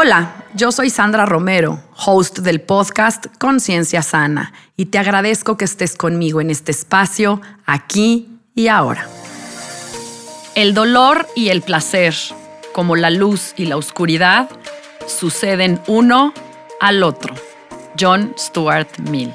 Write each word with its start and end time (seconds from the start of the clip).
Hola, 0.00 0.44
yo 0.54 0.70
soy 0.70 0.90
Sandra 0.90 1.26
Romero, 1.26 1.82
host 2.06 2.38
del 2.38 2.60
podcast 2.60 3.26
Conciencia 3.36 4.00
Sana, 4.00 4.52
y 4.76 4.86
te 4.86 4.98
agradezco 4.98 5.56
que 5.56 5.64
estés 5.64 5.96
conmigo 5.96 6.40
en 6.40 6.50
este 6.50 6.70
espacio, 6.70 7.40
aquí 7.66 8.28
y 8.54 8.68
ahora. 8.68 9.08
El 10.54 10.72
dolor 10.72 11.26
y 11.34 11.48
el 11.48 11.62
placer, 11.62 12.14
como 12.72 12.94
la 12.94 13.10
luz 13.10 13.54
y 13.56 13.64
la 13.64 13.76
oscuridad, 13.76 14.48
suceden 15.08 15.80
uno 15.88 16.32
al 16.80 17.02
otro. 17.02 17.34
John 17.98 18.36
Stuart 18.38 19.00
Mill. 19.10 19.34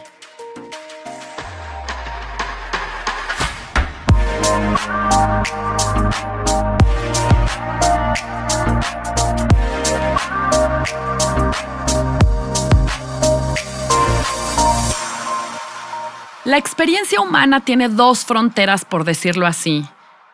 La 16.45 16.58
experiencia 16.58 17.22
humana 17.22 17.61
tiene 17.61 17.88
dos 17.88 18.25
fronteras, 18.25 18.83
por 18.83 19.05
decirlo 19.05 19.47
así, 19.47 19.86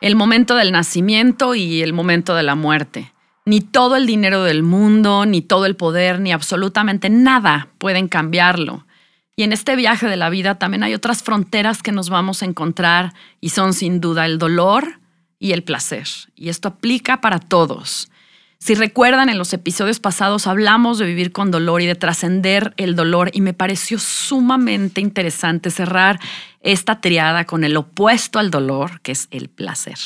el 0.02 0.15
momento 0.15 0.55
del 0.55 0.71
nacimiento 0.71 1.53
y 1.53 1.83
el 1.83 1.93
momento 1.93 2.33
de 2.33 2.41
la 2.41 2.55
muerte. 2.55 3.13
Ni 3.45 3.61
todo 3.61 3.95
el 3.95 4.07
dinero 4.07 4.43
del 4.43 4.63
mundo, 4.63 5.27
ni 5.27 5.43
todo 5.43 5.67
el 5.67 5.75
poder, 5.75 6.19
ni 6.19 6.31
absolutamente 6.31 7.11
nada 7.11 7.67
pueden 7.77 8.07
cambiarlo. 8.07 8.87
Y 9.35 9.43
en 9.43 9.53
este 9.53 9.75
viaje 9.75 10.07
de 10.07 10.17
la 10.17 10.31
vida 10.31 10.55
también 10.55 10.81
hay 10.81 10.95
otras 10.95 11.21
fronteras 11.21 11.83
que 11.83 11.91
nos 11.91 12.09
vamos 12.09 12.41
a 12.41 12.45
encontrar 12.45 13.13
y 13.39 13.49
son 13.49 13.73
sin 13.73 14.02
duda 14.02 14.25
el 14.25 14.39
dolor 14.39 14.99
y 15.37 15.52
el 15.52 15.63
placer. 15.63 16.07
Y 16.35 16.49
esto 16.49 16.69
aplica 16.69 17.21
para 17.21 17.37
todos. 17.37 18.09
Si 18.61 18.75
recuerdan, 18.75 19.29
en 19.29 19.38
los 19.38 19.53
episodios 19.53 20.02
pasados 20.02 20.45
hablamos 20.45 20.97
de 20.97 21.05
vivir 21.05 21.31
con 21.31 21.49
dolor 21.49 21.81
y 21.81 21.85
de 21.85 21.95
trascender 21.95 22.73
el 22.75 22.93
dolor 22.93 23.31
y 23.33 23.39
me 23.39 23.53
pareció 23.53 23.97
sumamente 23.99 24.99
interesante 24.99 25.71
cerrar 25.71 26.19
esta 26.59 26.99
triada 26.99 27.45
con 27.45 27.63
el 27.63 27.77
opuesto 27.77 28.37
al 28.37 28.52
dolor, 28.52 28.99
que 28.99 29.13
es 29.13 29.30
el 29.31 29.47
placer. 29.47 29.97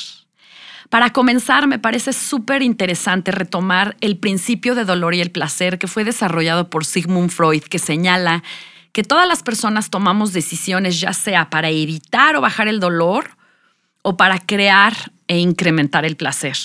Para 0.88 1.10
comenzar, 1.10 1.66
me 1.66 1.80
parece 1.80 2.12
súper 2.12 2.62
interesante 2.62 3.32
retomar 3.32 3.96
el 4.00 4.18
principio 4.18 4.76
de 4.76 4.84
dolor 4.84 5.16
y 5.16 5.20
el 5.20 5.32
placer 5.32 5.76
que 5.76 5.88
fue 5.88 6.04
desarrollado 6.04 6.70
por 6.70 6.84
Sigmund 6.84 7.30
Freud, 7.30 7.64
que 7.64 7.80
señala 7.80 8.44
que 8.92 9.02
todas 9.02 9.26
las 9.26 9.42
personas 9.42 9.90
tomamos 9.90 10.32
decisiones 10.32 11.00
ya 11.00 11.12
sea 11.12 11.50
para 11.50 11.70
evitar 11.70 12.36
o 12.36 12.40
bajar 12.40 12.68
el 12.68 12.78
dolor 12.78 13.30
o 14.02 14.16
para 14.16 14.38
crear 14.38 14.94
e 15.26 15.38
incrementar 15.38 16.04
el 16.04 16.14
placer. 16.14 16.56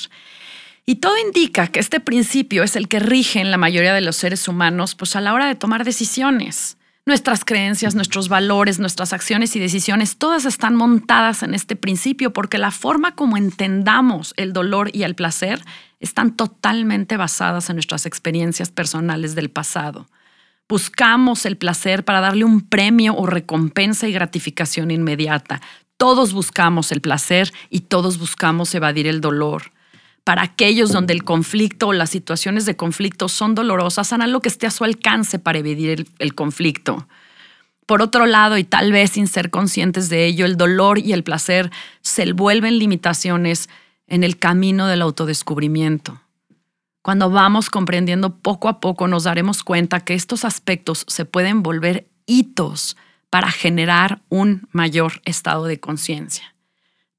Y 0.89 0.95
todo 0.95 1.13
indica 1.23 1.67
que 1.67 1.79
este 1.79 1.99
principio 1.99 2.63
es 2.63 2.75
el 2.75 2.87
que 2.87 2.97
rige 2.97 3.39
en 3.39 3.51
la 3.51 3.57
mayoría 3.57 3.93
de 3.93 4.01
los 4.01 4.15
seres 4.15 4.47
humanos 4.47 4.95
pues 4.95 5.15
a 5.15 5.21
la 5.21 5.35
hora 5.35 5.45
de 5.45 5.53
tomar 5.53 5.85
decisiones. 5.85 6.77
Nuestras 7.05 7.45
creencias, 7.45 7.93
nuestros 7.93 8.27
valores, 8.27 8.79
nuestras 8.79 9.13
acciones 9.13 9.55
y 9.55 9.59
decisiones, 9.59 10.17
todas 10.17 10.45
están 10.45 10.73
montadas 10.73 11.43
en 11.43 11.53
este 11.53 11.75
principio 11.75 12.33
porque 12.33 12.57
la 12.57 12.71
forma 12.71 13.13
como 13.13 13.37
entendamos 13.37 14.33
el 14.35 14.51
dolor 14.51 14.89
y 14.91 15.03
el 15.03 15.13
placer 15.13 15.61
están 15.99 16.35
totalmente 16.35 17.17
basadas 17.17 17.69
en 17.69 17.75
nuestras 17.75 18.07
experiencias 18.07 18.71
personales 18.71 19.35
del 19.35 19.51
pasado. 19.51 20.09
Buscamos 20.67 21.45
el 21.45 21.55
placer 21.55 22.03
para 22.03 22.19
darle 22.19 22.45
un 22.45 22.61
premio 22.61 23.13
o 23.15 23.27
recompensa 23.27 24.07
y 24.07 24.11
gratificación 24.11 24.89
inmediata. 24.89 25.61
Todos 25.97 26.33
buscamos 26.33 26.91
el 26.91 27.01
placer 27.01 27.53
y 27.69 27.81
todos 27.81 28.17
buscamos 28.17 28.73
evadir 28.73 29.05
el 29.05 29.21
dolor 29.21 29.71
para 30.29 30.43
aquellos 30.43 30.91
donde 30.91 31.11
el 31.11 31.23
conflicto 31.23 31.87
o 31.87 31.93
las 31.93 32.11
situaciones 32.11 32.67
de 32.67 32.75
conflicto 32.75 33.27
son 33.29 33.55
dolorosas, 33.55 34.13
hagan 34.13 34.31
lo 34.31 34.41
que 34.41 34.49
esté 34.49 34.67
a 34.67 34.69
su 34.69 34.83
alcance 34.83 35.39
para 35.39 35.57
evitar 35.57 36.05
el, 36.19 36.35
conflicto. 36.35 37.07
Por 37.87 38.03
otro 38.03 38.27
lado, 38.27 38.59
y 38.59 38.63
tal 38.63 38.91
vez 38.91 39.09
sin 39.09 39.25
ser 39.25 39.49
conscientes 39.49 40.07
de 40.07 40.27
ello, 40.27 40.45
el 40.45 40.55
dolor 40.55 40.99
y 40.99 41.13
el 41.13 41.23
placer 41.23 41.71
se 42.01 42.31
vuelven 42.31 42.77
limitaciones 42.77 43.69
en 44.05 44.23
el 44.23 44.37
camino 44.37 44.85
del 44.85 45.01
autodescubrimiento. 45.01 46.21
Cuando 47.01 47.31
vamos 47.31 47.71
comprendiendo 47.71 48.35
poco 48.35 48.69
a 48.69 48.79
poco, 48.79 49.07
nos 49.07 49.23
daremos 49.23 49.63
cuenta 49.63 50.01
que 50.01 50.13
estos 50.13 50.45
aspectos 50.45 51.05
se 51.07 51.25
pueden 51.25 51.63
volver 51.63 52.07
hitos 52.27 52.97
para 53.31 53.49
generar 53.49 54.21
un 54.29 54.67
mayor 54.73 55.23
estado 55.25 55.65
de 55.65 55.79
conciencia. 55.79 56.53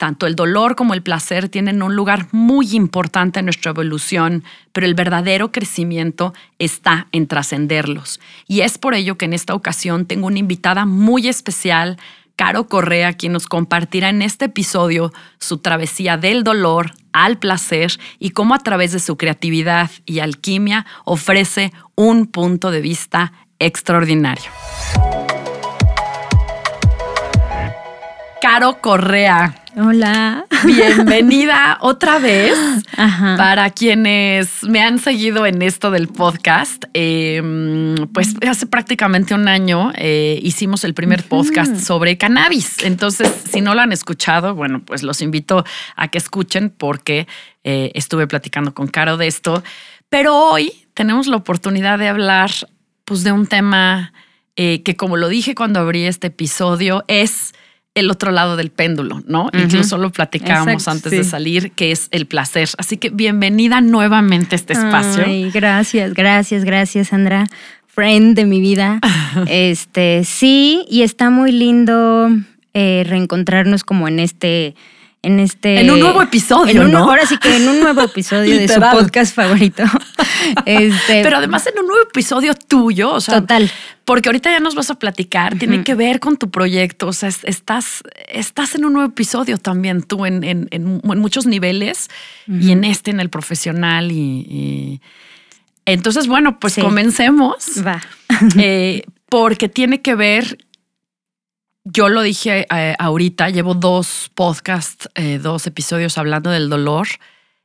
Tanto 0.00 0.27
el 0.27 0.34
dolor 0.34 0.77
como 0.77 0.94
el 0.94 1.03
placer 1.03 1.50
tienen 1.50 1.83
un 1.83 1.94
lugar 1.94 2.28
muy 2.33 2.75
importante 2.75 3.41
en 3.41 3.44
nuestra 3.44 3.72
evolución, 3.72 4.44
pero 4.72 4.87
el 4.87 4.94
verdadero 4.94 5.53
crecimiento 5.53 6.33
está 6.59 7.06
en 7.12 7.27
trascenderlos. 7.27 8.19
Y 8.49 8.62
es 8.62 8.78
por 8.78 8.94
ello 8.94 9.19
que 9.19 9.27
en 9.27 9.34
esta 9.34 9.55
ocasión 9.55 10.06
tengo 10.06 10.28
una 10.28 10.38
invitada 10.38 10.87
muy 10.87 11.28
especial, 11.28 11.99
Caro 12.34 12.66
Correa, 12.66 13.12
quien 13.12 13.33
nos 13.33 13.47
compartirá 13.47 14.09
en 14.09 14.22
este 14.22 14.47
episodio 14.47 15.12
su 15.38 15.59
travesía 15.59 16.17
del 16.17 16.44
dolor 16.44 16.93
al 17.12 17.37
placer 17.37 17.93
y 18.19 18.31
cómo 18.31 18.55
a 18.55 18.61
través 18.61 18.93
de 18.93 19.00
su 19.00 19.19
creatividad 19.19 19.91
y 20.06 20.21
alquimia 20.21 20.87
ofrece 21.05 21.75
un 21.94 22.27
punto 22.27 22.71
de 22.71 22.81
vista 22.81 23.34
extraordinario. 23.59 24.50
Caro 28.53 28.81
Correa. 28.81 29.62
Hola. 29.77 30.44
Bienvenida 30.65 31.78
otra 31.83 32.19
vez. 32.19 32.59
Para 33.37 33.71
quienes 33.71 34.65
me 34.65 34.83
han 34.83 34.99
seguido 34.99 35.47
en 35.47 35.62
esto 35.62 35.93
del 35.93 36.09
podcast, 36.09 36.83
em, 36.93 38.09
pues 38.09 38.34
hace 38.44 38.66
prácticamente 38.66 39.34
un 39.34 39.47
año 39.47 39.93
eh, 39.94 40.41
hicimos 40.43 40.83
el 40.83 40.94
primer 40.94 41.22
podcast 41.22 41.77
sobre 41.77 42.19
cannabis. 42.19 42.83
Entonces, 42.83 43.33
si 43.49 43.61
no 43.61 43.77
lo 43.77 43.83
han 43.83 43.93
escuchado, 43.93 44.56
bueno, 44.56 44.82
pues 44.84 45.05
los 45.05 45.22
invito 45.22 45.65
a 45.94 46.09
que 46.09 46.19
escuchen 46.19 46.71
porque 46.71 47.28
eh, 47.62 47.93
estuve 47.94 48.27
platicando 48.27 48.75
con 48.75 48.88
Caro 48.88 49.17
de 49.17 49.28
esto. 49.28 49.62
Pero 50.09 50.37
hoy 50.37 50.72
tenemos 50.94 51.28
la 51.28 51.37
oportunidad 51.37 52.00
de 52.00 52.09
hablar 52.09 52.50
pues, 53.05 53.22
de 53.22 53.31
un 53.31 53.47
tema 53.47 54.12
eh, 54.56 54.82
que, 54.82 54.97
como 54.97 55.17
lo 55.17 55.28
dije 55.28 55.55
cuando 55.55 55.78
abrí 55.78 56.05
este 56.05 56.27
episodio, 56.27 57.05
es 57.06 57.55
el 58.00 58.11
otro 58.11 58.33
lado 58.33 58.56
del 58.56 58.71
péndulo, 58.71 59.22
¿no? 59.27 59.50
Incluso 59.53 59.99
lo 59.99 60.11
platicábamos 60.11 60.88
antes 60.88 61.12
de 61.12 61.25
salir, 61.25 61.72
que 61.72 61.93
es 61.93 62.09
el 62.11 62.27
placer. 62.27 62.69
Así 62.78 62.97
que 62.97 63.11
bienvenida 63.11 63.81
nuevamente 63.81 64.55
a 64.55 64.56
este 64.56 64.72
espacio. 64.72 65.25
Ay, 65.27 65.50
gracias, 65.50 66.15
gracias, 66.15 66.65
gracias, 66.65 67.09
Sandra. 67.09 67.47
Friend 67.87 68.34
de 68.34 68.47
mi 68.47 68.61
vida. 68.61 69.00
este, 69.47 70.25
sí, 70.25 70.84
y 70.88 71.03
está 71.03 71.31
muy 71.31 71.53
lindo 71.53 72.31
eh, 72.75 73.05
reencontrarnos 73.06 73.84
como 73.84 74.09
en 74.09 74.21
este 74.21 74.75
en 75.22 75.41
este. 75.41 75.81
En 75.81 75.91
un 75.91 76.00
nuevo 76.00 76.22
episodio, 76.22 76.88
¿no? 76.88 76.98
Ahora 76.98 77.26
sí 77.26 77.36
que 77.36 77.56
en 77.56 77.69
un 77.69 77.81
nuevo 77.81 78.03
episodio 78.03 78.56
de 78.56 78.69
su 78.69 78.81
podcast 78.81 79.34
favorito. 79.34 79.84
Este, 80.64 81.22
Pero 81.22 81.36
además 81.36 81.66
en 81.66 81.78
un 81.78 81.86
nuevo 81.86 82.03
episodio 82.03 82.54
tuyo, 82.54 83.12
o 83.12 83.20
sea. 83.20 83.40
Total. 83.40 83.70
Porque 84.06 84.31
ahorita 84.31 84.50
ya 84.50 84.58
nos 84.58 84.75
vas 84.75 84.90
a 84.90 84.99
platicar, 84.99 85.58
tiene 85.58 85.84
que 85.84 85.94
ver 85.94 86.19
con 86.19 86.38
tu 86.38 86.50
proyecto. 86.50 87.08
O 87.08 87.12
sea, 87.12 87.28
estás, 87.28 88.02
estás 88.26 88.75
en 88.75 88.87
un 88.87 88.94
nuevo 88.94 89.08
episodio 89.08 89.58
también 89.58 90.02
tú 90.02 90.25
en, 90.25 90.43
en, 90.43 90.69
en, 90.70 91.00
muchos 91.05 91.46
niveles 91.46 92.08
y 92.49 92.72
en 92.72 92.84
este, 92.84 93.11
en 93.11 93.20
el 93.20 93.28
profesional. 93.28 94.11
Y, 94.11 95.02
entonces, 95.84 96.26
bueno, 96.26 96.58
pues 96.58 96.76
comencemos. 96.76 97.87
Va. 97.87 98.02
Eh, 98.56 99.05
porque 99.28 99.69
tiene 99.69 100.00
que 100.00 100.14
ver 100.14 100.58
yo 101.85 102.09
lo 102.09 102.23
dije 102.23 102.67
eh, 102.71 102.94
ahorita, 102.99 103.50
llevo 103.50 103.75
dos 103.75 104.31
podcasts, 104.35 105.09
eh, 105.15 105.38
dos 105.38 105.67
episodios 105.67 106.19
hablando 106.19 106.50
del 106.50 106.69
dolor 106.69 107.09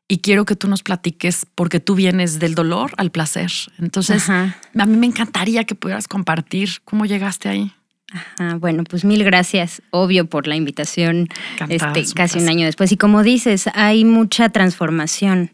y 0.08 0.20
quiero 0.20 0.46
que 0.46 0.56
tú 0.56 0.68
nos 0.68 0.84
platiques 0.84 1.46
porque 1.56 1.80
tú 1.80 1.96
vienes 1.96 2.40
del 2.40 2.56
dolor 2.56 2.92
al 2.98 3.12
placer. 3.12 3.52
Entonces, 3.80 4.30
a 4.30 4.54
mí 4.74 4.98
me 4.98 5.08
encantaría 5.08 5.64
que 5.64 5.76
pudieras 5.76 6.08
compartir 6.08 6.70
cómo 6.84 7.06
llegaste 7.06 7.50
ahí. 7.50 7.74
Ajá, 8.12 8.56
bueno, 8.56 8.84
pues 8.84 9.04
mil 9.04 9.24
gracias, 9.24 9.82
obvio, 9.90 10.26
por 10.30 10.48
la 10.48 10.56
invitación 10.56 11.28
este, 11.70 12.06
casi 12.14 12.40
un 12.40 12.48
año 12.48 12.66
después. 12.66 12.92
Y 12.92 12.98
como 12.98 13.24
dices, 13.24 13.68
hay 13.74 14.06
mucha 14.06 14.50
transformación 14.50 15.52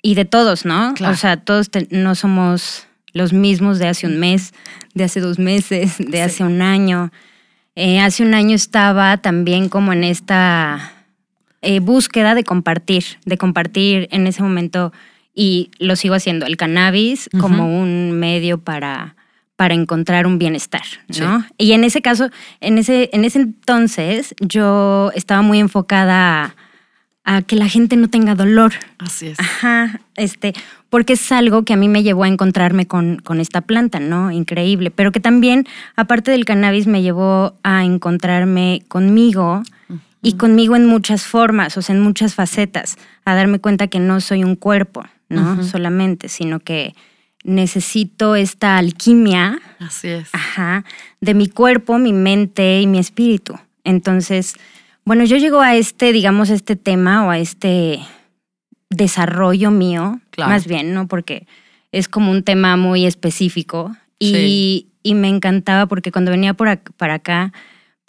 y 0.00 0.14
de 0.14 0.24
todos, 0.24 0.64
¿no? 0.64 0.94
O 1.04 1.14
sea, 1.14 1.38
todos 1.38 1.68
no 1.90 2.14
somos 2.14 2.86
los 3.12 3.32
mismos 3.32 3.78
de 3.80 3.88
hace 3.88 4.06
un 4.06 4.18
mes, 4.18 4.54
de 4.94 5.04
hace 5.04 5.20
dos 5.20 5.38
meses, 5.38 5.96
de 5.98 6.22
hace 6.22 6.44
un 6.44 6.62
año. 6.62 7.10
Eh, 7.82 7.98
hace 7.98 8.22
un 8.22 8.34
año 8.34 8.54
estaba 8.54 9.16
también 9.16 9.70
como 9.70 9.94
en 9.94 10.04
esta 10.04 10.92
eh, 11.62 11.80
búsqueda 11.80 12.34
de 12.34 12.44
compartir, 12.44 13.04
de 13.24 13.38
compartir 13.38 14.06
en 14.10 14.26
ese 14.26 14.42
momento, 14.42 14.92
y 15.34 15.70
lo 15.78 15.96
sigo 15.96 16.14
haciendo, 16.14 16.44
el 16.44 16.58
cannabis 16.58 17.30
como 17.40 17.80
un 17.80 18.12
medio 18.12 18.58
para, 18.58 19.16
para 19.56 19.72
encontrar 19.72 20.26
un 20.26 20.38
bienestar, 20.38 20.82
¿no? 21.18 21.42
Y 21.56 21.72
en 21.72 21.84
ese 21.84 22.02
caso, 22.02 22.28
en 22.60 22.76
ese, 22.76 23.08
en 23.14 23.24
ese 23.24 23.38
entonces, 23.38 24.34
yo 24.40 25.10
estaba 25.14 25.40
muy 25.40 25.58
enfocada 25.58 26.44
a, 26.44 26.54
que 27.46 27.56
la 27.56 27.68
gente 27.68 27.96
no 27.96 28.08
tenga 28.08 28.34
dolor. 28.34 28.72
Así 28.98 29.28
es. 29.28 29.38
Ajá, 29.38 30.00
este, 30.16 30.52
porque 30.88 31.12
es 31.12 31.32
algo 31.32 31.64
que 31.64 31.72
a 31.72 31.76
mí 31.76 31.88
me 31.88 32.02
llevó 32.02 32.24
a 32.24 32.28
encontrarme 32.28 32.86
con, 32.86 33.18
con 33.18 33.40
esta 33.40 33.60
planta, 33.60 34.00
¿no? 34.00 34.32
Increíble, 34.32 34.90
pero 34.90 35.12
que 35.12 35.20
también, 35.20 35.66
aparte 35.96 36.30
del 36.32 36.44
cannabis, 36.44 36.86
me 36.86 37.02
llevó 37.02 37.54
a 37.62 37.84
encontrarme 37.84 38.82
conmigo 38.88 39.62
y 40.22 40.34
conmigo 40.34 40.76
en 40.76 40.86
muchas 40.86 41.24
formas, 41.24 41.76
o 41.76 41.82
sea, 41.82 41.94
en 41.94 42.02
muchas 42.02 42.34
facetas, 42.34 42.96
a 43.24 43.34
darme 43.34 43.58
cuenta 43.58 43.86
que 43.86 44.00
no 44.00 44.20
soy 44.20 44.44
un 44.44 44.56
cuerpo, 44.56 45.04
¿no? 45.28 45.62
Solamente, 45.62 46.28
sino 46.28 46.60
que 46.60 46.94
necesito 47.44 48.34
esta 48.34 48.76
alquimia. 48.76 49.60
Así 49.78 50.08
es. 50.08 50.28
Ajá, 50.32 50.84
de 51.20 51.34
mi 51.34 51.48
cuerpo, 51.48 51.98
mi 51.98 52.12
mente 52.12 52.80
y 52.80 52.86
mi 52.86 52.98
espíritu. 52.98 53.54
Entonces, 53.84 54.56
bueno, 55.04 55.24
yo 55.24 55.36
llego 55.36 55.60
a 55.60 55.74
este, 55.76 56.12
digamos, 56.12 56.50
este 56.50 56.76
tema 56.76 57.26
o 57.26 57.30
a 57.30 57.38
este 57.38 58.00
desarrollo 58.90 59.70
mío, 59.70 60.20
más 60.36 60.66
bien, 60.66 60.94
¿no? 60.94 61.06
Porque 61.08 61.46
es 61.92 62.08
como 62.08 62.30
un 62.30 62.42
tema 62.42 62.76
muy 62.76 63.06
específico 63.06 63.96
y, 64.18 64.88
y 65.02 65.14
me 65.14 65.28
encantaba 65.28 65.86
porque 65.86 66.12
cuando 66.12 66.30
venía 66.30 66.54
por 66.54 66.78
para 66.96 67.14
acá 67.14 67.52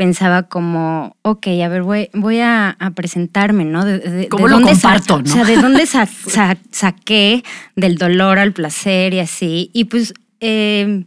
pensaba 0.01 0.43
como, 0.43 1.15
ok, 1.21 1.45
a 1.63 1.67
ver, 1.67 1.83
voy, 1.83 2.09
voy 2.13 2.39
a, 2.39 2.75
presentarme, 2.95 3.65
¿no? 3.65 3.85
De, 3.85 4.27
¿Cómo 4.29 4.47
lo 4.47 4.59
comparto, 4.59 5.21
no? 5.21 5.23
O 5.23 5.27
sea, 5.27 5.43
¿de 5.43 5.57
dónde 5.57 5.85
saqué 6.71 7.43
del 7.75 7.97
dolor 7.99 8.39
al 8.39 8.51
placer 8.51 9.13
y 9.13 9.19
así? 9.19 9.69
Y 9.73 9.85
pues 9.85 10.15
eh, 10.39 11.03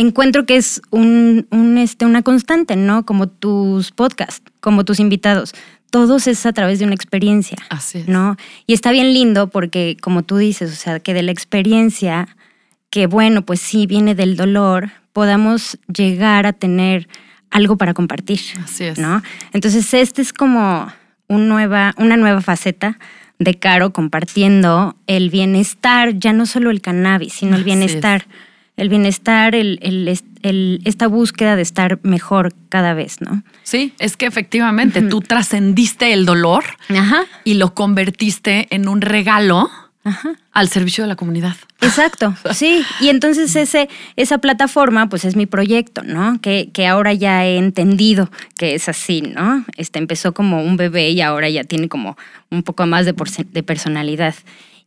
encuentro 0.00 0.46
que 0.46 0.56
es 0.56 0.82
un, 0.90 1.46
este, 1.78 2.06
una 2.06 2.22
constante, 2.22 2.76
¿no? 2.76 3.04
Como 3.04 3.28
tus 3.28 3.92
podcasts, 3.92 4.42
como 4.60 4.84
tus 4.84 5.00
invitados. 5.00 5.54
Todos 5.90 6.26
es 6.26 6.46
a 6.46 6.52
través 6.52 6.78
de 6.78 6.84
una 6.84 6.94
experiencia. 6.94 7.58
Así 7.68 7.98
es. 7.98 8.08
¿No? 8.08 8.36
Y 8.66 8.74
está 8.74 8.92
bien 8.92 9.12
lindo 9.12 9.48
porque, 9.48 9.96
como 10.00 10.22
tú 10.22 10.36
dices, 10.36 10.72
o 10.72 10.76
sea, 10.76 11.00
que 11.00 11.14
de 11.14 11.22
la 11.22 11.32
experiencia, 11.32 12.28
que 12.90 13.06
bueno, 13.06 13.42
pues 13.42 13.60
sí, 13.60 13.86
viene 13.86 14.14
del 14.14 14.36
dolor, 14.36 14.90
podamos 15.12 15.78
llegar 15.92 16.46
a 16.46 16.52
tener 16.52 17.08
algo 17.50 17.76
para 17.76 17.94
compartir. 17.94 18.40
Así 18.62 18.84
es. 18.84 18.98
¿no? 18.98 19.22
Entonces, 19.52 19.92
este 19.94 20.22
es 20.22 20.32
como 20.32 20.92
un 21.26 21.48
nueva, 21.48 21.94
una 21.96 22.16
nueva 22.16 22.40
faceta 22.40 22.98
de 23.38 23.54
Caro 23.58 23.92
compartiendo 23.92 24.96
el 25.06 25.30
bienestar, 25.30 26.18
ya 26.18 26.32
no 26.32 26.46
solo 26.46 26.70
el 26.70 26.80
cannabis, 26.80 27.32
sino 27.32 27.56
el 27.56 27.64
bienestar. 27.64 28.26
El 28.80 28.88
bienestar, 28.88 29.54
el, 29.54 29.78
el, 30.42 30.80
esta 30.86 31.06
búsqueda 31.06 31.54
de 31.54 31.60
estar 31.60 31.98
mejor 32.02 32.54
cada 32.70 32.94
vez, 32.94 33.20
¿no? 33.20 33.42
Sí, 33.62 33.92
es 33.98 34.16
que 34.16 34.24
efectivamente 34.24 35.02
tú 35.02 35.20
trascendiste 35.20 36.14
el 36.14 36.24
dolor 36.24 36.64
y 37.44 37.54
lo 37.54 37.74
convertiste 37.74 38.74
en 38.74 38.88
un 38.88 39.02
regalo 39.02 39.70
al 40.52 40.68
servicio 40.70 41.04
de 41.04 41.08
la 41.08 41.16
comunidad. 41.16 41.56
Exacto, 41.82 42.34
sí. 42.52 42.82
Y 43.00 43.10
entonces 43.10 43.54
ese, 43.54 43.90
esa 44.16 44.38
plataforma, 44.38 45.10
pues 45.10 45.26
es 45.26 45.36
mi 45.36 45.44
proyecto, 45.44 46.02
¿no? 46.02 46.40
Que, 46.40 46.70
que, 46.72 46.86
ahora 46.86 47.12
ya 47.12 47.44
he 47.44 47.58
entendido 47.58 48.30
que 48.56 48.74
es 48.74 48.88
así, 48.88 49.20
¿no? 49.20 49.62
Este 49.76 49.98
empezó 49.98 50.32
como 50.32 50.62
un 50.62 50.78
bebé 50.78 51.10
y 51.10 51.20
ahora 51.20 51.50
ya 51.50 51.64
tiene 51.64 51.90
como 51.90 52.16
un 52.50 52.62
poco 52.62 52.86
más 52.86 53.04
de, 53.04 53.14
de 53.52 53.62
personalidad. 53.62 54.34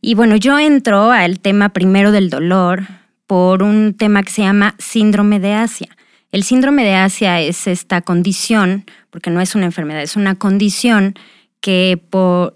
Y 0.00 0.14
bueno, 0.14 0.34
yo 0.34 0.58
entro 0.58 1.12
al 1.12 1.38
tema 1.38 1.68
primero 1.68 2.10
del 2.10 2.28
dolor 2.28 2.88
por 3.26 3.62
un 3.62 3.94
tema 3.94 4.22
que 4.22 4.30
se 4.30 4.42
llama 4.42 4.74
síndrome 4.78 5.40
de 5.40 5.54
Asia. 5.54 5.88
El 6.32 6.42
síndrome 6.42 6.84
de 6.84 6.94
Asia 6.94 7.40
es 7.40 7.66
esta 7.66 8.00
condición, 8.00 8.84
porque 9.10 9.30
no 9.30 9.40
es 9.40 9.54
una 9.54 9.66
enfermedad, 9.66 10.02
es 10.02 10.16
una 10.16 10.34
condición 10.34 11.14
que, 11.60 12.02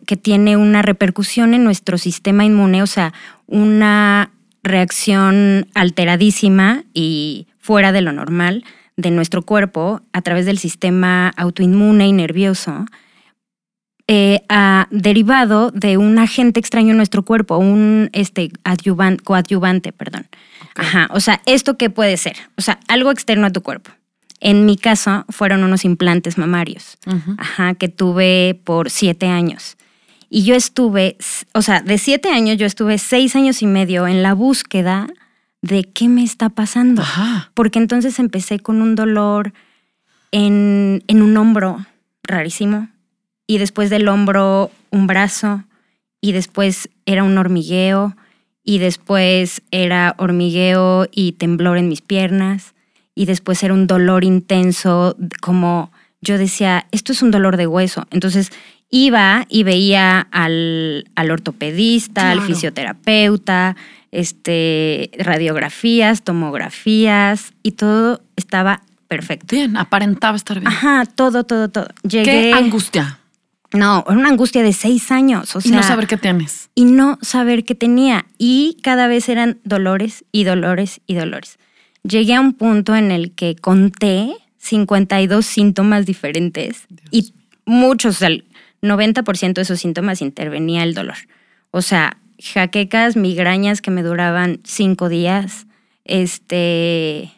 que 0.07 0.17
tiene 0.17 0.57
una 0.57 0.83
repercusión 0.83 1.55
en 1.55 1.65
nuestro 1.65 1.97
sistema 1.97 2.45
inmune, 2.45 2.83
o 2.83 2.87
sea, 2.87 3.15
una 3.47 4.33
reacción 4.63 5.67
alteradísima 5.75 6.85
y 6.93 7.47
fuera 7.59 7.93
de 7.93 8.03
lo 8.03 8.13
normal 8.13 8.65
de 8.97 9.13
nuestro 9.13 9.43
cuerpo 9.43 10.03
a 10.13 10.23
través 10.23 10.45
del 10.45 10.59
sistema 10.59 11.29
autoinmune 11.37 12.09
y 12.09 12.13
nervioso, 12.13 12.85
eh, 14.09 14.41
derivado 14.91 15.71
de 15.71 15.99
un 15.99 16.19
agente 16.19 16.59
extraño 16.59 16.93
en 16.93 16.97
nuestro 16.97 17.25
cuerpo, 17.25 17.59
un 17.59 18.09
este, 18.13 18.51
coadyuvante, 19.23 19.93
perdón. 19.93 20.27
Ajá, 20.75 21.09
o 21.11 21.21
sea, 21.21 21.43
¿esto 21.45 21.77
qué 21.77 21.91
puede 21.91 22.17
ser? 22.17 22.37
O 22.57 22.63
sea, 22.63 22.81
algo 22.89 23.11
externo 23.11 23.47
a 23.47 23.51
tu 23.51 23.63
cuerpo. 23.63 23.91
En 24.41 24.65
mi 24.65 24.77
caso, 24.77 25.25
fueron 25.29 25.63
unos 25.63 25.85
implantes 25.85 26.39
mamarios, 26.39 26.97
ajá, 27.37 27.75
que 27.75 27.89
tuve 27.89 28.59
por 28.65 28.89
siete 28.89 29.27
años. 29.27 29.77
Y 30.31 30.45
yo 30.45 30.55
estuve, 30.55 31.17
o 31.53 31.63
sea, 31.63 31.81
de 31.81 31.99
siete 31.99 32.31
años 32.31 32.57
yo 32.57 32.67
estuve 32.67 32.99
seis 32.99 33.35
años 33.37 33.63
y 33.63 33.67
medio 33.67 34.07
en 34.07 34.23
la 34.23 34.35
búsqueda 34.35 35.09
de 35.61 35.85
qué 35.85 36.09
me 36.09 36.23
está 36.23 36.49
pasando. 36.49 37.03
Porque 37.55 37.79
entonces 37.79 38.19
empecé 38.19 38.61
con 38.61 38.81
un 38.81 38.95
dolor 38.95 39.53
en, 40.31 41.03
en 41.09 41.23
un 41.23 41.37
hombro 41.37 41.85
rarísimo. 42.23 42.89
Y 43.49 43.59
después 43.59 43.91
del 43.91 44.07
hombro, 44.07 44.71
un 44.91 45.09
brazo. 45.09 45.65
Y 46.21 46.31
después 46.31 46.89
era 47.05 47.25
un 47.25 47.37
hormigueo. 47.37 48.17
Y 48.63 48.79
después 48.79 49.63
era 49.73 50.15
hormigueo 50.19 51.09
y 51.11 51.33
temblor 51.33 51.79
en 51.79 51.89
mis 51.89 52.03
piernas 52.03 52.75
y 53.19 53.25
después 53.25 53.65
era 53.65 53.75
un 53.75 53.89
dolor 53.89 54.23
intenso, 54.23 55.17
como 55.41 55.91
yo 56.21 56.39
decía, 56.39 56.87
esto 56.93 57.11
es 57.11 57.21
un 57.21 57.33
dolor 57.33 57.57
de 57.57 57.67
hueso. 57.67 58.07
Entonces 58.13 58.53
iba 58.91 59.45
y 59.49 59.65
veía 59.65 60.21
al, 60.31 61.05
ortopedista, 61.29 62.31
al 62.31 62.43
fisioterapeuta, 62.43 63.75
este, 64.13 65.11
radiografías, 65.19 66.23
tomografías 66.23 67.55
y 67.65 67.73
todo 67.73 68.23
estaba 68.37 68.83
perfecto. 69.09 69.57
Bien, 69.57 69.77
aparentaba 69.77 70.37
estar 70.37 70.61
bien. 70.61 70.69
Ajá, 70.69 71.05
todo, 71.05 71.43
todo, 71.43 71.69
todo. 71.71 71.89
Llegué, 72.05 72.23
¿Qué 72.23 72.53
angustia? 72.53 73.19
No, 73.73 74.05
era 74.07 74.19
una 74.19 74.31
angustia 74.31 74.63
de 74.63 74.73
seis 74.73 75.11
años. 75.11 75.55
O 75.55 75.61
y 75.63 75.71
no 75.71 75.83
saber 75.83 76.07
qué 76.07 76.17
tienes. 76.17 76.71
Y 76.75 76.85
no 76.85 77.19
saber 77.21 77.65
qué 77.65 77.75
tenía. 77.75 78.27
Y 78.39 78.79
cada 78.83 79.09
vez 79.09 79.29
eran 79.29 79.59
dolores 79.65 80.25
y 80.33 80.45
dolores 80.45 81.01
y 81.07 81.15
dolores 81.15 81.59
llegué 82.09 82.35
a 82.35 82.41
un 82.41 82.55
punto 82.55 82.97
en 82.97 83.11
el 83.11 83.33
que 83.33 83.57
conté 83.57 84.33
52 84.59 85.45
síntomas 85.45 86.07
diferentes 86.07 86.87
y 87.11 87.33
muchos, 87.65 88.23
el 88.23 88.45
90% 88.83 89.55
de 89.55 89.63
esos 89.63 89.81
síntomas 89.81 90.23
intervenía 90.23 90.83
el 90.83 90.95
dolor. 90.95 91.17
O 91.71 91.83
sea, 91.83 92.19
jaquecas, 92.41 93.17
migrañas 93.17 93.83
que 93.83 93.91
me 93.91 94.03
duraban 94.03 94.61
cinco 94.65 95.09
días, 95.09 95.67
este, 96.05 97.33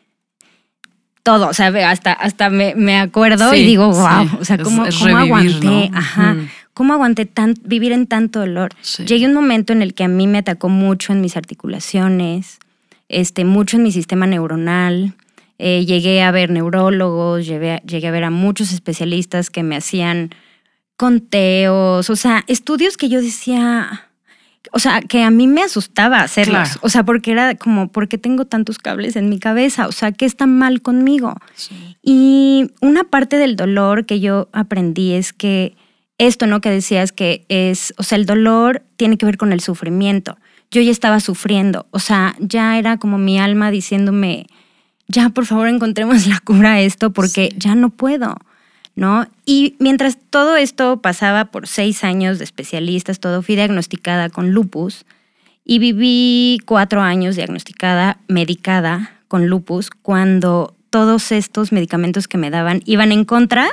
todo, 1.23 1.49
o 1.49 1.55
sea, 1.55 1.69
hasta, 1.91 2.13
hasta 2.13 2.51
me, 2.51 2.99
acuerdo 2.99 3.55
y 3.55 3.65
digo, 3.65 3.89
wow, 3.89 4.29
o 4.41 4.45
sea, 4.45 4.59
¿cómo, 4.59 4.85
aguanté? 5.17 5.91
Ajá. 5.93 6.37
¿Cómo 6.75 6.95
aguanté 6.95 7.27
tan, 7.27 7.55
vivir 7.65 7.93
en 7.93 8.07
tanto 8.07 8.41
dolor? 8.41 8.71
Llegué 9.07 9.27
a 9.27 9.29
un 9.29 9.35
momento 9.35 9.73
en 9.73 9.83
el 9.83 9.93
que 9.93 10.05
a 10.05 10.09
mí 10.09 10.27
me 10.27 10.39
atacó 10.39 10.69
mucho 10.69 11.13
en 11.13 11.21
mis 11.21 11.37
articulaciones, 11.37 12.59
este, 13.09 13.45
mucho 13.45 13.77
en 13.77 13.83
mi 13.83 13.93
sistema 13.93 14.27
neuronal. 14.27 15.15
Eh, 15.59 15.85
llegué 15.85 16.23
a 16.23 16.31
ver 16.31 16.51
neurólogos, 16.51 17.47
llegué, 17.47 17.83
llegué 17.87 18.09
a 18.09 18.13
ver 18.13 18.25
a 18.25 18.31
muchos 18.31 18.73
especialistas 18.73 19.51
que 19.51 19.63
me 19.63 19.77
hacían 19.77 20.31
conteos, 20.97 22.09
o 22.09 22.17
sea, 22.17 22.45
estudios 22.47 22.97
que 22.97 23.09
yo 23.09 23.21
decía, 23.21 24.10
o 24.73 24.79
sea, 24.79 25.01
que 25.01 25.23
a 25.23 25.31
mí 25.31 25.47
me 25.47 25.63
asustaba 25.63 26.21
hacerlos. 26.21 26.79
O 26.83 26.89
sea, 26.89 27.05
porque 27.05 27.33
era 27.33 27.55
como, 27.55 27.89
¿por 27.89 28.09
qué 28.09 28.19
tengo 28.19 28.45
tantos 28.45 28.79
cables 28.79 29.17
en 29.17 29.29
mi 29.29 29.39
cabeza? 29.39 29.87
O 29.87 29.93
sea, 29.93 30.13
¿qué 30.13 30.27
está 30.27 30.47
mal 30.47 30.83
conmigo? 30.83 31.35
Y 32.03 32.71
una 32.81 33.05
parte 33.05 33.37
del 33.37 33.57
dolor 33.57 34.07
que 34.07 34.21
yo 34.21 34.49
aprendí 34.53 35.13
es 35.13 35.33
que 35.33 35.77
esto, 36.19 36.47
¿no? 36.47 36.61
Que 36.61 36.71
decías 36.71 37.13
que 37.13 37.47
es, 37.49 37.95
o 37.97 38.03
sea, 38.03 38.17
el 38.17 38.27
dolor 38.27 38.83
tiene 38.97 39.19
que 39.19 39.27
ver 39.27 39.37
con 39.37 39.53
el 39.53 39.61
sufrimiento 39.61 40.37
yo 40.71 40.81
ya 40.81 40.91
estaba 40.91 41.21
sufriendo. 41.21 41.87
O 41.91 41.99
sea, 41.99 42.37
ya 42.39 42.79
era 42.79 42.97
como 42.99 43.19
mi 43.19 43.39
alma 43.39 43.71
diciéndome, 43.71 44.47
ya 45.09 45.31
por 45.31 45.47
favor 45.47 45.69
encontremos 45.69 46.27
la 46.27 46.41
cura 46.41 46.75
a 46.75 46.81
esto 46.81 47.13
porque 47.13 47.53
ya 47.57 47.75
no 47.75 47.91
puedo, 47.91 48.37
¿no? 48.95 49.27
Y 49.45 49.77
mientras 49.79 50.19
todo 50.31 50.57
esto 50.57 51.01
pasaba 51.01 51.47
por 51.47 51.67
seis 51.67 52.05
años 52.05 52.39
de 52.39 52.45
especialistas, 52.45 53.21
todo 53.21 53.43
fui 53.43 53.57
diagnosticada 53.57 54.29
con 54.29 54.51
lupus 54.51 55.05
Y 55.65 55.79
viví 55.79 56.59
cuatro 56.65 57.01
años 57.01 57.37
diagnosticada, 57.37 58.19
medicada 58.29 59.13
con 59.29 59.47
lupus, 59.47 59.91
cuando 59.91 60.75
todos 60.91 61.31
estos 61.33 61.71
medicamentos 61.73 62.27
que 62.27 62.39
me 62.39 62.51
daban 62.51 62.83
iban 62.85 63.13
en 63.13 63.25
contra 63.25 63.69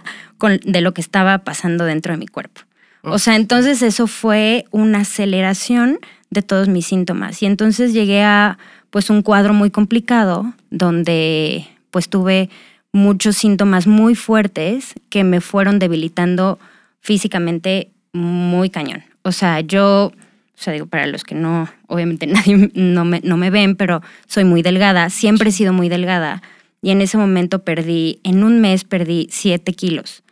de 0.64 0.82
lo 0.82 0.94
que 0.94 1.02
estaba 1.02 1.40
pasando 1.40 1.86
dentro 1.86 2.14
de 2.14 2.20
mi 2.20 2.28
cuerpo. 2.28 2.62
O 3.04 3.20
sea, 3.20 3.36
entonces 3.36 3.82
eso 3.82 4.08
fue 4.08 4.66
una 4.72 5.00
aceleración 5.00 6.00
de 6.30 6.42
todos 6.42 6.68
mis 6.68 6.88
síntomas. 6.88 7.42
Y 7.42 7.46
entonces 7.46 7.94
llegué 7.94 8.24
a 8.24 8.58
pues 8.90 9.10
un 9.10 9.22
cuadro 9.22 9.54
muy 9.54 9.72
complicado 9.72 10.54
donde 10.70 11.68
pues 11.92 12.10
tuve 12.10 12.50
muchos 12.98 13.38
síntomas 13.38 13.88
muy 13.88 14.16
fuertes 14.16 14.96
que 15.10 15.24
me 15.24 15.40
fueron 15.40 15.80
debilitando 15.80 16.60
físicamente 17.00 17.92
muy 18.12 18.70
cañón. 18.70 19.04
O 19.22 19.32
sea, 19.32 19.62
yo, 19.62 20.08
o 20.08 20.14
sea, 20.56 20.74
digo, 20.74 20.88
para 20.88 21.08
los 21.08 21.24
que 21.24 21.36
no, 21.36 21.70
obviamente 21.88 22.28
nadie 22.28 22.72
no 22.74 23.06
me, 23.06 23.22
no 23.24 23.38
me 23.38 23.50
ven, 23.50 23.76
pero 23.76 24.02
soy 24.26 24.44
muy 24.44 24.62
delgada, 24.62 25.10
siempre 25.10 25.50
he 25.50 25.54
sido 25.54 25.74
muy 25.74 25.90
delgada. 25.90 26.42
Y 26.82 26.92
en 26.92 27.02
ese 27.02 27.18
momento 27.18 27.64
perdí, 27.64 28.20
en 28.24 28.44
un 28.44 28.62
mes 28.62 28.84
perdí 28.84 29.28
siete 29.32 29.74
kilos. 29.74 30.24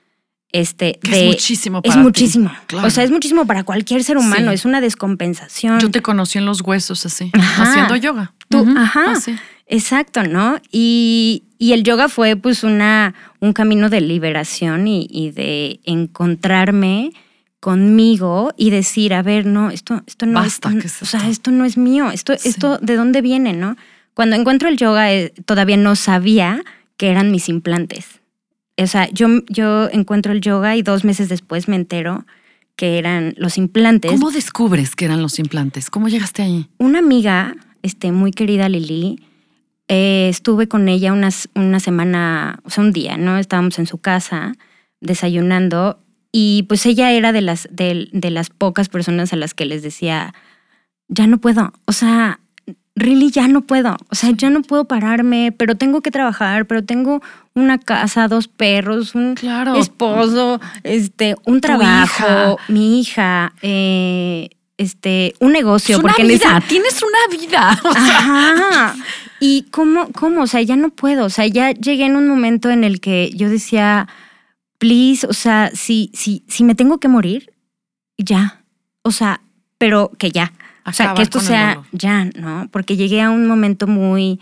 Este, 0.51 1.00
es 1.03 1.25
muchísimo 1.25 1.81
para 1.81 1.95
Es 1.95 2.01
muchísimo. 2.01 2.51
O 2.81 2.89
sea, 2.89 3.03
es 3.03 3.12
muchísimo 3.12 3.45
para 3.45 3.63
cualquier 3.63 4.03
ser 4.03 4.17
humano, 4.17 4.51
es 4.51 4.63
una 4.63 4.79
descompensación. 4.79 5.79
Yo 5.79 5.91
te 5.91 6.01
conocí 6.01 6.38
en 6.38 6.45
los 6.45 6.62
huesos 6.62 7.05
así, 7.05 7.29
haciendo 7.57 7.95
yoga. 7.95 8.34
Tú, 8.48 8.65
ajá. 8.77 9.13
Exacto, 9.67 10.24
¿no? 10.24 10.60
Y, 10.72 11.43
el 11.60 11.84
yoga 11.84 12.10
fue 12.10 12.36
pues 12.36 12.63
una, 12.63 13.15
un 13.39 13.53
camino 13.53 13.89
de 13.89 14.01
liberación 14.01 14.88
y, 14.88 15.31
de 15.31 15.79
encontrarme 15.84 17.12
conmigo 17.60 18.53
y 18.55 18.69
decir, 18.69 19.13
a 19.13 19.24
ver, 19.24 19.48
no, 19.48 19.72
esto, 19.72 20.03
esto 20.05 20.27
no 20.27 20.43
es, 20.43 20.60
o 21.01 21.05
sea, 21.05 21.27
esto 21.27 21.50
no 21.50 21.65
es 21.65 21.77
mío, 21.77 22.12
esto, 22.12 22.34
esto 22.34 22.77
de 22.77 22.95
dónde 22.95 23.22
viene, 23.22 23.53
¿no? 23.53 23.75
Cuando 24.13 24.36
encuentro 24.36 24.69
el 24.69 24.77
yoga 24.77 25.12
eh, 25.12 25.34
todavía 25.45 25.75
no 25.75 25.95
sabía 25.95 26.63
que 26.98 27.10
eran 27.10 27.31
mis 27.31 27.50
implantes. 27.50 28.22
O 28.77 28.88
sea, 28.88 29.10
yo, 29.10 29.27
yo 29.48 29.89
encuentro 29.89 30.31
el 30.31 30.41
yoga 30.41 30.75
y 30.75 30.84
dos 30.84 31.03
meses 31.03 31.29
después 31.29 31.67
me 31.67 31.75
entero 31.75 32.25
que 32.75 32.98
eran 32.98 33.34
los 33.38 33.57
implantes. 33.57 34.12
¿Cómo 34.12 34.31
descubres 34.31 34.95
que 34.95 35.05
eran 35.05 35.22
los 35.22 35.39
implantes? 35.39 35.89
¿Cómo 35.89 36.10
llegaste 36.10 36.43
ahí? 36.43 36.67
Una 36.77 37.00
amiga, 37.00 37.55
este, 37.81 38.12
muy 38.12 38.31
querida 38.31 38.69
Lili, 38.69 39.19
eh, 39.88 40.27
estuve 40.30 40.68
con 40.68 40.89
ella 40.89 41.13
unas, 41.13 41.50
una 41.56 41.80
semana, 41.80 42.60
o 42.63 42.70
sea, 42.70 42.84
un 42.84 42.92
día, 42.92 43.18
¿no? 43.18 43.38
Estábamos 43.38 43.77
en 43.80 43.86
su 43.86 44.00
casa 44.00 44.54
desayunando 45.01 46.00
y 46.32 46.63
pues 46.63 46.86
ella 46.86 47.12
era 47.12 47.32
de 47.32 47.42
las, 47.42 47.68
de, 47.72 48.10
de 48.12 48.30
las 48.32 48.50
pocas 48.50 48.89
personas 48.89 49.32
a 49.32 49.36
las 49.36 49.54
que 49.54 49.65
les 49.65 49.84
decía, 49.84 50.34
ya 51.08 51.27
no 51.27 51.38
puedo, 51.38 51.72
o 51.86 51.92
sea, 51.92 52.39
really 52.96 53.30
ya 53.30 53.48
no 53.48 53.62
puedo, 53.62 53.96
o 54.10 54.15
sea, 54.15 54.32
ya 54.32 54.50
no 54.50 54.62
puedo 54.62 54.86
pararme, 54.86 55.54
pero 55.56 55.75
tengo 55.75 56.01
que 56.01 56.12
trabajar, 56.12 56.65
pero 56.65 56.84
tengo 56.84 57.22
una 57.54 57.77
casa, 57.77 58.27
dos 58.27 58.48
perros, 58.48 59.15
un 59.15 59.36
esposo, 59.77 60.60
este, 60.84 61.36
un 61.46 61.62
trabajo, 61.62 62.58
mi 62.68 63.00
hija, 63.00 63.54
eh, 63.62 64.50
este, 64.77 65.36
un 65.39 65.51
negocio. 65.51 66.01
porque 66.01 66.24
vida, 66.24 66.62
tienes 66.68 67.01
una 67.01 67.38
vida. 67.38 67.80
Ajá. 67.84 68.96
Y 69.39 69.65
cómo, 69.72 70.12
cómo, 70.13 70.44
o 70.44 70.48
sea, 70.48 70.62
ya 70.62 70.75
no 70.75 70.89
puedo, 70.89 71.25
o 71.25 71.30
sea, 71.30 71.46
ya 71.48 71.72
llegué 71.72 72.06
en 72.06 72.15
un 72.15 72.27
momento 72.27 72.70
en 72.70 72.84
el 72.84 73.00
que 73.00 73.32
yo 73.36 73.50
decía, 73.50 74.08
please, 74.77 75.27
o 75.27 75.34
sea, 75.34 75.72
si, 75.74 76.12
si, 76.13 76.44
si 76.48 76.63
me 76.63 76.75
tengo 76.75 77.00
que 77.00 77.08
morir, 77.08 77.54
ya, 78.18 78.63
o 79.01 79.12
sea, 79.12 79.42
pero 79.77 80.12
que 80.18 80.32
ya. 80.32 80.54
o 80.86 80.94
sea, 80.94 81.13
que 81.13 81.22
esto 81.22 81.39
sea 81.39 81.84
ya, 81.92 82.25
¿no? 82.36 82.70
Porque 82.72 82.96
llegué 82.96 83.22
a 83.22 83.30
un 83.30 83.48
momento 83.48 83.88
muy, 83.88 84.39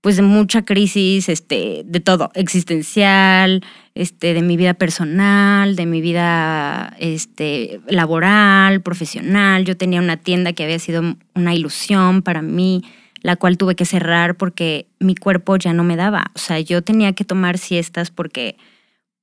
pues 0.00 0.16
de 0.16 0.22
mucha 0.22 0.64
crisis, 0.64 1.28
este, 1.28 1.82
de 1.84 2.00
todo, 2.00 2.30
existencial, 2.34 3.62
este, 3.94 4.32
de 4.32 4.42
mi 4.42 4.56
vida 4.56 4.74
personal, 4.74 5.76
de 5.76 5.86
mi 5.86 6.00
vida, 6.00 6.96
este, 6.98 7.80
laboral, 7.86 8.80
profesional. 8.80 9.64
Yo 9.64 9.76
tenía 9.76 10.00
una 10.00 10.16
tienda 10.16 10.52
que 10.54 10.64
había 10.64 10.78
sido 10.78 11.02
una 11.34 11.54
ilusión 11.54 12.22
para 12.22 12.40
mí 12.40 12.82
la 13.22 13.36
cual 13.36 13.56
tuve 13.56 13.74
que 13.74 13.84
cerrar 13.84 14.36
porque 14.36 14.86
mi 14.98 15.14
cuerpo 15.14 15.56
ya 15.56 15.72
no 15.72 15.84
me 15.84 15.96
daba. 15.96 16.30
O 16.34 16.38
sea, 16.38 16.60
yo 16.60 16.82
tenía 16.82 17.12
que 17.12 17.24
tomar 17.24 17.58
siestas 17.58 18.10
porque, 18.10 18.56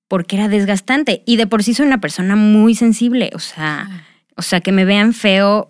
porque 0.08 0.38
era 0.38 0.48
desgastante. 0.48 1.22
Y 1.26 1.36
de 1.36 1.48
por 1.48 1.64
sí 1.64 1.74
soy 1.74 1.86
una 1.86 2.02
persona 2.02 2.36
muy 2.36 2.76
sensible. 2.76 3.30
O 3.34 3.40
sea, 3.40 4.06
o 4.36 4.42
sea 4.42 4.62
que 4.62 4.72
me 4.72 4.86
vean 4.86 5.14
feo 5.14 5.70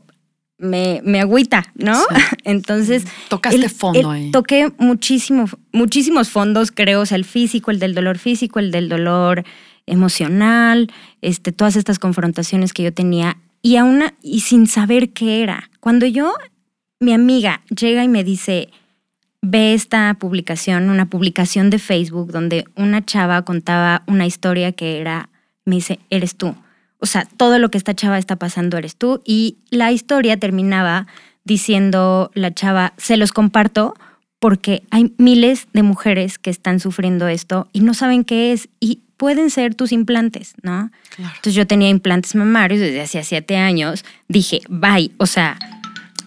me, 0.60 1.02
me 1.04 1.22
agüita, 1.22 1.72
¿no? 1.76 1.98
Entonces. 2.44 3.06
Tocaste 3.30 3.70
fondo 3.70 4.12
ahí. 4.12 4.30
Toqué 4.32 4.72
muchísimo, 4.78 5.46
muchísimos 5.72 6.30
fondos, 6.30 6.72
creo. 6.72 7.02
O 7.02 7.06
sea, 7.06 7.18
el 7.18 7.26
físico, 7.26 7.72
el 7.72 7.80
del 7.80 7.96
dolor 7.96 8.18
físico, 8.20 8.60
el 8.60 8.72
del 8.72 8.90
dolor 8.90 9.44
emocional, 9.88 10.92
este, 11.22 11.52
todas 11.52 11.76
estas 11.76 11.98
confrontaciones 11.98 12.74
que 12.74 12.84
yo 12.84 12.94
tenía. 12.94 13.38
Y 13.62 13.78
aún 13.78 14.04
y 14.22 14.42
sin 14.42 14.68
saber 14.68 15.10
qué 15.12 15.42
era. 15.42 15.72
Cuando 15.80 16.06
yo 16.06 16.34
mi 17.00 17.14
amiga 17.14 17.62
llega 17.70 18.04
y 18.04 18.08
me 18.08 18.24
dice, 18.24 18.70
ve 19.42 19.74
esta 19.74 20.14
publicación, 20.16 20.90
una 20.90 21.10
publicación 21.10 21.70
de 21.70 21.80
Facebook 21.80 22.32
donde 22.32 22.66
una 22.76 23.06
chava 23.06 23.44
contaba 23.44 24.04
una 24.08 24.26
historia 24.26 24.72
que 24.74 25.00
era, 25.00 25.30
me 25.66 25.76
dice, 25.76 26.00
eres 26.10 26.36
tú. 26.36 26.56
O 27.00 27.06
sea, 27.06 27.26
todo 27.38 27.60
lo 27.60 27.72
que 27.72 27.78
esta 27.78 27.96
chava 27.96 28.18
está 28.18 28.36
pasando 28.36 28.78
eres 28.78 28.98
tú. 28.98 29.22
Y 29.26 29.60
la 29.70 29.92
historia 29.92 30.38
terminaba 30.38 31.08
diciendo 31.46 32.32
la 32.34 32.54
chava, 32.54 32.94
se 32.98 33.16
los 33.16 33.32
comparto 33.32 33.96
porque 34.40 34.84
hay 34.92 35.14
miles 35.18 35.68
de 35.74 35.84
mujeres 35.84 36.38
que 36.38 36.50
están 36.50 36.80
sufriendo 36.80 37.28
esto 37.28 37.68
y 37.74 37.82
no 37.82 37.94
saben 37.94 38.24
qué 38.24 38.52
es 38.52 38.70
y 38.80 39.02
pueden 39.18 39.50
ser 39.50 39.76
tus 39.76 39.92
implantes, 39.92 40.54
¿no? 40.62 40.92
Entonces 41.18 41.54
yo 41.54 41.68
tenía 41.68 41.90
implantes 41.90 42.36
mamarios 42.36 42.80
desde 42.80 43.02
hace 43.02 43.24
siete 43.24 43.58
años. 43.58 44.06
Dije, 44.30 44.62
bye, 44.70 45.12
o 45.18 45.26
sea, 45.26 45.58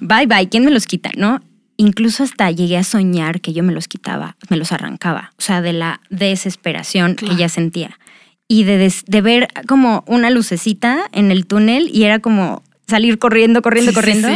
bye 0.02 0.26
bye, 0.26 0.48
¿quién 0.48 0.64
me 0.64 0.70
los 0.70 0.86
quita? 0.86 1.10
¿No? 1.16 1.40
Incluso 1.76 2.22
hasta 2.22 2.50
llegué 2.50 2.76
a 2.76 2.84
soñar 2.84 3.40
que 3.40 3.52
yo 3.52 3.62
me 3.62 3.72
los 3.72 3.88
quitaba, 3.88 4.36
me 4.50 4.56
los 4.56 4.72
arrancaba, 4.72 5.32
o 5.38 5.42
sea, 5.42 5.62
de 5.62 5.72
la 5.72 6.00
desesperación 6.10 7.16
que 7.16 7.34
ya 7.36 7.48
sentía. 7.48 7.98
Y 8.46 8.64
de, 8.64 8.92
de, 9.06 9.20
ver 9.22 9.48
como 9.66 10.04
una 10.06 10.28
lucecita 10.28 11.04
en 11.12 11.30
el 11.30 11.46
túnel 11.46 11.88
y 11.90 12.04
era 12.04 12.18
como 12.18 12.62
salir 12.86 13.18
corriendo, 13.18 13.62
corriendo, 13.62 13.94
corriendo 13.94 14.28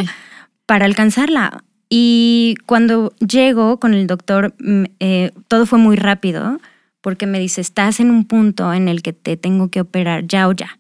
para 0.65 0.87
alcanzarla. 0.87 1.63
Y 1.91 2.57
cuando 2.65 3.13
llego 3.19 3.79
con 3.79 3.93
el 3.93 4.07
doctor, 4.07 4.55
mm, 4.59 4.85
eh, 5.01 5.33
todo 5.49 5.67
fue 5.67 5.79
muy 5.79 5.97
rápido 5.97 6.59
porque 7.03 7.27
me 7.27 7.39
dice, 7.39 7.61
estás 7.61 8.01
en 8.01 8.11
un 8.11 8.25
punto 8.25 8.73
en 8.73 8.89
el 8.89 9.03
que 9.03 9.13
te 9.13 9.37
tengo 9.37 9.71
que 9.71 9.83
operar 9.83 10.27
ya 10.27 10.49
o 10.49 10.53
ya. 10.53 10.79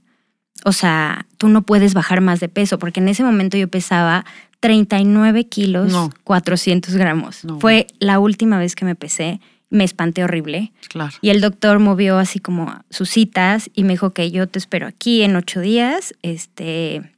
O 0.64 0.72
sea, 0.72 1.26
tú 1.36 1.48
no 1.48 1.62
puedes 1.62 1.94
bajar 1.94 2.20
más 2.20 2.40
de 2.40 2.48
peso, 2.48 2.78
porque 2.78 2.98
en 2.98 3.08
ese 3.08 3.22
momento 3.22 3.56
yo 3.56 3.68
pesaba 3.68 4.24
39 4.66 5.46
kilos, 5.46 5.94
400 6.24 6.96
gramos. 6.96 7.42
Fue 7.60 7.86
la 8.00 8.18
última 8.18 8.58
vez 8.58 8.74
que 8.74 8.84
me 8.84 8.96
pesé. 8.96 9.40
Me 9.70 9.84
espanté 9.84 10.24
horrible. 10.24 10.72
Claro. 10.88 11.12
Y 11.20 11.30
el 11.30 11.40
doctor 11.40 11.78
movió 11.78 12.18
así 12.18 12.40
como 12.40 12.82
sus 12.90 13.10
citas 13.10 13.70
y 13.74 13.84
me 13.84 13.92
dijo 13.92 14.10
que 14.10 14.32
yo 14.32 14.48
te 14.48 14.58
espero 14.58 14.88
aquí 14.88 15.22
en 15.22 15.36
ocho 15.36 15.60
días. 15.60 16.14
Este, 16.22 17.12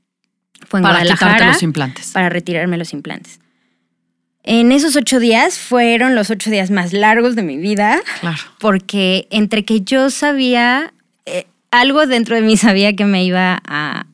fue 0.67 0.81
en 0.81 0.83
para 0.83 0.97
Guadalajara. 0.97 1.49
los 1.49 1.62
implantes. 1.62 2.11
Para 2.12 2.28
retirarme 2.28 2.76
los 2.76 2.93
implantes. 2.93 3.40
En 4.43 4.71
esos 4.71 4.95
ocho 4.95 5.19
días 5.19 5.59
fueron 5.59 6.14
los 6.14 6.28
ocho 6.28 6.50
días 6.50 6.71
más 6.71 6.93
largos 6.93 7.35
de 7.35 7.43
mi 7.43 7.57
vida. 7.57 7.99
Claro. 8.21 8.38
Porque 8.61 9.26
entre 9.31 9.64
que 9.64 9.81
yo 9.81 10.11
sabía, 10.11 10.93
eh, 11.25 11.47
algo 11.71 12.07
dentro 12.07 12.35
de 12.37 12.43
mí 12.43 12.59
sabía 12.59 12.95
que 12.95 13.07
me 13.07 13.25
iba 13.25 13.62
a, 13.67 14.07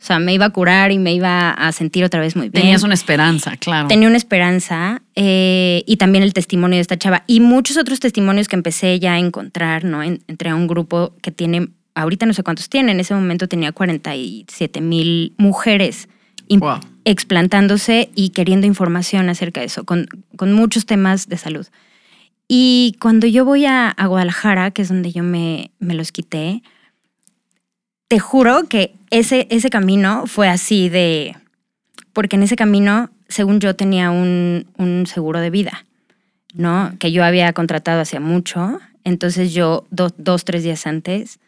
o 0.00 0.04
sea, 0.06 0.18
me 0.18 0.34
iba 0.34 0.44
a 0.44 0.50
curar 0.50 0.92
y 0.92 0.98
me 0.98 1.14
iba 1.14 1.50
a 1.50 1.72
sentir 1.72 2.04
otra 2.04 2.20
vez 2.20 2.36
muy 2.36 2.50
bien. 2.50 2.62
Tenías 2.62 2.82
una 2.82 2.94
esperanza, 2.94 3.56
claro. 3.56 3.88
Tenía 3.88 4.08
una 4.08 4.18
esperanza 4.18 5.02
eh, 5.14 5.82
y 5.86 5.96
también 5.96 6.22
el 6.22 6.34
testimonio 6.34 6.76
de 6.76 6.82
esta 6.82 6.98
chava 6.98 7.24
y 7.26 7.40
muchos 7.40 7.76
otros 7.76 7.98
testimonios 7.98 8.46
que 8.46 8.56
empecé 8.56 9.00
ya 9.00 9.14
a 9.14 9.18
encontrar, 9.18 9.84
¿no? 9.84 10.02
entre 10.02 10.52
un 10.52 10.66
grupo 10.66 11.14
que 11.22 11.32
tiene, 11.32 11.70
ahorita 11.94 12.26
no 12.26 12.34
sé 12.34 12.42
cuántos 12.42 12.68
tiene, 12.68 12.92
en 12.92 13.00
ese 13.00 13.14
momento 13.14 13.48
tenía 13.48 13.72
47 13.72 14.80
mil 14.82 15.34
mujeres 15.38 16.08
explantándose 17.04 18.10
y 18.14 18.30
queriendo 18.30 18.66
información 18.66 19.28
acerca 19.28 19.60
de 19.60 19.66
eso, 19.66 19.84
con, 19.84 20.08
con, 20.36 20.52
muchos 20.52 20.86
temas 20.86 21.28
de 21.28 21.38
salud. 21.38 21.66
Y 22.48 22.96
cuando 23.00 23.26
yo 23.26 23.44
voy 23.44 23.64
a, 23.64 23.88
a 23.88 24.06
Guadalajara, 24.06 24.70
que 24.70 24.82
es 24.82 24.88
donde 24.88 25.10
yo 25.10 25.22
me, 25.22 25.72
me 25.80 25.94
los 25.94 26.12
quité, 26.12 26.62
te 28.08 28.18
juro 28.18 28.64
que 28.68 28.94
ese, 29.10 29.46
ese 29.50 29.70
camino 29.70 30.26
fue 30.26 30.48
así 30.48 30.88
de, 30.88 31.36
porque 32.12 32.36
en 32.36 32.42
ese 32.42 32.56
camino, 32.56 33.10
según 33.28 33.60
yo, 33.60 33.74
tenía 33.74 34.10
un, 34.10 34.66
un 34.76 35.06
seguro 35.06 35.40
de 35.40 35.50
vida, 35.50 35.86
¿no? 36.54 36.92
Que 36.98 37.12
yo 37.12 37.24
había 37.24 37.52
contratado 37.52 38.00
hace 38.00 38.20
mucho. 38.20 38.80
Entonces 39.04 39.52
yo 39.52 39.86
dos, 39.90 40.44
tres 40.44 40.64
días 40.64 40.86
antes 40.86 41.38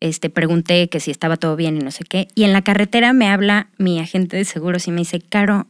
este, 0.00 0.30
pregunté 0.30 0.88
que 0.88 1.00
si 1.00 1.10
estaba 1.10 1.36
todo 1.36 1.56
bien 1.56 1.76
y 1.76 1.80
no 1.80 1.90
sé 1.90 2.04
qué. 2.04 2.28
Y 2.34 2.44
en 2.44 2.52
la 2.52 2.62
carretera 2.62 3.12
me 3.12 3.28
habla 3.28 3.68
mi 3.78 3.98
agente 3.98 4.36
de 4.36 4.44
seguros 4.44 4.86
y 4.86 4.90
me 4.90 4.98
dice, 4.98 5.20
Caro, 5.20 5.66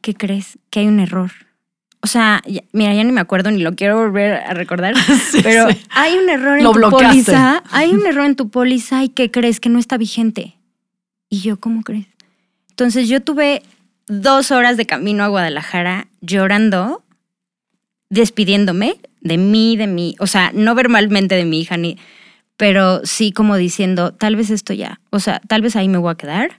¿qué 0.00 0.14
crees? 0.14 0.58
Que 0.70 0.80
hay 0.80 0.86
un 0.86 1.00
error. 1.00 1.32
O 2.02 2.06
sea, 2.06 2.42
mira, 2.72 2.94
ya 2.94 3.04
ni 3.04 3.12
me 3.12 3.20
acuerdo 3.20 3.50
ni 3.50 3.62
lo 3.62 3.74
quiero 3.74 3.98
volver 3.98 4.32
a 4.32 4.54
recordar, 4.54 4.94
pero 5.42 5.66
hay 5.90 6.14
un 6.18 6.28
error 6.28 6.58
en 6.58 6.64
tu 6.64 6.90
póliza, 6.90 7.62
hay 7.70 7.90
un 7.90 8.06
error 8.06 8.24
en 8.26 8.36
tu 8.36 8.48
póliza 8.48 9.04
y 9.04 9.10
¿qué 9.10 9.30
crees? 9.30 9.60
Que 9.60 9.68
no 9.68 9.78
está 9.78 9.96
vigente. 9.96 10.56
Y 11.28 11.40
yo, 11.40 11.60
¿cómo 11.60 11.82
crees? 11.82 12.06
Entonces 12.70 13.08
yo 13.08 13.20
tuve 13.20 13.62
dos 14.06 14.50
horas 14.50 14.76
de 14.76 14.86
camino 14.86 15.22
a 15.22 15.28
Guadalajara 15.28 16.08
llorando, 16.20 17.04
despidiéndome 18.08 18.96
de 19.20 19.36
mí, 19.36 19.76
de 19.76 19.86
mí, 19.86 20.16
o 20.18 20.26
sea, 20.26 20.50
no 20.54 20.74
verbalmente 20.74 21.34
de 21.34 21.44
mi 21.44 21.60
hija, 21.60 21.76
ni, 21.76 21.98
pero 22.56 23.04
sí 23.04 23.32
como 23.32 23.56
diciendo, 23.56 24.12
tal 24.12 24.36
vez 24.36 24.50
esto 24.50 24.72
ya, 24.72 25.00
o 25.10 25.20
sea, 25.20 25.40
tal 25.46 25.62
vez 25.62 25.76
ahí 25.76 25.88
me 25.88 25.98
voy 25.98 26.10
a 26.10 26.16
quedar, 26.16 26.58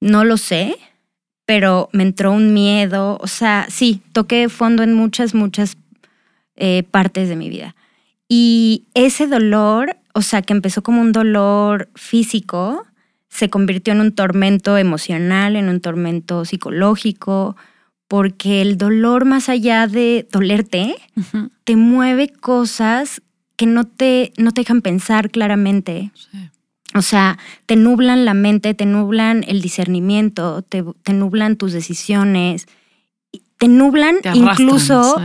no 0.00 0.24
lo 0.24 0.36
sé, 0.36 0.76
pero 1.48 1.88
me 1.92 2.02
entró 2.02 2.32
un 2.32 2.52
miedo, 2.52 3.16
o 3.22 3.26
sea, 3.26 3.68
sí, 3.70 4.02
toqué 4.12 4.50
fondo 4.50 4.82
en 4.82 4.92
muchas, 4.92 5.34
muchas 5.34 5.78
eh, 6.56 6.82
partes 6.82 7.30
de 7.30 7.36
mi 7.36 7.48
vida. 7.48 7.74
Y 8.28 8.84
ese 8.92 9.26
dolor, 9.26 9.96
o 10.12 10.20
sea, 10.20 10.42
que 10.42 10.52
empezó 10.52 10.82
como 10.82 11.00
un 11.00 11.12
dolor 11.12 11.88
físico, 11.94 12.86
se 13.30 13.48
convirtió 13.48 13.94
en 13.94 14.02
un 14.02 14.12
tormento 14.12 14.76
emocional, 14.76 15.56
en 15.56 15.70
un 15.70 15.80
tormento 15.80 16.44
psicológico, 16.44 17.56
porque 18.08 18.60
el 18.60 18.76
dolor 18.76 19.24
más 19.24 19.48
allá 19.48 19.86
de 19.86 20.28
dolerte, 20.30 20.96
te 21.64 21.76
mueve 21.76 22.28
cosas 22.28 23.22
que 23.56 23.64
no 23.64 23.84
te, 23.84 24.34
no 24.36 24.52
te 24.52 24.60
dejan 24.60 24.82
pensar 24.82 25.30
claramente. 25.30 26.12
O 26.94 27.02
sea, 27.02 27.38
te 27.66 27.76
nublan 27.76 28.24
la 28.24 28.34
mente, 28.34 28.74
te 28.74 28.86
nublan 28.86 29.44
el 29.46 29.60
discernimiento, 29.60 30.62
te, 30.62 30.82
nublan 31.12 31.56
tus 31.56 31.72
decisiones, 31.72 32.66
te 33.58 33.68
nublan 33.68 34.16
incluso 34.34 35.20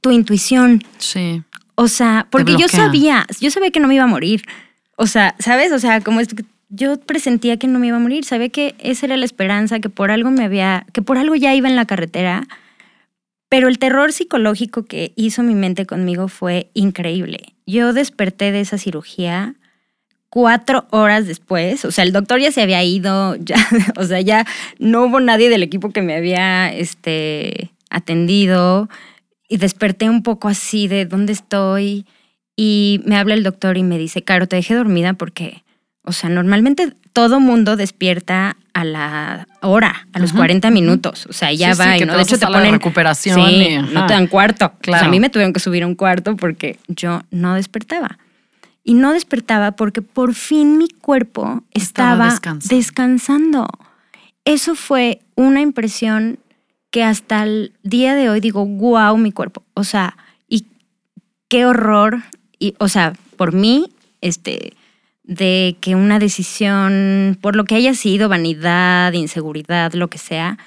tu 0.00 0.10
intuición. 0.10 0.82
Sí. 0.98 1.42
O 1.74 1.88
sea, 1.88 2.26
porque 2.30 2.56
yo 2.58 2.68
sabía, 2.68 3.26
yo 3.40 3.50
sabía 3.50 3.70
que 3.70 3.80
no 3.80 3.88
me 3.88 3.94
iba 3.94 4.04
a 4.04 4.08
morir. 4.08 4.42
O 4.96 5.06
sea, 5.06 5.34
¿sabes? 5.38 5.72
O 5.72 5.78
sea, 5.78 6.02
como 6.02 6.20
que 6.20 6.44
yo 6.68 7.00
presentía 7.00 7.58
que 7.58 7.66
no 7.66 7.78
me 7.78 7.86
iba 7.86 7.96
a 7.96 8.00
morir, 8.00 8.24
sabía 8.24 8.50
que 8.50 8.74
esa 8.78 9.06
era 9.06 9.16
la 9.16 9.24
esperanza, 9.24 9.80
que 9.80 9.88
por 9.88 10.10
algo 10.10 10.30
me 10.30 10.44
había, 10.44 10.86
que 10.92 11.00
por 11.00 11.16
algo 11.16 11.34
ya 11.34 11.54
iba 11.54 11.68
en 11.68 11.76
la 11.76 11.86
carretera. 11.86 12.46
Pero 13.48 13.68
el 13.68 13.78
terror 13.78 14.12
psicológico 14.12 14.84
que 14.84 15.12
hizo 15.16 15.42
mi 15.42 15.54
mente 15.54 15.86
conmigo 15.86 16.28
fue 16.28 16.70
increíble. 16.74 17.54
Yo 17.66 17.92
desperté 17.92 18.52
de 18.52 18.60
esa 18.60 18.78
cirugía 18.78 19.56
cuatro 20.30 20.86
horas 20.90 21.26
después, 21.26 21.84
o 21.84 21.90
sea, 21.90 22.04
el 22.04 22.12
doctor 22.12 22.40
ya 22.40 22.52
se 22.52 22.62
había 22.62 22.82
ido, 22.82 23.36
ya, 23.40 23.56
o 23.96 24.04
sea, 24.04 24.20
ya 24.20 24.46
no 24.78 25.04
hubo 25.04 25.20
nadie 25.20 25.50
del 25.50 25.62
equipo 25.62 25.90
que 25.90 26.02
me 26.02 26.16
había 26.16 26.72
este, 26.72 27.70
atendido 27.90 28.88
y 29.48 29.58
desperté 29.58 30.08
un 30.08 30.22
poco 30.22 30.48
así 30.48 30.88
de 30.88 31.04
dónde 31.04 31.32
estoy 31.32 32.06
y 32.56 33.00
me 33.04 33.16
habla 33.16 33.34
el 33.34 33.42
doctor 33.42 33.76
y 33.76 33.82
me 33.82 33.98
dice, 33.98 34.22
Caro, 34.22 34.46
te 34.46 34.56
dejé 34.56 34.74
dormida 34.74 35.14
porque 35.14 35.62
o 36.04 36.12
sea, 36.12 36.30
normalmente 36.30 36.92
todo 37.12 37.40
mundo 37.40 37.76
despierta 37.76 38.56
a 38.72 38.84
la 38.84 39.46
hora, 39.60 40.08
a 40.12 40.18
los 40.18 40.32
40 40.32 40.70
minutos. 40.70 41.26
O 41.28 41.32
sea, 41.32 41.52
ya 41.52 41.74
va. 41.74 41.98
y 41.98 42.04
¿no? 42.04 42.16
De 42.16 42.22
hecho, 42.22 42.38
te 42.38 42.46
ponen. 42.46 42.72
recuperación. 42.72 43.36
Sí, 43.36 43.76
no 43.92 44.06
te 44.06 44.14
dan 44.14 44.26
cuarto. 44.26 44.72
Claro. 44.80 45.06
a 45.06 45.08
mí 45.08 45.20
me 45.20 45.28
tuvieron 45.28 45.52
que 45.52 45.60
subir 45.60 45.84
un 45.84 45.94
cuarto 45.94 46.36
porque 46.36 46.78
yo 46.88 47.22
no 47.30 47.54
despertaba. 47.54 48.18
Y 48.82 48.94
no 48.94 49.12
despertaba 49.12 49.72
porque 49.72 50.02
por 50.02 50.34
fin 50.34 50.78
mi 50.78 50.88
cuerpo 50.88 51.62
estaba, 51.72 52.38
descansando. 52.68 53.68
Eso 54.44 54.74
fue 54.74 55.20
una 55.34 55.60
impresión 55.60 56.38
que 56.90 57.04
hasta 57.04 57.42
el 57.44 57.72
día 57.82 58.14
de 58.14 58.30
hoy 58.30 58.40
digo, 58.40 58.64
wow, 58.66 59.16
mi 59.16 59.32
cuerpo. 59.32 59.62
O 59.74 59.84
sea, 59.84 60.16
y 60.48 60.66
qué 61.48 61.66
horror. 61.66 62.22
Y, 62.58 62.74
o 62.78 62.88
sea, 62.88 63.12
por 63.36 63.52
mí, 63.52 63.92
este 64.20 64.72
de 65.30 65.76
que 65.80 65.94
una 65.94 66.18
decisión, 66.18 67.38
por 67.40 67.54
lo 67.54 67.64
que 67.64 67.76
haya 67.76 67.94
sido, 67.94 68.28
vanidad, 68.28 69.12
inseguridad, 69.12 69.92
lo 69.92 70.08
que 70.08 70.18
sea, 70.18 70.58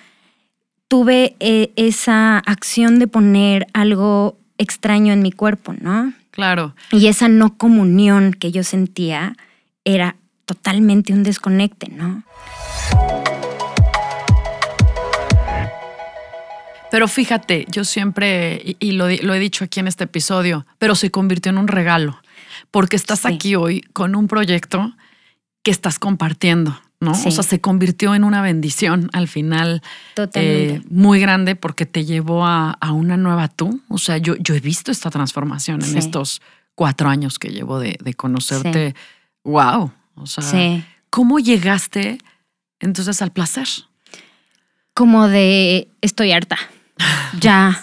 tuve 0.87 1.35
eh, 1.41 1.71
esa 1.75 2.37
acción 2.37 2.97
de 2.97 3.07
poner 3.07 3.67
algo 3.73 4.37
extraño 4.57 5.11
en 5.11 5.21
mi 5.21 5.33
cuerpo, 5.33 5.75
¿no? 5.81 6.13
Claro. 6.33 6.75
Y 6.91 7.07
esa 7.07 7.27
no 7.27 7.57
comunión 7.57 8.33
que 8.33 8.51
yo 8.51 8.63
sentía 8.63 9.35
era 9.85 10.15
totalmente 10.45 11.13
un 11.13 11.21
desconecte, 11.21 11.89
¿no? 11.89 12.23
Pero 16.89 17.07
fíjate, 17.07 17.65
yo 17.69 17.83
siempre, 17.85 18.75
y, 18.79 18.91
lo, 18.93 19.09
lo, 19.09 19.33
he 19.33 19.39
dicho 19.39 19.63
aquí 19.63 19.79
en 19.79 19.87
este 19.87 20.03
episodio, 20.03 20.65
pero 20.79 20.95
se 20.95 21.11
convirtió 21.11 21.51
en 21.51 21.59
un 21.59 21.67
regalo 21.67 22.19
porque 22.71 22.95
estás 22.95 23.27
aquí 23.27 23.55
hoy 23.55 23.81
con 23.93 24.15
un 24.15 24.27
proyecto 24.27 24.93
que 25.63 25.69
estás 25.69 25.99
compartiendo, 25.99 26.81
¿no? 27.03 27.11
O 27.11 27.31
sea, 27.31 27.43
se 27.43 27.61
convirtió 27.61 28.15
en 28.15 28.23
una 28.23 28.41
bendición 28.41 29.09
al 29.13 29.27
final. 29.27 29.81
Totalmente. 30.15 30.75
Eh, 30.75 30.81
muy 30.89 31.19
grande 31.19 31.55
porque 31.55 31.85
te 31.85 32.05
llevó 32.05 32.45
a, 32.45 32.77
una 32.91 33.17
nueva 33.17 33.47
tú. 33.47 33.81
O 33.89 33.97
sea, 33.97 34.17
yo, 34.17 34.35
yo 34.37 34.55
he 34.55 34.59
visto 34.59 34.91
esta 34.91 35.09
transformación 35.09 35.83
en 35.83 35.97
estos 35.97 36.41
cuatro 36.75 37.09
años 37.09 37.39
que 37.39 37.49
llevo 37.49 37.79
de, 37.79 37.97
conocerte. 38.15 38.95
Wow. 39.43 39.91
O 40.15 40.25
sea, 40.25 40.85
¿cómo 41.09 41.39
llegaste 41.39 42.17
entonces 42.79 43.21
al 43.21 43.31
placer? 43.31 43.67
Como 44.93 45.27
de 45.27 45.89
estoy 46.01 46.31
harta. 46.31 46.57
Ya. 47.39 47.81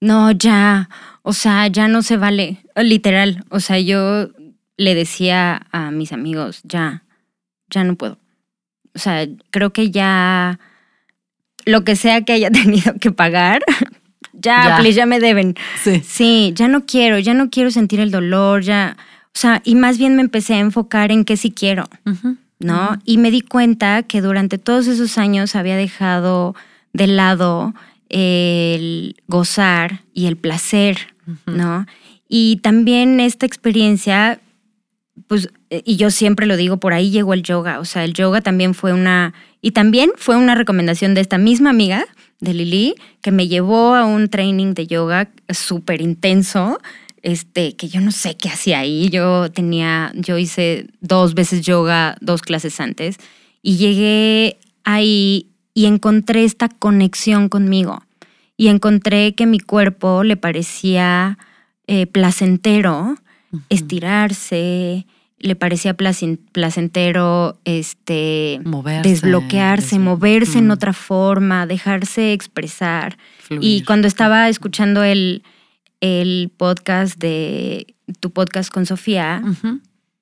No, 0.00 0.30
ya. 0.30 0.88
O 1.22 1.32
sea, 1.32 1.66
ya 1.66 1.88
no 1.88 2.02
se 2.02 2.16
vale, 2.16 2.64
literal. 2.76 3.44
O 3.48 3.58
sea, 3.58 3.80
yo 3.80 4.28
le 4.76 4.94
decía 4.94 5.66
a 5.72 5.90
mis 5.90 6.12
amigos, 6.12 6.60
ya, 6.64 7.04
ya 7.70 7.84
no 7.84 7.96
puedo. 7.96 8.18
O 8.94 8.98
sea, 8.98 9.26
creo 9.50 9.72
que 9.72 9.90
ya 9.90 10.58
lo 11.64 11.84
que 11.84 11.96
sea 11.96 12.22
que 12.22 12.32
haya 12.32 12.50
tenido 12.62 12.94
que 13.00 13.10
pagar, 13.10 13.62
ya, 14.32 14.80
ya. 14.82 14.90
ya 14.90 15.06
me 15.06 15.20
deben. 15.20 15.54
Sí. 15.82 16.02
Sí, 16.04 16.52
ya 16.54 16.68
no 16.68 16.86
quiero, 16.86 17.18
ya 17.18 17.34
no 17.34 17.50
quiero 17.50 17.70
sentir 17.70 18.00
el 18.00 18.10
dolor, 18.10 18.62
ya. 18.62 18.96
O 19.28 19.38
sea, 19.38 19.62
y 19.64 19.74
más 19.74 19.98
bien 19.98 20.16
me 20.16 20.22
empecé 20.22 20.54
a 20.54 20.60
enfocar 20.60 21.10
en 21.10 21.24
qué 21.24 21.36
sí 21.36 21.50
quiero, 21.50 21.88
¿no? 22.60 22.98
Y 23.04 23.18
me 23.18 23.32
di 23.32 23.40
cuenta 23.40 24.04
que 24.04 24.20
durante 24.20 24.58
todos 24.58 24.86
esos 24.86 25.18
años 25.18 25.56
había 25.56 25.76
dejado 25.76 26.54
de 26.92 27.08
lado 27.08 27.74
el 28.08 29.16
gozar 29.26 30.02
y 30.12 30.26
el 30.26 30.36
placer 30.36 31.14
¿no? 31.46 31.86
Y 32.28 32.56
también 32.62 33.20
esta 33.20 33.46
experiencia, 33.46 34.40
pues, 35.26 35.48
eh, 35.70 35.82
y 35.84 35.96
yo 35.96 36.10
siempre 36.10 36.46
lo 36.46 36.56
digo, 36.56 36.78
por 36.78 36.92
ahí 36.92 37.10
llegó 37.10 37.34
el 37.34 37.42
yoga, 37.42 37.80
o 37.80 37.84
sea, 37.84 38.04
el 38.04 38.14
yoga 38.14 38.40
también 38.40 38.74
fue 38.74 38.92
una, 38.92 39.34
y 39.60 39.72
también 39.72 40.12
fue 40.16 40.36
una 40.36 40.54
recomendación 40.54 41.14
de 41.14 41.20
esta 41.20 41.38
misma 41.38 41.70
amiga, 41.70 42.06
de 42.40 42.52
Lili, 42.52 42.94
que 43.22 43.30
me 43.30 43.48
llevó 43.48 43.94
a 43.94 44.04
un 44.04 44.28
training 44.28 44.74
de 44.74 44.86
yoga 44.86 45.30
súper 45.48 46.00
intenso, 46.00 46.78
este, 47.22 47.74
que 47.74 47.88
yo 47.88 48.00
no 48.00 48.12
sé 48.12 48.36
qué 48.36 48.50
hacía 48.50 48.80
ahí, 48.80 49.08
yo 49.08 49.50
tenía, 49.50 50.12
yo 50.14 50.36
hice 50.36 50.88
dos 51.00 51.34
veces 51.34 51.62
yoga, 51.62 52.16
dos 52.20 52.42
clases 52.42 52.80
antes, 52.80 53.16
y 53.62 53.76
llegué 53.76 54.58
ahí 54.84 55.48
y 55.72 55.86
encontré 55.86 56.44
esta 56.44 56.68
conexión 56.68 57.48
conmigo 57.48 58.02
y 58.56 58.68
encontré 58.68 59.34
que 59.34 59.46
mi 59.46 59.58
cuerpo 59.58 60.22
le 60.22 60.36
parecía 60.36 61.38
eh, 61.86 62.06
placentero 62.06 63.16
estirarse, 63.68 65.06
le 65.38 65.56
parecía 65.56 65.94
placentero 65.94 67.58
este, 67.64 68.60
desbloquearse, 69.02 69.98
moverse 69.98 70.58
en 70.58 70.70
otra 70.70 70.92
forma, 70.92 71.66
dejarse 71.66 72.32
expresar. 72.32 73.18
Y 73.60 73.82
cuando 73.82 74.08
estaba 74.08 74.48
escuchando 74.48 75.04
el, 75.04 75.42
el 76.00 76.50
podcast 76.56 77.18
de 77.18 77.94
tu 78.20 78.30
podcast 78.30 78.72
con 78.72 78.86
Sofía, 78.86 79.42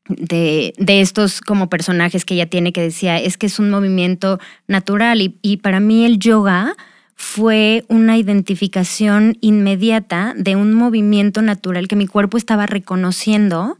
de, 0.08 0.74
de, 0.76 1.00
estos 1.00 1.40
como 1.40 1.68
personajes 1.68 2.24
que 2.24 2.34
ella 2.34 2.46
tiene 2.46 2.72
que 2.72 2.82
decía, 2.82 3.18
es 3.18 3.36
que 3.36 3.46
es 3.46 3.58
un 3.58 3.70
movimiento 3.70 4.40
natural 4.66 5.20
y, 5.22 5.38
y 5.42 5.58
para 5.58 5.78
mí 5.78 6.04
el 6.04 6.18
yoga 6.18 6.74
fue 7.22 7.84
una 7.86 8.18
identificación 8.18 9.38
inmediata 9.40 10.34
de 10.36 10.56
un 10.56 10.74
movimiento 10.74 11.40
natural 11.40 11.86
que 11.86 11.94
mi 11.94 12.08
cuerpo 12.08 12.36
estaba 12.36 12.66
reconociendo 12.66 13.78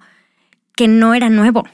que 0.77 0.87
no 0.87 1.13
era 1.13 1.29
nuevo. 1.29 1.65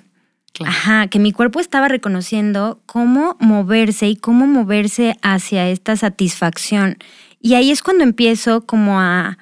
Ajá, 0.64 1.08
que 1.08 1.18
mi 1.18 1.30
cuerpo 1.30 1.60
estaba 1.60 1.88
reconociendo 1.88 2.80
cómo 2.86 3.36
moverse 3.38 4.08
y 4.08 4.16
cómo 4.16 4.46
moverse 4.46 5.16
hacia 5.20 5.68
esta 5.68 5.94
satisfacción. 5.94 6.96
Y 7.42 7.52
ahí 7.52 7.70
es 7.70 7.82
cuando 7.82 8.02
empiezo 8.02 8.64
como 8.64 8.98
a... 8.98 9.36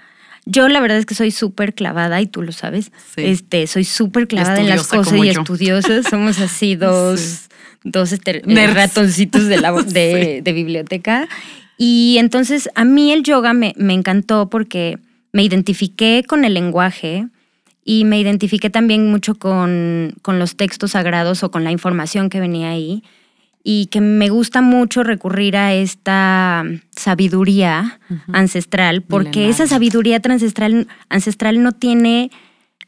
Yo 0.47 0.69
la 0.69 0.81
verdad 0.81 0.99
es 0.99 1.07
que 1.07 1.15
soy 1.15 1.31
súper 1.31 1.75
clavada 1.75 2.21
y 2.21 2.27
tú 2.27 2.43
lo 2.43 2.51
sabes. 2.51 2.91
Este, 3.15 3.69
soy 3.69 3.85
súper 3.85 4.27
clavada 4.27 4.61
en 4.61 4.69
las 4.69 4.89
cosas 4.89 5.15
y 5.15 5.29
estudiosa. 5.29 6.03
Somos 6.11 6.41
así 6.41 6.75
dos, 6.75 7.49
dos 7.85 8.11
este, 8.11 8.43
ratoncitos 8.75 9.47
de, 9.47 9.61
la, 9.61 9.73
de, 9.83 10.41
de 10.43 10.53
biblioteca. 10.53 11.29
Y 11.79 12.17
entonces 12.19 12.71
a 12.75 12.85
mí 12.85 13.13
el 13.13 13.23
yoga 13.23 13.53
me, 13.53 13.75
me 13.77 13.95
encantó 13.95 14.49
porque 14.49 14.99
me 15.33 15.43
identifiqué 15.45 16.25
con 16.27 16.45
el 16.45 16.55
lenguaje 16.55 17.29
y 17.85 18.05
me 18.05 18.19
identifiqué 18.19 18.71
también 18.71 19.11
mucho 19.11 19.37
con, 19.37 20.15
con 20.23 20.39
los 20.39 20.57
textos 20.57 20.93
sagrados 20.93 21.43
o 21.43 21.51
con 21.51 21.63
la 21.65 21.71
información 21.71 22.31
que 22.31 22.41
venía 22.41 22.71
ahí 22.71 23.03
y 23.69 23.87
que 23.87 24.01
me 24.01 24.29
gusta 24.29 24.63
mucho 24.63 25.03
recurrir 25.03 25.57
a 25.57 25.75
esta 25.75 26.65
sabiduría 26.95 27.99
ancestral, 28.33 29.03
porque 29.03 29.49
esa 29.49 29.67
sabiduría 29.67 30.21
ancestral, 30.23 30.87
ancestral 31.09 31.61
no 31.61 31.73
tiene, 31.73 32.31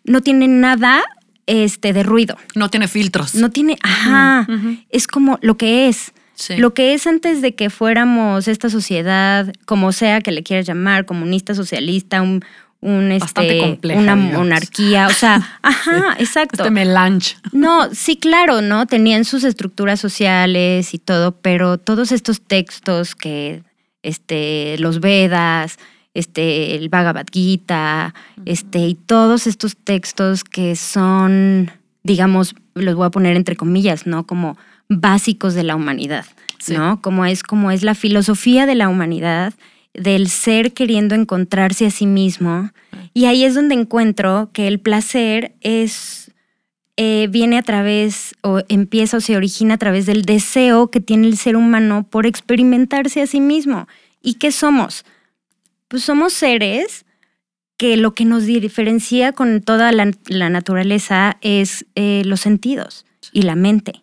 no 0.05 0.21
tiene 0.21 0.47
nada 0.47 1.03
este, 1.47 1.93
de 1.93 2.05
ruido. 2.05 2.37
No 2.55 2.71
tiene 2.71 2.87
filtros. 2.87 3.35
No 3.35 3.51
tiene, 3.51 3.77
ajá, 3.83 4.47
es 4.91 5.09
como 5.09 5.41
lo 5.43 5.57
que 5.57 5.89
es. 5.89 6.13
Lo 6.57 6.75
que 6.75 6.95
es 6.95 7.07
antes 7.07 7.43
de 7.43 7.55
que 7.55 7.71
fuéramos 7.71 8.49
esta 8.49 8.71
sociedad, 8.71 9.53
como 9.67 9.93
sea 9.93 10.21
que 10.21 10.33
le 10.33 10.43
quieras 10.43 10.67
llamar, 10.67 11.05
comunista, 11.05 11.55
socialista, 11.55 12.23
un, 12.23 12.45
un 12.81 13.11
este, 13.11 13.79
una 13.83 14.15
monarquía, 14.15 15.09
o 15.09 15.13
sea, 15.13 15.59
ajá, 15.63 16.15
exacto. 16.19 16.63
Este 16.63 16.71
melange. 16.71 17.37
No, 17.53 17.93
sí, 17.93 18.17
claro, 18.17 18.63
¿no? 18.63 18.87
Tenían 18.87 19.25
sus 19.25 19.45
estructuras 19.45 20.01
sociales 20.01 20.95
y 20.95 20.99
todo, 20.99 21.33
pero 21.33 21.79
todos 21.79 22.13
estos 22.13 22.41
textos 22.41 23.15
que, 23.15 23.63
este, 24.03 24.77
los 24.79 25.01
Vedas, 25.01 25.79
este, 26.15 26.77
el 26.77 26.89
Bhagavad 26.89 27.27
Gita, 27.33 28.15
este, 28.45 28.79
y 28.79 28.95
todos 28.95 29.47
estos 29.47 29.77
textos 29.77 30.45
que 30.45 30.77
son, 30.77 31.71
digamos, 32.05 32.55
los 32.75 32.95
voy 32.95 33.07
a 33.07 33.11
poner 33.11 33.37
entre 33.37 33.57
comillas, 33.57 34.07
¿no? 34.07 34.25
Como 34.25 34.57
básicos 34.89 35.55
de 35.55 35.63
la 35.63 35.77
humanidad, 35.77 36.25
¿no? 36.69 37.01
Como 37.03 37.25
es, 37.25 37.43
como 37.43 37.71
es 37.71 37.83
la 37.83 37.95
filosofía 37.95 38.67
de 38.67 38.75
la 38.75 38.89
humanidad 38.89 39.55
del 39.95 40.29
ser 40.29 40.73
queriendo 40.73 41.15
encontrarse 41.15 41.87
a 41.87 41.91
sí 41.91 42.07
mismo. 42.07 42.71
Y 43.15 43.27
ahí 43.27 43.45
es 43.45 43.55
donde 43.55 43.75
encuentro 43.75 44.51
que 44.53 44.69
el 44.69 44.81
placer 44.81 45.55
es, 45.61 46.31
eh, 46.97 47.29
viene 47.31 47.59
a 47.59 47.63
través, 47.63 48.35
o 48.43 48.61
empieza 48.69 49.19
o 49.19 49.21
se 49.21 49.37
origina 49.37 49.75
a 49.75 49.79
través 49.79 50.07
del 50.07 50.23
deseo 50.23 50.91
que 50.91 51.01
tiene 51.01 51.27
el 51.27 51.37
ser 51.37 51.57
humano 51.57 52.07
por 52.09 52.27
experimentarse 52.27 53.23
a 53.23 53.27
sí 53.27 53.41
mismo. 53.41 53.89
¿Y 54.23 54.35
qué 54.35 54.53
somos? 54.53 55.05
Pues 55.89 56.03
somos 56.03 56.33
seres 56.33 57.05
que 57.77 57.97
lo 57.97 58.15
que 58.15 58.25
nos 58.25 58.45
diferencia 58.45 59.33
con 59.33 59.63
toda 59.63 59.93
la, 59.93 60.13
naturaleza 60.51 61.39
es 61.41 61.87
eh, 61.95 62.23
los 62.25 62.41
sentidos 62.41 63.07
y 63.33 63.43
la 63.43 63.55
mente, 63.55 64.03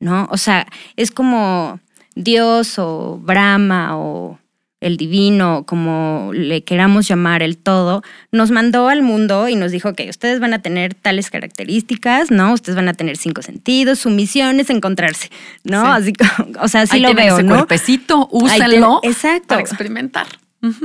¿no? 0.00 0.28
O 0.30 0.36
sea, 0.36 0.66
es 0.96 1.10
como 1.10 1.80
Dios 2.14 2.78
o 2.78 3.18
Brahma 3.22 3.96
o 3.96 4.38
el 4.80 4.96
divino, 4.96 5.64
como 5.66 6.30
le 6.32 6.62
queramos 6.62 7.08
llamar, 7.08 7.42
el 7.42 7.56
todo, 7.56 8.02
nos 8.30 8.50
mandó 8.50 8.88
al 8.88 9.02
mundo 9.02 9.48
y 9.48 9.56
nos 9.56 9.72
dijo 9.72 9.94
que 9.94 10.08
ustedes 10.08 10.38
van 10.38 10.54
a 10.54 10.60
tener 10.62 10.94
tales 10.94 11.30
características, 11.30 12.30
¿no? 12.30 12.52
Ustedes 12.52 12.76
van 12.76 12.88
a 12.88 12.94
tener 12.94 13.16
cinco 13.16 13.42
sentidos, 13.42 13.98
su 13.98 14.10
misión 14.10 14.60
es 14.60 14.70
encontrarse, 14.70 15.30
¿no? 15.64 15.92
Así, 15.92 16.12
o 16.60 16.68
sea, 16.68 16.82
así 16.82 17.00
lo 17.00 17.12
veo, 17.14 17.34
ese 17.34 17.42
¿no? 17.42 17.56
cuerpecito, 17.56 18.28
úsenlo 18.30 19.00
exacto. 19.02 19.48
para 19.48 19.60
experimentar. 19.60 20.26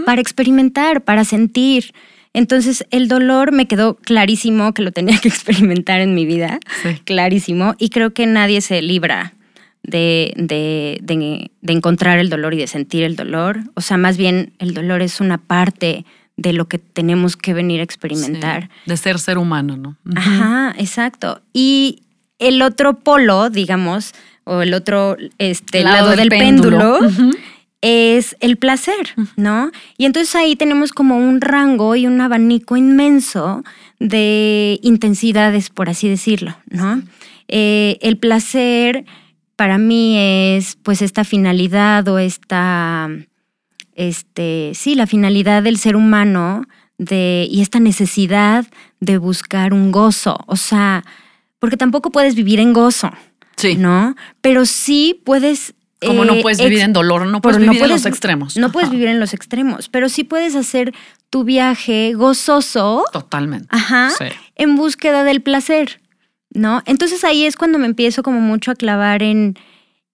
Para 0.06 0.22
experimentar, 0.22 1.02
para 1.02 1.26
sentir. 1.26 1.94
Entonces, 2.34 2.86
el 2.90 3.08
dolor 3.08 3.52
me 3.52 3.68
quedó 3.68 3.96
clarísimo 3.96 4.74
que 4.74 4.82
lo 4.82 4.92
tenía 4.92 5.20
que 5.20 5.28
experimentar 5.30 6.02
en 6.02 6.16
mi 6.16 6.26
vida, 6.26 6.60
clarísimo, 7.06 7.76
y 7.78 7.90
creo 7.90 8.14
que 8.14 8.26
nadie 8.26 8.62
se 8.62 8.82
libra 8.82 9.34
de, 9.84 10.34
de, 10.38 11.00
de, 11.02 11.74
encontrar 11.74 12.18
el 12.18 12.30
dolor 12.30 12.54
y 12.54 12.58
de 12.58 12.68
sentir 12.68 13.04
el 13.04 13.16
dolor. 13.16 13.60
O 13.76 13.82
sea, 13.82 13.98
más 13.98 14.18
bien 14.18 14.54
el 14.60 14.74
dolor 14.74 15.02
es 15.02 15.20
una 15.20 15.38
parte 15.38 16.06
de 16.38 16.54
lo 16.54 16.68
que 16.68 16.80
tenemos 16.80 17.38
que 17.38 17.54
venir 17.54 17.80
a 17.80 17.84
experimentar. 17.84 18.70
de 18.86 18.98
ser 18.98 19.20
ser 19.20 19.38
humano, 19.38 19.78
¿no? 19.78 19.98
Ajá, 20.16 20.74
exacto. 20.78 21.42
Y 21.54 22.04
el 22.40 22.62
otro 22.62 23.00
polo, 23.00 23.50
digamos, 23.50 24.14
o 24.46 24.62
el 24.62 24.74
otro 24.74 25.18
este, 25.38 25.84
lado, 25.84 26.16
del, 26.16 26.30
péndulo, 26.30 27.00
es 27.84 28.38
el 28.40 28.56
placer, 28.56 29.14
¿no? 29.36 29.70
Y 29.98 30.06
entonces 30.06 30.34
ahí 30.36 30.56
tenemos 30.56 30.94
como 30.94 31.18
un 31.18 31.42
rango 31.42 31.98
y 31.98 32.08
un 32.08 32.22
abanico 32.22 32.78
inmenso 32.78 33.62
de 34.00 34.80
intensidades, 34.82 35.70
por 35.70 35.90
así 35.90 36.08
decirlo, 36.08 36.56
¿no? 36.70 37.04
Eh, 37.50 37.98
el 38.02 38.18
placer 38.18 39.04
para 39.58 39.78
mí 39.78 40.16
es 40.18 40.78
pues 40.82 41.02
esta 41.02 41.26
finalidad 41.26 42.08
o 42.08 42.20
esta, 42.20 43.10
este, 43.96 44.72
sí, 44.76 44.96
la 44.96 45.06
finalidad 45.06 45.62
del 45.62 45.78
ser 45.78 45.98
humano 45.98 46.64
de, 46.98 47.50
y 47.52 47.62
esta 47.62 47.82
necesidad 47.82 48.66
de 49.02 49.18
buscar 49.18 49.74
un 49.74 49.92
gozo, 49.92 50.40
o 50.48 50.56
sea, 50.56 51.04
porque 51.60 51.76
tampoco 51.76 52.12
puedes 52.12 52.34
vivir 52.34 52.62
en 52.62 52.72
gozo, 52.72 53.12
sí. 53.58 53.76
¿no? 53.76 54.16
Pero 54.40 54.66
sí 54.66 55.22
puedes... 55.26 55.74
Como 56.06 56.26
no 56.26 56.42
puedes 56.42 56.60
vivir 56.60 56.80
en 56.80 56.94
dolor, 56.94 57.26
no 57.26 57.42
puedes 57.42 57.60
vivir 57.60 57.84
en 57.84 57.90
los 57.90 58.06
extremos. 58.06 58.58
No 58.58 58.72
puedes 58.72 58.90
vivir 58.90 59.08
en 59.08 59.20
los 59.20 59.34
extremos, 59.34 59.90
pero 59.90 60.10
sí 60.10 60.24
puedes 60.24 60.56
hacer 60.56 60.94
tu 61.30 61.44
viaje 61.44 62.14
gozoso. 62.14 63.06
Totalmente. 63.12 63.68
Ajá. 63.70 64.12
En 64.56 64.76
búsqueda 64.76 65.24
del 65.24 65.42
placer. 65.42 66.00
¿no? 66.54 66.82
Entonces 66.86 67.24
ahí 67.24 67.46
es 67.46 67.56
cuando 67.56 67.80
me 67.80 67.86
empiezo 67.86 68.24
como 68.24 68.40
mucho 68.40 68.72
a 68.72 68.76
clavar 68.76 69.24
en, 69.24 69.58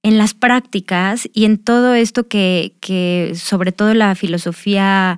en 0.03 0.17
las 0.17 0.33
prácticas 0.33 1.29
y 1.33 1.45
en 1.45 1.57
todo 1.57 1.93
esto 1.93 2.27
que, 2.27 2.73
que 2.79 3.33
sobre 3.35 3.71
todo 3.71 3.93
la 3.93 4.15
filosofía 4.15 5.17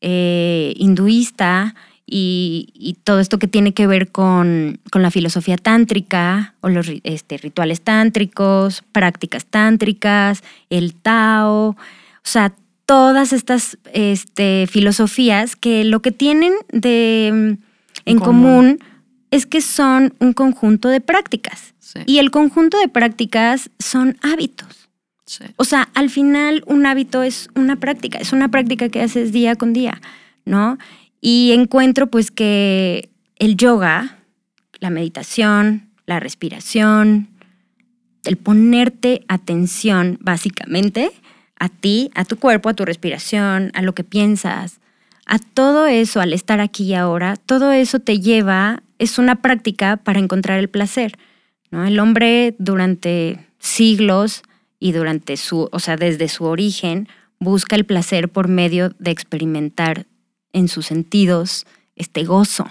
eh, 0.00 0.74
hinduista 0.76 1.74
y, 2.12 2.96
todo 3.04 3.20
esto 3.20 3.38
que 3.38 3.46
tiene 3.46 3.72
que 3.72 3.86
ver 3.86 4.10
con, 4.10 4.80
con 4.90 5.02
la 5.02 5.10
filosofía 5.10 5.56
tántrica 5.56 6.54
o 6.60 6.68
los 6.68 6.90
este, 7.04 7.38
rituales 7.38 7.80
tántricos, 7.80 8.82
prácticas 8.92 9.46
tántricas, 9.46 10.42
el 10.70 10.94
Tao, 10.94 11.68
o 11.70 11.76
sea, 12.24 12.52
todas 12.84 13.32
estas 13.32 13.78
este, 13.92 14.66
filosofías 14.68 15.54
que 15.54 15.84
lo 15.84 16.02
que 16.02 16.10
tienen 16.10 16.52
de, 16.72 17.56
en 18.04 18.18
común 18.18 18.80
es 19.30 19.46
que 19.46 19.60
son 19.60 20.14
un 20.18 20.32
conjunto 20.32 20.88
de 20.88 21.00
prácticas. 21.00 21.74
Y 22.06 22.18
el 22.18 22.30
conjunto 22.30 22.78
de 22.78 22.88
prácticas 22.88 23.70
son 23.78 24.16
hábitos. 24.22 24.88
O 25.56 25.64
sea, 25.64 25.88
al 25.94 26.10
final 26.10 26.62
un 26.66 26.86
hábito 26.86 27.22
es 27.22 27.48
una 27.54 27.76
práctica, 27.76 28.18
es 28.18 28.32
una 28.32 28.48
práctica 28.48 28.88
que 28.88 29.00
haces 29.00 29.32
día 29.32 29.54
con 29.54 29.72
día, 29.72 30.00
¿no? 30.44 30.78
Y 31.20 31.52
encuentro 31.52 32.08
pues 32.08 32.30
que 32.30 33.10
el 33.36 33.56
yoga, 33.56 34.18
la 34.78 34.90
meditación, 34.90 35.90
la 36.06 36.20
respiración, 36.20 37.28
el 38.24 38.36
ponerte 38.36 39.24
atención 39.28 40.18
básicamente 40.20 41.12
a 41.58 41.68
ti, 41.68 42.10
a 42.14 42.24
tu 42.24 42.36
cuerpo, 42.36 42.68
a 42.68 42.74
tu 42.74 42.84
respiración, 42.84 43.70
a 43.74 43.82
lo 43.82 43.94
que 43.94 44.04
piensas, 44.04 44.80
a 45.26 45.38
todo 45.38 45.86
eso, 45.86 46.20
al 46.20 46.32
estar 46.32 46.60
aquí 46.60 46.84
y 46.84 46.94
ahora, 46.94 47.36
todo 47.36 47.72
eso 47.72 48.00
te 48.00 48.18
lleva 48.18 48.82
es 49.00 49.18
una 49.18 49.36
práctica 49.36 49.96
para 49.96 50.18
encontrar 50.18 50.58
el 50.58 50.68
placer. 50.68 51.16
¿no? 51.70 51.84
El 51.84 51.98
hombre 51.98 52.54
durante 52.58 53.46
siglos 53.58 54.42
y 54.78 54.92
durante 54.92 55.36
su, 55.36 55.68
o 55.72 55.78
sea, 55.78 55.96
desde 55.96 56.28
su 56.28 56.44
origen, 56.44 57.08
busca 57.38 57.76
el 57.76 57.86
placer 57.86 58.28
por 58.28 58.48
medio 58.48 58.90
de 58.98 59.10
experimentar 59.10 60.06
en 60.52 60.68
sus 60.68 60.86
sentidos 60.86 61.66
este 61.96 62.24
gozo. 62.24 62.66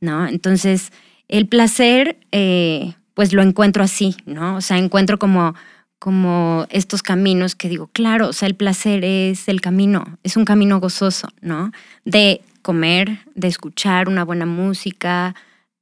¿no? 0.00 0.26
Entonces, 0.26 0.92
el 1.28 1.46
placer, 1.46 2.18
eh, 2.32 2.94
pues 3.14 3.32
lo 3.32 3.42
encuentro 3.42 3.82
así, 3.82 4.16
¿no? 4.26 4.56
O 4.56 4.60
sea, 4.60 4.78
encuentro 4.78 5.18
como, 5.18 5.54
como 5.98 6.66
estos 6.70 7.02
caminos 7.02 7.54
que 7.54 7.68
digo, 7.68 7.88
claro, 7.92 8.28
o 8.28 8.32
sea, 8.32 8.46
el 8.46 8.54
placer 8.54 9.04
es 9.04 9.48
el 9.48 9.60
camino, 9.60 10.18
es 10.22 10.36
un 10.36 10.44
camino 10.44 10.80
gozoso, 10.80 11.28
¿no? 11.40 11.72
De 12.04 12.42
comer, 12.62 13.20
de 13.34 13.48
escuchar 13.48 14.08
una 14.08 14.24
buena 14.24 14.46
música, 14.46 15.34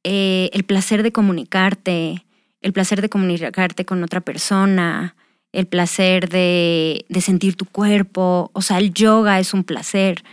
eh, 0.05 0.51
el 0.53 0.65
placer 0.65 1.03
de 1.03 1.13
comunicarte, 1.13 2.25
el 2.61 2.73
placer 2.73 3.03
de 3.03 3.09
comunicarte 3.09 3.85
con 3.85 4.03
otra 4.03 4.21
persona, 4.21 5.15
el 5.53 5.67
placer 5.67 6.29
de, 6.29 7.05
sentir 7.21 7.57
tu 7.57 7.67
cuerpo. 7.67 8.51
O 8.53 8.63
sea, 8.63 8.79
el 8.79 8.93
yoga 8.93 9.39
es 9.39 9.55
un 9.55 9.65
placer. 9.65 10.25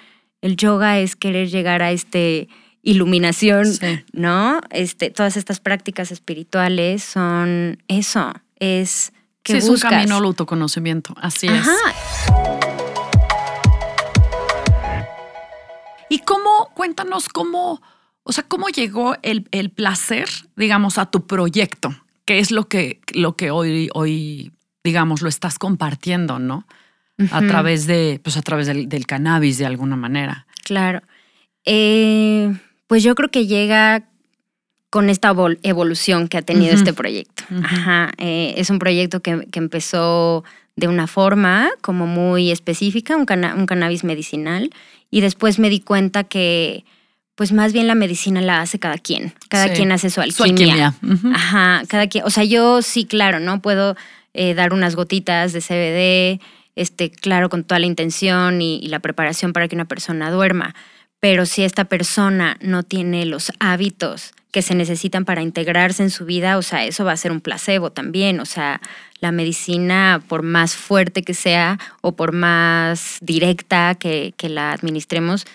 El 0.41 0.55
yoga 0.55 0.99
es 0.99 1.17
querer 1.17 1.49
llegar 1.49 1.81
a 1.81 1.91
este 1.91 2.47
iluminación, 2.81 3.67
¿no? 4.13 4.61
Este, 4.69 5.09
todas 5.09 5.35
estas 5.35 5.59
prácticas 5.59 6.13
espirituales 6.13 7.03
son 7.03 7.83
eso, 7.89 8.31
es 8.57 9.11
que 9.43 9.57
es 9.57 9.67
un 9.67 9.77
camino 9.77 10.15
al 10.15 10.23
autoconocimiento, 10.23 11.13
así 11.19 11.47
es. 11.47 11.67
¿Y 16.07 16.19
cómo, 16.19 16.71
cuéntanos 16.73 17.27
cómo, 17.27 17.81
o 18.23 18.31
sea, 18.31 18.45
cómo 18.45 18.69
llegó 18.69 19.15
el, 19.21 19.43
placer, 19.71 20.29
digamos, 20.55 20.97
a 20.97 21.07
tu 21.07 21.27
proyecto? 21.27 21.93
¿Qué 22.23 22.39
es 22.39 22.51
lo 22.51 22.69
que, 22.69 23.01
lo 23.13 23.35
que 23.35 23.51
hoy, 23.51 23.89
hoy, 23.93 24.53
digamos, 24.85 25.21
lo 25.21 25.27
estás 25.27 25.59
compartiendo, 25.59 26.39
no? 26.39 26.65
A 27.31 27.41
través 27.41 27.87
de, 27.87 28.19
pues 28.23 28.37
a 28.37 28.41
través 28.41 28.67
del, 28.67 29.05
cannabis 29.05 29.57
de 29.57 29.65
alguna 29.65 29.95
manera. 29.95 30.45
Claro. 30.63 31.01
Eh, 31.65 32.53
pues 32.87 33.03
yo 33.03 33.15
creo 33.15 33.29
que 33.29 33.47
llega 33.47 34.03
con 34.89 35.09
esta 35.09 35.33
evolución 35.63 36.27
que 36.27 36.37
ha 36.37 36.41
tenido 36.41 36.73
este 36.73 36.93
proyecto. 36.93 37.43
Ajá. 37.63 38.11
Eh, 38.17 38.55
es 38.57 38.69
un 38.69 38.79
proyecto 38.79 39.21
que, 39.21 39.47
empezó 39.53 40.43
de 40.75 40.87
una 40.87 41.07
forma 41.07 41.69
como 41.81 42.07
muy 42.07 42.51
específica, 42.51 43.15
un, 43.15 43.27
un, 43.29 43.65
cannabis 43.65 44.03
medicinal, 44.03 44.71
y 45.11 45.21
después 45.21 45.59
me 45.59 45.69
di 45.69 45.79
cuenta 45.79 46.23
que 46.23 46.85
pues 47.39 47.53
más 47.53 47.71
bien 47.71 47.87
la 47.87 47.95
medicina 47.95 48.41
la 48.41 48.59
hace 48.59 48.79
cada 48.79 48.97
quien. 48.97 49.33
Cada 49.47 49.71
quien 49.71 49.93
hace 49.93 50.09
su 50.09 50.19
alquimia. 50.19 50.93
Ajá, 51.33 51.83
cada 51.87 52.07
quien. 52.07 52.25
O 52.25 52.29
sea, 52.29 52.43
yo 52.43 52.81
sí, 52.81 53.05
claro, 53.05 53.39
¿no? 53.39 53.61
Puedo 53.61 53.95
eh, 54.33 54.53
dar 54.55 54.73
unas 54.73 54.97
gotitas 54.97 55.53
de 55.53 55.61
CBD, 55.61 56.41
este, 56.79 57.11
claro, 57.11 57.49
con 57.49 57.65
toda 57.65 57.79
la 57.79 57.85
intención 57.85 58.61
y, 58.61 58.87
la 58.87 58.99
preparación 58.99 59.51
para 59.51 59.67
que 59.67 59.75
una 59.75 59.85
persona 59.85 60.31
duerma. 60.31 60.73
Pero 61.19 61.45
si 61.45 61.63
esta 61.63 61.85
persona 61.85 62.57
no 62.61 62.83
tiene 62.83 63.25
los 63.25 63.51
hábitos 63.59 64.33
que 64.51 64.61
se 64.61 64.73
necesitan 64.75 65.25
para 65.25 65.41
integrarse 65.41 66.01
en 66.03 66.09
su 66.09 66.25
vida, 66.25 66.57
o 66.57 66.61
sea, 66.61 66.85
eso 66.85 67.03
va 67.03 67.11
a 67.11 67.17
ser 67.17 67.33
un 67.33 67.41
placebo 67.41 67.91
también. 67.91 68.39
O 68.39 68.45
sea, 68.45 68.79
la 69.19 69.33
medicina, 69.33 70.23
por 70.27 70.41
más 70.41 70.75
fuerte 70.75 71.23
que 71.23 71.33
sea 71.33 71.77
o 72.01 72.15
por 72.15 72.31
más 72.31 73.17
directa 73.19 73.95
que, 73.95 74.33
que 74.37 74.47
la 74.47 74.71
administremos, 74.71 75.45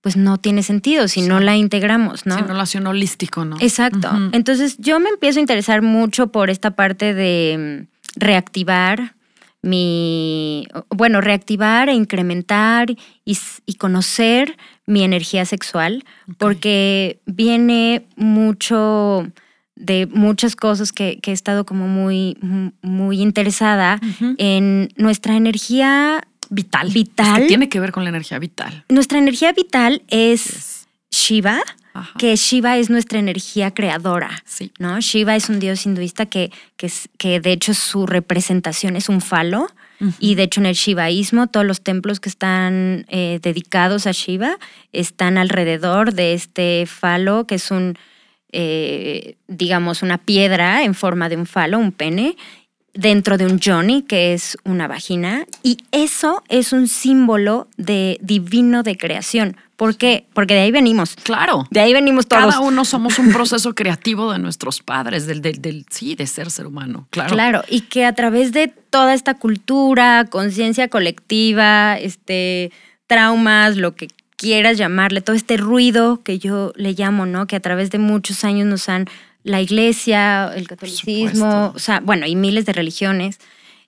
pues 0.00 0.16
no 0.16 0.38
tiene 0.38 0.62
sentido 0.62 1.08
si 1.08 1.20
no 1.20 1.40
la 1.40 1.56
integramos, 1.56 2.24
¿no? 2.24 2.36
Si 2.36 2.42
no 2.42 2.54
la 2.54 2.62
hacen 2.62 2.86
holístico, 2.86 3.44
¿no? 3.44 3.56
Exacto. 3.60 4.10
Entonces 4.32 4.76
yo 4.78 4.98
me 4.98 5.10
empiezo 5.10 5.38
a 5.38 5.42
interesar 5.42 5.82
mucho 5.82 6.28
por 6.28 6.48
esta 6.48 6.70
parte 6.70 7.12
de 7.12 7.86
mm, 7.86 8.18
reactivar 8.18 9.14
mi, 9.62 10.66
bueno, 10.88 11.20
reactivar 11.20 11.88
e 11.88 11.94
incrementar 11.94 12.90
y, 13.24 13.74
conocer 13.78 14.56
mi 14.86 15.04
energía 15.04 15.44
sexual, 15.44 16.04
porque 16.38 17.20
viene 17.26 18.06
mucho 18.16 19.26
de 19.76 20.06
muchas 20.06 20.56
cosas 20.56 20.92
que, 20.92 21.18
he 21.24 21.32
estado 21.32 21.64
como 21.64 21.88
muy, 21.88 22.36
muy 22.82 23.20
interesada 23.20 24.00
en 24.38 24.88
nuestra 24.96 25.36
energía 25.36 26.20
vital. 26.50 26.90
Vital. 26.90 27.46
tiene 27.46 27.68
que 27.68 27.80
ver 27.80 27.92
con 27.92 28.04
la 28.04 28.10
energía 28.10 28.38
vital. 28.38 28.84
Nuestra 28.88 29.18
energía 29.18 29.52
vital 29.52 30.02
es 30.08 30.88
Shiva, 31.10 31.60
que 32.18 32.36
Shiva 32.36 32.78
es 32.78 32.90
nuestra 32.90 33.18
energía 33.18 33.72
creadora. 33.72 34.30
Sí. 34.44 34.72
¿no? 34.78 35.00
Shiva 35.00 35.36
es 35.36 35.48
un 35.48 35.60
dios 35.60 35.86
hinduista 35.86 36.26
que, 36.26 36.50
que, 36.76 36.90
que 37.18 37.40
de 37.40 37.52
hecho 37.52 37.74
su 37.74 38.06
representación 38.06 38.96
es 38.96 39.08
un 39.08 39.20
falo. 39.20 39.68
Y 40.18 40.34
de 40.34 40.44
hecho 40.44 40.60
en 40.60 40.66
el 40.66 40.74
shivaísmo 40.74 41.48
todos 41.48 41.66
los 41.66 41.82
templos 41.82 42.20
que 42.20 42.30
están 42.30 43.04
eh, 43.08 43.38
dedicados 43.42 44.06
a 44.06 44.12
Shiva 44.12 44.56
están 44.92 45.36
alrededor 45.36 46.14
de 46.14 46.32
este 46.32 46.86
falo, 46.86 47.46
que 47.46 47.56
es 47.56 47.70
un, 47.70 47.98
eh, 48.50 49.36
digamos, 49.46 50.02
una 50.02 50.16
piedra 50.16 50.84
en 50.84 50.94
forma 50.94 51.28
de 51.28 51.36
un 51.36 51.44
falo, 51.44 51.78
un 51.78 51.92
pene, 51.92 52.36
dentro 52.94 53.38
de 53.38 53.46
un 53.46 53.60
Johnny, 53.60 54.02
que 54.02 54.34
es 54.34 54.58
una 54.64 54.88
vagina, 54.88 55.46
y 55.62 55.78
eso 55.92 56.42
es 56.48 56.72
un 56.72 56.88
símbolo 56.88 57.68
de 57.76 58.18
divino 58.20 58.82
de 58.82 58.96
creación. 58.96 59.56
¿Por 59.76 59.96
qué? 59.96 60.26
Porque 60.34 60.54
de 60.54 60.60
ahí 60.60 60.70
venimos. 60.70 61.16
Claro. 61.22 61.66
De 61.70 61.80
ahí 61.80 61.94
venimos 61.94 62.26
todos. 62.26 62.44
Cada 62.44 62.60
uno 62.60 62.84
somos 62.84 63.18
un 63.18 63.32
proceso 63.32 63.74
creativo 63.74 64.32
de 64.32 64.38
nuestros 64.38 64.82
padres, 64.82 65.26
del, 65.26 65.40
del, 65.40 65.86
sí, 65.88 66.14
de 66.14 66.26
ser 66.26 66.50
ser 66.50 66.66
humano. 66.66 67.06
Claro. 67.10 67.32
Claro. 67.32 67.62
Y 67.68 67.82
que 67.82 68.04
a 68.04 68.14
través 68.14 68.52
de 68.52 68.68
toda 68.68 69.14
esta 69.14 69.34
cultura, 69.34 70.26
conciencia 70.28 70.88
colectiva, 70.88 71.96
este, 71.98 72.72
traumas, 73.06 73.76
lo 73.76 73.94
que 73.94 74.08
quieras 74.36 74.78
llamarle, 74.78 75.20
todo 75.20 75.36
este 75.36 75.56
ruido 75.56 76.22
que 76.22 76.38
yo 76.38 76.72
le 76.76 76.92
llamo, 76.92 77.26
¿no? 77.26 77.46
Que 77.46 77.56
a 77.56 77.60
través 77.60 77.90
de 77.90 77.98
muchos 77.98 78.44
años 78.44 78.66
nos 78.66 78.88
han 78.88 79.06
la 79.42 79.60
iglesia, 79.60 80.52
el 80.54 80.68
catolicismo, 80.68 81.72
o 81.74 81.78
sea, 81.78 82.00
bueno, 82.00 82.26
y 82.26 82.36
miles 82.36 82.66
de 82.66 82.72
religiones, 82.72 83.38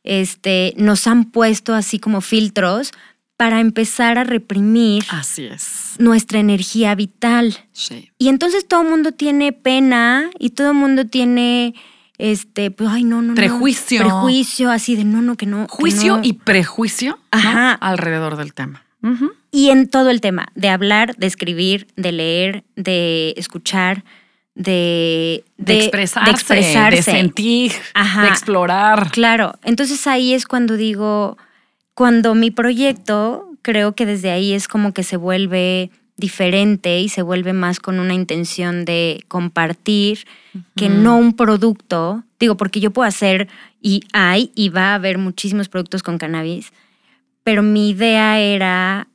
este, 0.05 0.75
nos 0.77 1.07
han 1.07 1.31
puesto 1.31 1.75
así 1.75 1.99
como 1.99 2.21
filtros 2.21 2.93
para 3.37 3.61
empezar 3.61 4.19
a 4.19 4.25
reprimir 4.25 5.05
así 5.09 5.47
es. 5.47 5.95
nuestra 5.99 6.39
energía 6.39 6.95
vital. 6.95 7.59
Sí. 7.73 8.11
Y 8.19 8.29
entonces 8.29 8.67
todo 8.67 8.83
el 8.83 8.89
mundo 8.89 9.13
tiene 9.13 9.53
pena 9.53 10.31
y 10.39 10.51
todo 10.51 10.69
el 10.69 10.77
mundo 10.77 11.07
tiene 11.07 11.75
este, 12.19 12.71
pues, 12.71 12.89
ay, 12.89 13.03
no, 13.03 13.21
no, 13.21 13.35
prejuicio. 13.35 14.01
Prejuicio, 14.01 14.71
así 14.71 14.95
de 14.95 15.03
no, 15.03 15.23
no, 15.23 15.37
que 15.37 15.47
no. 15.47 15.67
Juicio 15.69 16.21
y 16.23 16.35
prejuicio 16.35 17.19
alrededor 17.33 18.37
del 18.37 18.55
tema. 18.55 18.85
Y 19.51 19.71
en 19.71 19.89
todo 19.89 20.11
el 20.11 20.21
tema, 20.21 20.47
de 20.55 20.69
hablar, 20.69 21.17
de 21.17 21.27
escribir, 21.27 21.89
de 21.97 22.13
leer, 22.13 22.65
de 22.77 23.35
escuchar, 23.37 24.05
de, 24.55 25.45
de, 25.57 25.85
expresarse, 25.85 26.55
de, 26.55 27.03
sentir, 27.03 27.73
de 27.73 28.29
explorar. 28.29 29.11
Claro, 29.11 29.59
entonces 29.65 30.07
ahí 30.07 30.35
es 30.35 30.47
cuando 30.47 30.77
digo, 30.77 31.39
cuando 31.95 32.35
mi 32.35 32.51
proyecto, 32.51 33.49
creo 33.63 33.95
que 33.95 34.07
desde 34.07 34.31
ahí 34.31 34.53
es 34.53 34.69
como 34.69 34.93
que 34.93 35.03
se 35.03 35.17
vuelve 35.17 35.91
diferente 36.17 37.01
y 37.01 37.09
se 37.09 37.23
vuelve 37.23 37.53
más 37.53 37.81
con 37.81 37.99
una 37.99 38.15
intención 38.15 38.85
de 38.85 39.25
compartir 39.29 40.27
que 40.77 40.89
no 40.89 41.17
un 41.17 41.35
producto. 41.35 42.23
Digo, 42.39 42.57
porque 42.57 42.81
yo 42.81 42.91
puedo 42.91 43.09
hacer, 43.09 43.49
y 43.81 44.05
hay, 44.13 44.53
y 44.55 44.69
va 44.69 44.93
a 44.93 44.95
haber 44.95 45.19
muchísimos 45.19 45.69
productos 45.69 46.03
con 46.03 46.19
cannabis, 46.19 46.73
pero 47.43 47.63
mi 47.63 47.91
idea 47.91 48.39
era 48.39 49.09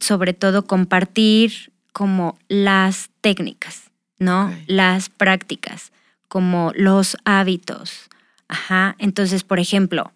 sobre 0.00 0.34
todo 0.34 0.66
compartir 0.66 1.72
como 1.92 2.36
las 2.48 3.10
técnicas 3.20 3.91
¿no? 4.22 4.54
Las 4.66 5.08
prácticas, 5.10 5.92
como 6.28 6.72
los 6.74 7.16
hábitos. 7.24 8.08
Ajá. 8.48 8.96
Entonces, 8.98 9.44
por 9.44 9.58
ejemplo, 9.58 10.12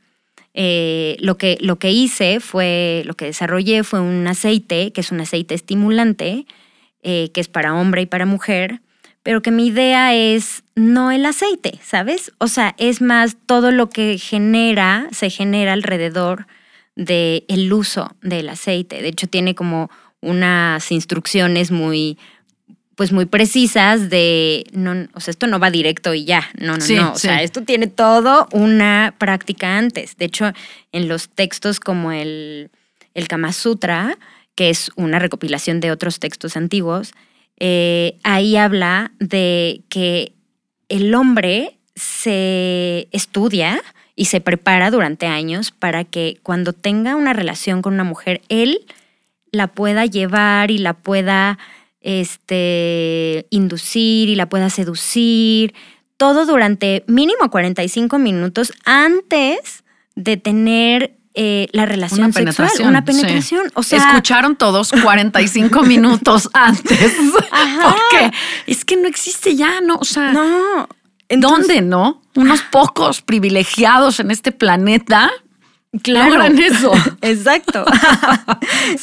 eh, 0.54 1.16
lo, 1.20 1.36
que, 1.36 1.58
lo 1.60 1.76
que 1.76 1.90
hice 1.90 2.40
fue, 2.40 3.02
lo 3.04 3.14
que 3.14 3.26
desarrollé 3.26 3.84
fue 3.84 4.00
un 4.00 4.26
aceite, 4.26 4.92
que 4.92 5.02
es 5.02 5.12
un 5.12 5.20
aceite 5.20 5.54
estimulante, 5.54 6.46
eh, 7.02 7.30
que 7.32 7.40
es 7.40 7.48
para 7.48 7.74
hombre 7.74 8.02
y 8.02 8.06
para 8.06 8.24
mujer, 8.24 8.80
pero 9.22 9.42
que 9.42 9.50
mi 9.50 9.66
idea 9.66 10.14
es 10.14 10.62
no 10.74 11.10
el 11.10 11.26
aceite, 11.26 11.78
¿sabes? 11.82 12.32
O 12.38 12.48
sea, 12.48 12.74
es 12.78 13.02
más 13.02 13.36
todo 13.44 13.70
lo 13.70 13.90
que 13.90 14.18
genera, 14.18 15.08
se 15.10 15.30
genera 15.30 15.72
alrededor 15.72 16.46
del 16.94 17.44
el 17.48 17.72
uso 17.72 18.14
del 18.22 18.48
aceite. 18.48 19.02
De 19.02 19.08
hecho, 19.08 19.26
tiene 19.26 19.54
como 19.54 19.90
unas 20.20 20.90
instrucciones 20.92 21.70
muy, 21.70 22.18
pues 22.96 23.12
muy 23.12 23.26
precisas 23.26 24.08
de, 24.08 24.64
no, 24.72 25.06
o 25.12 25.20
sea, 25.20 25.30
esto 25.30 25.46
no 25.46 25.60
va 25.60 25.70
directo 25.70 26.14
y 26.14 26.24
ya, 26.24 26.48
no, 26.58 26.78
no, 26.78 26.86
no, 26.88 27.12
o 27.12 27.18
sea, 27.18 27.42
esto 27.42 27.60
tiene 27.60 27.88
todo 27.88 28.48
una 28.52 29.14
práctica 29.18 29.76
antes. 29.76 30.16
De 30.16 30.24
hecho, 30.24 30.52
en 30.92 31.06
los 31.06 31.28
textos 31.28 31.78
como 31.78 32.10
el, 32.10 32.70
el 33.12 33.28
Kama 33.28 33.52
Sutra, 33.52 34.18
que 34.54 34.70
es 34.70 34.90
una 34.96 35.18
recopilación 35.18 35.80
de 35.80 35.90
otros 35.90 36.18
textos 36.20 36.56
antiguos, 36.56 37.12
eh, 37.58 38.16
ahí 38.22 38.56
habla 38.56 39.12
de 39.18 39.82
que 39.90 40.32
el 40.88 41.14
hombre 41.14 41.76
se 41.94 43.08
estudia 43.12 43.82
y 44.14 44.26
se 44.26 44.40
prepara 44.40 44.90
durante 44.90 45.26
años 45.26 45.70
para 45.70 46.04
que 46.04 46.38
cuando 46.42 46.72
tenga 46.72 47.14
una 47.14 47.34
relación 47.34 47.82
con 47.82 47.92
una 47.92 48.04
mujer, 48.04 48.40
él 48.48 48.86
la 49.50 49.66
pueda 49.66 50.06
llevar 50.06 50.70
y 50.70 50.78
la 50.78 50.94
pueda 50.94 51.58
este, 52.06 53.48
inducir 53.50 54.28
y 54.28 54.36
la 54.36 54.48
pueda 54.48 54.70
seducir, 54.70 55.74
todo 56.16 56.46
durante 56.46 57.02
mínimo 57.08 57.50
45 57.50 58.20
minutos 58.20 58.72
antes 58.84 59.82
de 60.14 60.36
tener 60.36 61.16
eh, 61.34 61.66
la 61.72 61.84
relación 61.84 62.20
una 62.20 62.32
sexual, 62.32 62.44
penetración, 62.44 62.88
una 62.88 63.04
penetración. 63.04 63.72
O 63.74 63.82
sea, 63.82 63.98
escucharon 63.98 64.54
todos 64.54 64.92
45 65.02 65.82
minutos 65.82 66.48
antes. 66.52 67.12
Porque 67.32 68.30
es 68.68 68.84
que 68.84 68.96
no 68.96 69.08
existe 69.08 69.56
ya, 69.56 69.80
no, 69.80 69.96
o 69.96 70.04
sea, 70.04 70.32
no. 70.32 70.88
¿Dónde, 71.28 71.80
no? 71.80 72.22
Unos 72.36 72.62
pocos 72.62 73.20
privilegiados 73.20 74.20
en 74.20 74.30
este 74.30 74.52
planeta 74.52 75.32
Claro. 76.02 76.42
en 76.44 76.58
eso. 76.58 76.92
Exacto. 77.22 77.84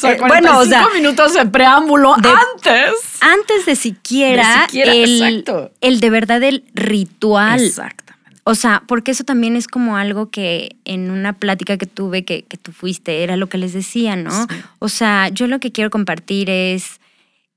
Eh, 0.02 0.16
bueno, 0.18 0.58
o 0.58 0.64
sea, 0.64 0.86
minutos 0.94 1.34
de 1.34 1.46
preámbulo 1.46 2.14
antes. 2.14 2.94
Antes 3.20 3.66
de 3.66 3.76
siquiera, 3.76 4.66
el, 4.72 5.44
el, 5.80 6.00
de 6.00 6.10
verdad 6.10 6.42
el 6.42 6.64
ritual. 6.74 7.60
Exactamente. 7.60 8.04
O 8.44 8.54
sea, 8.54 8.82
porque 8.86 9.10
eso 9.12 9.24
también 9.24 9.56
es 9.56 9.68
como 9.68 9.96
algo 9.96 10.30
que 10.30 10.76
en 10.84 11.10
una 11.10 11.32
plática 11.34 11.78
que 11.78 11.86
tuve 11.86 12.24
que, 12.24 12.42
que 12.42 12.58
tú 12.58 12.72
fuiste, 12.72 13.22
era 13.22 13.36
lo 13.36 13.48
que 13.48 13.58
les 13.58 13.72
decía, 13.72 14.16
¿no? 14.16 14.46
O 14.78 14.88
sea, 14.90 15.28
yo 15.28 15.46
lo 15.46 15.60
que 15.60 15.72
quiero 15.72 15.90
compartir 15.90 16.50
es, 16.50 17.00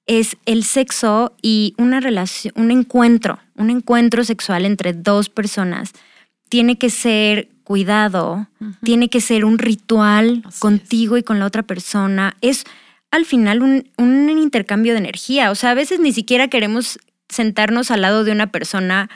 es 0.06 0.38
el 0.46 0.64
sexo 0.64 1.34
y 1.42 1.74
una 1.78 2.00
relación, 2.00 2.54
un 2.56 2.72
encuentro, 2.72 3.40
un 3.56 3.70
encuentro 3.70 4.24
sexual 4.24 4.66
entre 4.66 4.94
dos 4.94 5.30
personas. 5.30 5.92
Tiene 6.48 6.78
que 6.78 6.90
ser 6.90 7.50
cuidado, 7.68 8.48
tiene 8.82 9.10
que 9.10 9.20
ser 9.20 9.44
un 9.44 9.58
ritual 9.58 10.42
contigo 10.60 11.18
y 11.18 11.24
con 11.24 11.38
la 11.38 11.46
otra 11.46 11.64
persona. 11.64 12.38
Es 12.40 12.64
al 13.12 13.26
final 13.26 13.62
un, 13.62 13.90
un, 13.98 14.30
intercambio 14.30 14.94
de 14.94 15.00
energía. 15.00 15.52
O 15.52 15.56
sea, 15.56 15.72
a 15.72 15.74
veces 15.74 16.00
ni 16.00 16.14
siquiera 16.14 16.48
queremos 16.48 16.98
sentarnos 17.28 17.92
al 17.92 18.04
lado 18.04 18.24
de 18.24 18.32
una 18.32 18.54
persona 18.54 19.10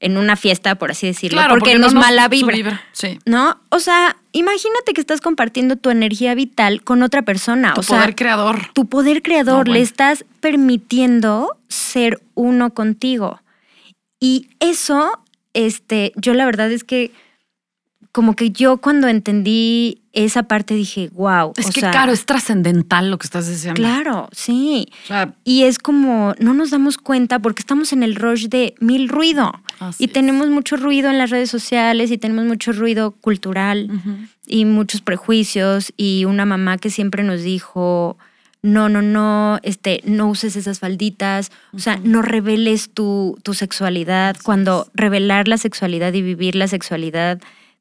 en 0.00 0.16
una 0.16 0.36
fiesta, 0.36 0.76
por 0.76 0.90
así 0.90 1.06
decirlo, 1.06 1.42
porque, 1.50 1.78
nos, 1.78 1.92
mala 1.92 2.28
vibra. 2.28 2.80
Sí. 2.92 3.18
¿No? 3.26 3.60
O 3.68 3.78
sea, 3.78 4.16
imagínate 4.32 4.94
que 4.94 5.02
estás 5.02 5.20
compartiendo 5.20 5.76
tu 5.76 5.90
energía 5.90 6.34
vital 6.34 6.82
con 6.82 7.02
otra 7.02 7.20
persona. 7.20 7.74
Tu 7.74 7.82
o 7.82 7.84
poder 7.84 8.14
creador. 8.14 8.70
Tu 8.72 8.86
poder 8.86 9.20
creador. 9.20 9.68
Le 9.68 9.82
estás 9.82 10.24
permitiendo 10.40 11.58
ser 11.68 12.22
uno 12.34 12.72
contigo. 12.72 13.42
Y 14.18 14.48
eso, 14.60 15.20
este, 15.52 16.14
yo 16.16 16.32
la 16.32 16.46
verdad 16.46 16.72
es 16.72 16.84
que 16.84 17.12
como 18.12 18.34
que 18.34 18.50
yo 18.50 18.78
cuando 18.78 19.08
entendí 19.08 20.02
esa 20.12 20.44
parte 20.44 20.74
dije, 20.74 21.10
wow. 21.12 21.52
Es 21.56 21.70
que 21.70 21.80
claro, 21.80 22.12
es 22.12 22.26
trascendental 22.26 23.10
lo 23.10 23.18
que 23.18 23.26
estás 23.26 23.46
diciendo. 23.48 23.80
Claro, 23.80 24.28
sí. 24.32 24.88
y 25.44 25.64
es 25.64 25.78
como, 25.78 26.34
no 26.38 26.54
nos 26.54 26.70
damos 26.70 26.98
cuenta 26.98 27.38
porque 27.38 27.60
estamos 27.60 27.92
en 27.92 28.02
el 28.02 28.16
rush 28.16 28.48
de 28.48 28.74
mil 28.80 29.08
ruido. 29.08 29.52
y 29.98 30.08
tenemos 30.08 30.48
mucho 30.48 30.76
ruido 30.76 31.10
en 31.10 31.18
las 31.18 31.30
redes 31.30 31.50
sociales 31.50 32.10
y 32.10 32.18
tenemos 32.18 32.46
mucho 32.46 32.72
ruido 32.72 33.12
cultural 33.12 33.88
y 34.46 34.64
muchos 34.64 35.02
prejuicios 35.02 35.92
y 35.96 36.24
una 36.24 36.46
mamá 36.46 36.78
que 36.78 36.90
siempre 36.90 37.22
nos 37.22 37.42
dijo, 37.42 38.16
no, 38.62 38.88
no, 38.88 39.02
no, 39.02 39.60
este, 39.62 40.00
no 40.04 40.28
uses 40.28 40.56
esas 40.56 40.80
falditas, 40.80 41.52
o 41.72 41.78
sea, 41.78 42.00
no 42.02 42.22
reveles 42.22 42.90
tu, 42.92 43.38
tu 43.44 43.54
sexualidad, 43.54 44.36
cuando 44.42 44.88
revelar 44.94 45.46
la 45.46 45.58
sexualidad 45.58 46.12
y 46.14 46.22
vivir 46.22 46.56
la 46.56 46.66
sexualidad 46.66 47.40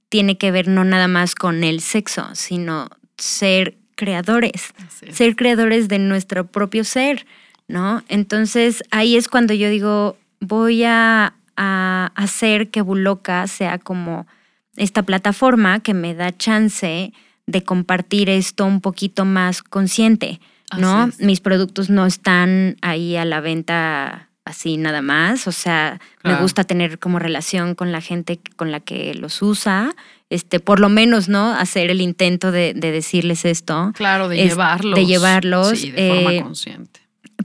tiene 0.09 0.37
que 0.37 0.51
ver 0.51 0.67
no 0.67 0.83
nada 0.83 1.07
más 1.07 1.35
con 1.35 1.63
el 1.63 1.81
sexo, 1.81 2.29
sino 2.33 2.89
ser 3.17 3.77
creadores, 3.95 4.73
ser 5.11 5.35
creadores 5.35 5.87
de 5.87 5.99
nuestro 5.99 6.45
propio 6.45 6.83
ser, 6.83 7.25
¿no? 7.67 8.03
Entonces 8.07 8.83
ahí 8.91 9.17
es 9.17 9.27
cuando 9.27 9.53
yo 9.53 9.69
digo, 9.69 10.17
voy 10.39 10.83
a, 10.83 11.33
hacer 11.59 12.69
que 12.69 12.81
Buloca 12.81 13.47
sea 13.47 13.79
como 13.79 14.27
esta 14.75 15.01
plataforma 15.01 15.79
que 15.79 15.95
me 15.95 16.13
da 16.13 16.37
chance 16.37 17.11
de 17.47 17.63
compartir 17.63 18.29
esto 18.29 18.63
un 18.63 18.79
poquito 18.79 19.25
más 19.25 19.63
consciente, 19.63 20.39
¿no? 20.77 21.09
Mis 21.17 21.41
productos 21.41 21.89
no 21.89 22.05
están 22.05 22.77
ahí 22.83 23.15
a 23.15 23.25
la 23.25 23.41
venta 23.41 24.26
así 24.47 24.77
nada 24.77 25.01
más. 25.01 25.47
O 25.47 25.51
sea, 25.51 25.99
me 26.23 26.35
gusta 26.35 26.63
tener 26.63 26.99
como 26.99 27.19
relación 27.19 27.75
con 27.75 27.91
la 27.91 28.01
gente 28.01 28.39
con 28.55 28.71
la 28.71 28.79
que 28.79 29.13
los 29.13 29.41
usa. 29.41 29.95
Este, 30.29 30.59
por 30.59 30.79
lo 30.79 30.89
menos, 30.89 31.29
¿no? 31.29 31.53
Hacer 31.53 31.89
el 31.89 32.01
intento 32.01 32.51
de, 32.51 32.73
decirles 32.73 33.45
esto. 33.45 33.91
Claro, 33.95 34.27
de 34.27 34.37
llevarlos. 34.37 34.95
De 34.99 35.05
llevarlos. 35.05 35.79
Sí, 35.79 35.91
de 35.91 36.09
forma 36.09 36.33
eh, 36.33 36.41
consciente. 36.41 36.99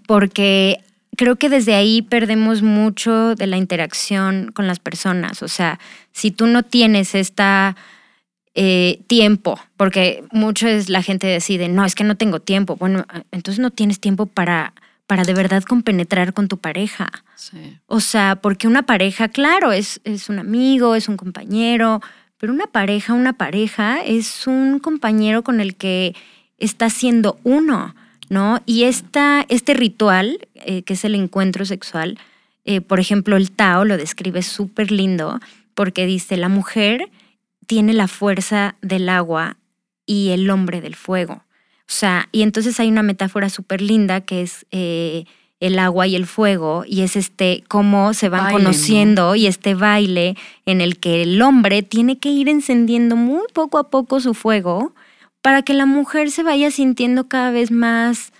Porque 0.06 0.78
creo 1.16 1.36
que 1.36 1.48
desde 1.48 1.74
ahí 1.74 2.02
perdemos 2.02 2.62
mucho 2.62 3.34
de 3.34 3.46
la 3.46 3.56
interacción 3.56 4.50
con 4.52 4.66
las 4.66 4.80
personas. 4.80 5.42
O 5.42 5.48
sea, 5.48 5.78
si 6.12 6.30
tú 6.30 6.46
no 6.46 6.62
tienes 6.62 7.14
esta 7.14 7.76
eh, 8.54 9.00
tiempo, 9.06 9.58
porque 9.76 10.24
mucho 10.32 10.68
es 10.68 10.88
la 10.88 11.02
gente 11.02 11.26
decide, 11.26 11.68
no, 11.68 11.84
es 11.84 11.94
que 11.94 12.04
no 12.04 12.16
tengo 12.16 12.40
tiempo. 12.40 12.76
Bueno, 12.76 13.06
entonces 13.30 13.60
no 13.60 13.70
tienes 13.70 14.00
tiempo 14.00 14.26
para 14.26 14.74
para 15.06 15.24
de 15.24 15.34
verdad 15.34 15.62
compenetrar 15.62 16.32
con 16.32 16.48
tu 16.48 16.58
pareja. 16.58 17.10
O 17.86 18.00
sea, 18.00 18.36
porque 18.36 18.68
una 18.68 18.84
pareja, 18.84 19.28
claro, 19.28 19.72
es, 19.72 20.00
es 20.04 20.28
un 20.28 20.38
amigo, 20.38 20.94
es 20.94 21.08
un 21.08 21.16
compañero, 21.16 22.00
pero 22.38 22.52
una 22.52 22.66
pareja, 22.66 23.12
una 23.12 23.34
pareja 23.34 24.00
es 24.02 24.46
un 24.46 24.78
compañero 24.78 25.42
con 25.42 25.60
el 25.60 25.76
que 25.76 26.14
está 26.58 26.90
siendo 26.90 27.38
uno, 27.44 27.94
¿no? 28.30 28.60
Y 28.66 28.84
esta, 28.84 29.44
este 29.48 29.74
ritual, 29.74 30.48
eh, 30.54 30.82
que 30.82 30.94
es 30.94 31.04
el 31.04 31.14
encuentro 31.14 31.64
sexual, 31.64 32.18
eh, 32.64 32.80
por 32.80 33.00
ejemplo, 33.00 33.36
el 33.36 33.50
Tao 33.50 33.84
lo 33.84 33.96
describe 33.96 34.42
súper 34.42 34.90
lindo 34.90 35.40
porque 35.74 36.06
dice, 36.06 36.36
la 36.36 36.48
mujer 36.48 37.10
tiene 37.66 37.92
la 37.92 38.08
fuerza 38.08 38.76
del 38.82 39.08
agua 39.08 39.56
y 40.06 40.30
el 40.30 40.48
hombre 40.50 40.80
del 40.80 40.94
fuego. 40.94 41.44
O 41.92 41.94
sea, 41.94 42.30
y 42.32 42.40
entonces 42.40 42.80
hay 42.80 42.88
una 42.88 43.02
metáfora 43.02 43.50
súper 43.50 43.82
linda 43.82 44.22
que 44.22 44.40
es 44.40 44.64
eh, 44.70 45.26
el 45.60 45.78
agua 45.78 46.06
y 46.06 46.16
el 46.16 46.24
fuego, 46.24 46.84
y 46.86 47.02
es 47.02 47.16
este 47.16 47.64
cómo 47.68 48.14
se 48.14 48.30
van 48.30 48.50
conociendo 48.50 49.34
y 49.34 49.46
este 49.46 49.74
baile 49.74 50.38
en 50.64 50.80
el 50.80 50.98
que 50.98 51.22
el 51.22 51.42
hombre 51.42 51.82
tiene 51.82 52.18
que 52.18 52.30
ir 52.30 52.48
encendiendo 52.48 53.14
muy 53.14 53.42
poco 53.52 53.76
a 53.76 53.90
poco 53.90 54.20
su 54.20 54.32
fuego 54.32 54.94
para 55.42 55.60
que 55.60 55.74
la 55.74 55.84
mujer 55.84 56.30
se 56.30 56.42
vaya 56.42 56.70
sintiendo 56.70 57.28
cada 57.28 57.50
vez 57.50 57.70
más 57.70 58.32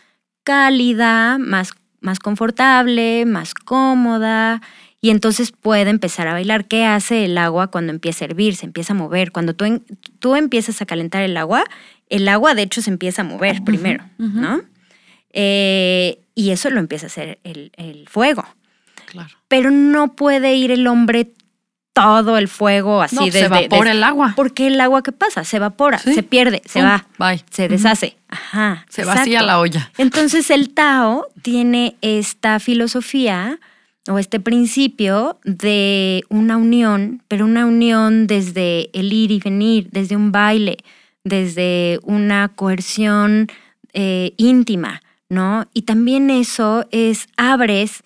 cálida, 0.44 1.36
más, 1.36 1.74
más 2.00 2.20
confortable, 2.20 3.26
más 3.26 3.52
cómoda. 3.52 4.62
Y 5.04 5.10
entonces 5.10 5.50
puede 5.50 5.90
empezar 5.90 6.28
a 6.28 6.32
bailar. 6.32 6.66
¿Qué 6.66 6.84
hace 6.84 7.24
el 7.24 7.36
agua 7.36 7.66
cuando 7.66 7.92
empieza 7.92 8.24
a 8.24 8.28
hervir? 8.28 8.54
Se 8.54 8.66
empieza 8.66 8.92
a 8.92 8.96
mover. 8.96 9.32
Cuando 9.32 9.52
tú, 9.52 9.82
tú 10.20 10.36
empiezas 10.36 10.80
a 10.80 10.86
calentar 10.86 11.22
el 11.22 11.36
agua, 11.36 11.64
el 12.12 12.28
agua 12.28 12.54
de 12.54 12.62
hecho 12.62 12.82
se 12.82 12.90
empieza 12.90 13.22
a 13.22 13.24
mover 13.24 13.64
primero, 13.64 14.04
¿no? 14.18 14.60
Eh, 15.32 16.20
y 16.34 16.50
eso 16.50 16.68
lo 16.68 16.78
empieza 16.78 17.06
a 17.06 17.08
hacer 17.08 17.38
el, 17.42 18.06
fuego. 18.06 18.44
Claro. 19.06 19.30
Pero 19.48 19.70
no 19.70 20.14
puede 20.14 20.54
ir 20.54 20.70
el 20.70 20.86
hombre 20.86 21.32
todo 21.94 22.38
el 22.38 22.48
fuego 22.48 23.02
así 23.02 23.16
no, 23.16 23.30
se 23.30 23.44
evapora 23.44 23.92
el 23.92 24.04
agua. 24.04 24.34
Porque 24.36 24.66
el 24.66 24.80
agua 24.80 25.02
¿qué 25.02 25.12
pasa? 25.12 25.44
Se 25.44 25.56
evapora, 25.56 25.98
se 25.98 26.22
pierde, 26.22 26.62
se 26.66 26.82
va, 26.82 27.06
se 27.50 27.68
deshace. 27.68 28.16
Ajá. 28.28 28.84
Se 28.90 29.04
vacía 29.04 29.42
la 29.42 29.58
olla. 29.58 29.90
Entonces 29.96 30.50
el 30.50 30.74
Tao 30.74 31.28
tiene 31.40 31.96
esta 32.02 32.60
filosofía 32.60 33.58
o 34.08 34.18
este 34.18 34.38
principio 34.38 35.38
de 35.44 36.24
una 36.28 36.58
unión, 36.58 37.22
pero 37.28 37.46
una 37.46 37.64
unión 37.64 38.26
desde 38.26 38.90
el 38.98 39.12
ir 39.12 39.30
y 39.30 39.38
venir, 39.38 39.88
desde 39.90 40.16
un 40.16 40.30
baile, 40.30 40.78
desde 41.24 42.00
una 42.02 42.48
coerción 42.48 43.48
eh, 43.92 44.34
íntima, 44.36 45.02
¿no? 45.28 45.68
Y 45.72 45.82
también 45.82 46.30
eso 46.30 46.86
es, 46.90 47.28
abres 47.36 48.02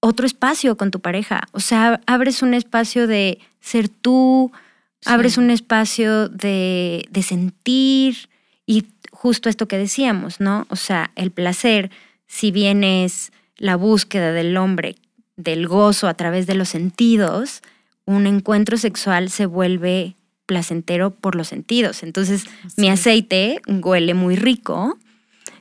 otro 0.00 0.26
espacio 0.26 0.76
con 0.76 0.90
tu 0.90 1.00
pareja, 1.00 1.42
o 1.52 1.60
sea, 1.60 2.00
abres 2.06 2.42
un 2.42 2.54
espacio 2.54 3.06
de 3.06 3.40
ser 3.60 3.88
tú, 3.88 4.52
abres 5.04 5.38
un 5.38 5.50
espacio 5.50 6.28
de, 6.28 7.06
de 7.10 7.22
sentir 7.22 8.28
y 8.64 8.86
justo 9.10 9.48
esto 9.48 9.66
que 9.66 9.78
decíamos, 9.78 10.40
¿no? 10.40 10.66
O 10.70 10.76
sea, 10.76 11.10
el 11.16 11.32
placer, 11.32 11.90
si 12.26 12.52
bien 12.52 12.84
es 12.84 13.32
la 13.56 13.74
búsqueda 13.74 14.32
del 14.32 14.56
hombre, 14.56 14.96
del 15.36 15.66
gozo 15.66 16.06
a 16.06 16.14
través 16.14 16.46
de 16.46 16.54
los 16.54 16.68
sentidos, 16.68 17.62
un 18.04 18.26
encuentro 18.26 18.76
sexual 18.76 19.30
se 19.30 19.46
vuelve 19.46 20.14
placentero 20.48 21.10
por 21.10 21.36
los 21.36 21.46
sentidos. 21.46 22.02
Entonces, 22.02 22.46
mi 22.78 22.88
aceite 22.88 23.60
huele 23.68 24.14
muy 24.14 24.34
rico, 24.34 24.98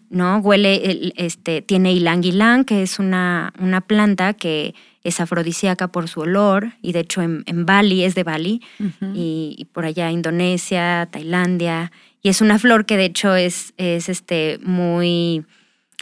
¿no? 0.10 0.38
Huele, 0.38 1.12
este, 1.17 1.62
tiene 1.62 1.93
ylang 1.93 2.21
ylang, 2.21 2.63
que 2.63 2.82
es 2.82 2.97
una, 2.97 3.54
una 3.60 3.82
planta 3.82 4.34
que 4.34 4.73
es 5.04 5.19
afrodisíaca 5.19 5.89
por 5.89 6.08
su 6.08 6.21
olor, 6.21 6.71
y 6.82 6.93
de 6.93 7.02
hecho 7.02 7.21
en, 7.21 7.65
Bali, 7.65 8.06
es 8.06 8.15
de 8.15 8.23
Bali, 8.23 8.62
y, 9.13 9.67
por 9.73 9.84
allá 9.86 10.10
Indonesia, 10.10 11.08
Tailandia, 11.12 11.91
y 12.23 12.30
es 12.30 12.39
una 12.39 12.58
flor 12.58 12.86
que 12.86 12.95
de 12.95 13.06
hecho 13.06 13.36
es, 13.36 13.73
es 13.76 14.08
este, 14.08 14.60
muy 14.63 15.45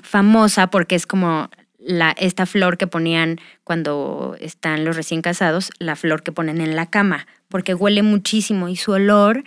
famosa 0.04 0.67
porque 0.67 0.95
es 0.95 1.08
como 1.08 1.50
la, 1.86 2.12
esta 2.17 2.45
flor 2.45 2.78
que 2.78 2.88
ponían 2.88 3.39
cuando 3.63 4.36
están 4.39 4.84
los 4.84 4.95
recién 4.95 5.21
casados, 5.21 5.71
la 5.80 5.95
flor 5.95 6.24
que 6.24 6.32
ponen 6.32 6.60
en 6.60 6.76
la 6.76 6.88
cama, 6.88 7.28
porque 7.48 7.74
huele 7.74 8.02
muchísimo 8.02 8.67
y 8.67 8.76
su 8.76 8.91
olor 8.91 9.43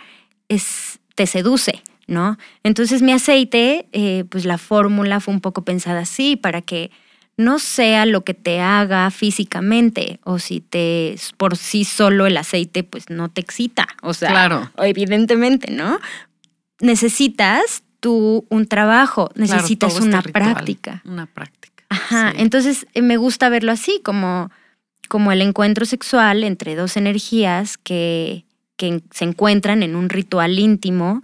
es, 0.47 0.99
te 1.15 1.27
seduce, 1.27 1.83
¿no? 2.07 2.37
Entonces 2.63 3.01
mi 3.01 3.11
aceite, 3.11 3.87
eh, 3.91 4.23
pues 4.29 4.45
la 4.45 4.57
fórmula 4.57 5.19
fue 5.19 5.33
un 5.33 5.41
poco 5.41 5.63
pensada 5.63 6.01
así, 6.01 6.37
para 6.37 6.61
que 6.61 6.91
no 7.35 7.59
sea 7.59 8.05
lo 8.05 8.23
que 8.23 8.33
te 8.33 8.59
haga 8.59 9.11
físicamente 9.11 10.19
o 10.23 10.39
si 10.39 10.59
te 10.59 11.15
por 11.37 11.55
sí 11.55 11.85
solo 11.85 12.25
el 12.25 12.35
aceite 12.35 12.83
pues 12.83 13.09
no 13.09 13.29
te 13.29 13.41
excita, 13.41 13.87
o 14.01 14.13
sea, 14.13 14.29
claro. 14.29 14.71
evidentemente, 14.77 15.71
¿no? 15.71 15.99
Necesitas 16.81 17.83
tú 17.99 18.45
un 18.49 18.65
trabajo, 18.65 19.29
necesitas 19.35 19.99
una 19.99 20.21
práctica. 20.21 21.01
Una 21.05 21.25
práctica. 21.25 21.58
Ajá, 21.89 22.31
entonces 22.35 22.87
eh, 22.93 23.01
me 23.01 23.17
gusta 23.17 23.49
verlo 23.49 23.71
así, 23.71 23.99
como, 24.03 24.51
como 25.07 25.31
el 25.31 25.41
encuentro 25.41 25.85
sexual 25.85 26.43
entre 26.43 26.75
dos 26.75 26.97
energías 26.97 27.77
que, 27.77 28.45
que 28.77 29.01
se 29.11 29.25
encuentran 29.25 29.83
en 29.83 29.95
un 29.95 30.09
ritual 30.09 30.57
íntimo 30.59 31.21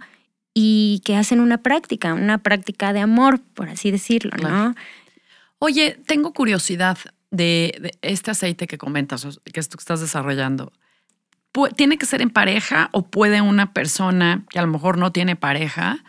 y 0.52 1.02
que 1.04 1.16
hacen 1.16 1.40
una 1.40 1.58
práctica, 1.58 2.14
una 2.14 2.38
práctica 2.38 2.92
de 2.92 3.00
amor, 3.00 3.40
por 3.54 3.68
así 3.68 3.90
decirlo, 3.90 4.32
¿no? 4.42 4.74
Oye, 5.58 5.98
tengo 6.06 6.32
curiosidad 6.32 6.98
de, 7.30 7.92
este 8.02 8.30
aceite 8.30 8.66
que 8.66 8.78
comentas, 8.78 9.26
que 9.44 9.60
esto 9.60 9.76
que 9.76 9.82
estás 9.82 10.00
desarrollando. 10.00 10.72
¿tiene 11.74 11.96
que 11.96 12.04
ser 12.04 12.20
en 12.20 12.28
pareja 12.28 12.90
o 12.92 13.06
puede 13.06 13.40
una 13.40 13.72
persona 13.72 14.44
que 14.50 14.58
a 14.58 14.62
lo 14.62 14.68
mejor 14.68 14.98
no 14.98 15.10
tiene 15.10 15.36
pareja 15.36 16.04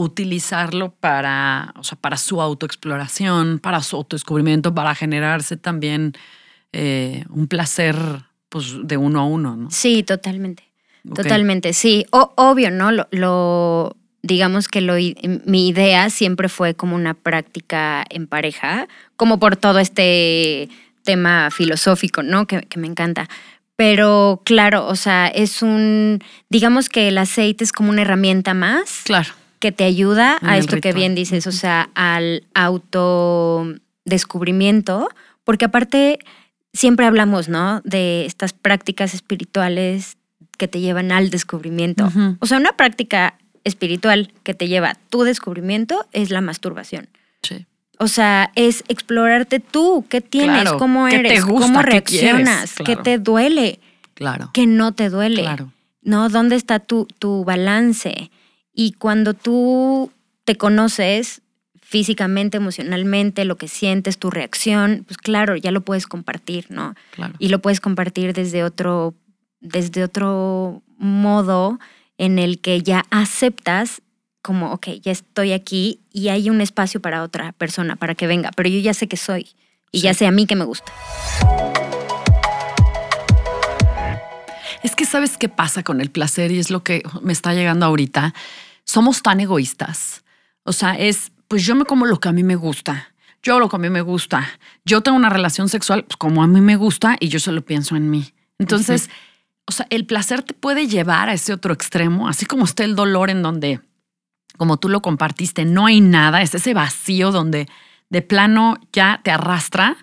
utilizarlo 0.00 0.92
para, 0.92 1.74
o 1.76 1.84
sea, 1.84 1.98
para 1.98 2.16
su 2.16 2.40
autoexploración, 2.40 3.58
para 3.58 3.82
su 3.82 3.96
autodescubrimiento, 3.96 4.74
para 4.74 4.94
generarse 4.94 5.56
también 5.56 6.14
eh, 6.72 7.24
un 7.28 7.48
placer 7.48 7.96
pues, 8.48 8.76
de 8.82 8.96
uno 8.96 9.20
a 9.20 9.24
uno, 9.24 9.56
¿no? 9.56 9.70
Sí, 9.70 10.02
totalmente. 10.02 10.64
Totalmente, 11.14 11.72
sí. 11.72 12.06
obvio, 12.10 12.70
¿no? 12.70 12.90
Lo, 13.10 13.96
digamos 14.22 14.68
que 14.68 14.82
lo, 14.82 14.94
mi 15.46 15.68
idea 15.68 16.10
siempre 16.10 16.48
fue 16.48 16.74
como 16.74 16.94
una 16.94 17.14
práctica 17.14 18.04
en 18.10 18.26
pareja, 18.26 18.86
como 19.16 19.38
por 19.38 19.56
todo 19.56 19.78
este 19.78 20.68
tema 21.02 21.50
filosófico, 21.50 22.22
¿no? 22.22 22.46
Que, 22.46 22.60
que, 22.60 22.78
me 22.78 22.86
encanta. 22.86 23.28
Pero 23.76 24.42
claro, 24.44 24.86
o 24.86 24.94
sea, 24.94 25.28
es 25.28 25.62
un, 25.62 26.22
digamos 26.50 26.90
que 26.90 27.08
el 27.08 27.16
aceite 27.16 27.64
es 27.64 27.72
como 27.72 27.88
una 27.88 28.02
herramienta 28.02 28.52
más. 28.52 29.00
Claro. 29.04 29.39
Que 29.60 29.72
te 29.72 29.84
ayuda 29.84 30.38
a 30.42 30.58
esto 30.58 30.80
que 30.80 30.92
bien 30.92 31.14
dices, 31.14 31.46
o 31.46 31.52
sea, 31.52 31.88
al 31.94 32.44
autodescubrimiento, 32.54 35.08
porque 35.44 35.66
aparte 35.66 36.18
siempre 36.72 37.06
hablamos, 37.06 37.48
¿no? 37.48 37.80
De 37.84 38.26
estas 38.26 38.52
prácticas 38.52 39.14
espirituales 39.14 40.16
que 40.58 40.68
te 40.68 40.80
llevan 40.80 41.12
al 41.12 41.30
descubrimiento. 41.30 42.10
O 42.40 42.46
sea, 42.46 42.58
una 42.58 42.72
práctica 42.72 43.38
espiritual 43.64 44.32
que 44.42 44.54
te 44.54 44.68
lleva 44.68 44.90
a 44.90 44.94
tu 44.94 45.22
descubrimiento 45.22 46.06
es 46.12 46.30
la 46.30 46.40
masturbación. 46.40 47.08
Sí. 47.42 47.66
O 47.98 48.08
sea, 48.08 48.52
es 48.54 48.84
explorarte 48.88 49.60
tú, 49.60 50.04
qué 50.08 50.20
tienes, 50.20 50.72
cómo 50.72 51.08
eres, 51.08 51.44
cómo 51.44 51.82
reaccionas, 51.82 52.74
qué, 52.84 52.96
te 52.96 53.18
duele, 53.18 53.78
claro. 54.14 54.50
qué 54.54 54.66
no 54.66 54.92
te 54.92 55.10
duele, 55.10 55.42
claro. 55.42 55.70
¿no? 56.02 56.30
¿Dónde 56.30 56.56
está 56.56 56.78
tu, 56.78 57.06
tu 57.18 57.44
balance? 57.44 58.30
Y 58.72 58.92
cuando 58.92 59.34
tú 59.34 60.10
te 60.44 60.56
conoces, 60.56 61.42
físicamente, 61.90 62.56
emocionalmente, 62.56 63.44
lo 63.44 63.56
que 63.56 63.66
sientes, 63.66 64.16
tu 64.16 64.30
reacción, 64.30 65.02
pues 65.08 65.18
claro, 65.18 65.56
ya 65.56 65.72
lo 65.72 65.80
puedes 65.80 66.06
compartir, 66.06 66.66
¿no? 66.68 66.94
Y 67.40 67.48
lo 67.48 67.58
puedes 67.58 67.80
compartir 67.80 68.32
desde 68.32 68.62
otro, 68.62 69.12
desde 69.60 70.04
otro 70.04 70.82
modo 70.98 71.80
en 72.16 72.38
el 72.38 72.60
que 72.60 72.80
ya 72.82 73.06
aceptas 73.10 74.02
como, 74.40 74.72
ok, 74.72 74.86
ya 75.02 75.10
estoy 75.10 75.50
aquí 75.52 75.98
y 76.12 76.28
hay 76.28 76.48
un 76.48 76.60
espacio 76.60 77.00
para 77.00 77.24
otra 77.24 77.50
persona, 77.50 77.96
para 77.96 78.14
que 78.14 78.28
venga, 78.28 78.52
pero 78.54 78.68
yo 78.68 78.78
ya 78.78 78.94
sé 78.94 79.08
que 79.08 79.16
soy 79.16 79.48
y 79.90 80.00
ya 80.00 80.14
sé 80.14 80.26
a 80.26 80.30
mí 80.30 80.46
que 80.46 80.54
me 80.54 80.64
gusta. 80.64 80.92
Es 84.82 84.96
que 84.96 85.04
sabes 85.04 85.36
qué 85.36 85.48
pasa 85.48 85.82
con 85.82 86.00
el 86.00 86.10
placer 86.10 86.50
y 86.52 86.58
es 86.58 86.70
lo 86.70 86.82
que 86.82 87.02
me 87.22 87.32
está 87.32 87.54
llegando 87.54 87.86
ahorita. 87.86 88.34
Somos 88.84 89.22
tan 89.22 89.40
egoístas. 89.40 90.22
O 90.64 90.72
sea, 90.72 90.98
es 90.98 91.32
pues 91.50 91.66
yo 91.66 91.74
me 91.74 91.84
como 91.84 92.06
lo 92.06 92.20
que 92.20 92.28
a 92.28 92.32
mí 92.32 92.44
me 92.44 92.54
gusta. 92.54 93.12
Yo 93.42 93.58
lo 93.58 93.68
que 93.68 93.74
a 93.74 93.78
mí 93.80 93.90
me 93.90 94.02
gusta. 94.02 94.48
Yo 94.84 95.00
tengo 95.00 95.16
una 95.16 95.30
relación 95.30 95.68
sexual 95.68 96.04
pues, 96.04 96.16
como 96.16 96.44
a 96.44 96.46
mí 96.46 96.60
me 96.60 96.76
gusta 96.76 97.16
y 97.18 97.28
yo 97.28 97.40
solo 97.40 97.62
pienso 97.64 97.96
en 97.96 98.08
mí. 98.08 98.32
Entonces, 98.60 99.10
o 99.66 99.72
sea, 99.72 99.86
el 99.90 100.06
placer 100.06 100.42
te 100.42 100.54
puede 100.54 100.86
llevar 100.86 101.28
a 101.28 101.32
ese 101.32 101.52
otro 101.52 101.72
extremo, 101.72 102.28
así 102.28 102.46
como 102.46 102.66
está 102.66 102.84
el 102.84 102.94
dolor 102.94 103.30
en 103.30 103.42
donde, 103.42 103.80
como 104.58 104.76
tú 104.76 104.88
lo 104.88 105.02
compartiste, 105.02 105.64
no 105.64 105.86
hay 105.86 106.00
nada, 106.00 106.40
es 106.40 106.54
ese 106.54 106.72
vacío 106.72 107.32
donde 107.32 107.68
de 108.10 108.22
plano 108.22 108.78
ya 108.92 109.20
te 109.24 109.32
arrastra. 109.32 109.96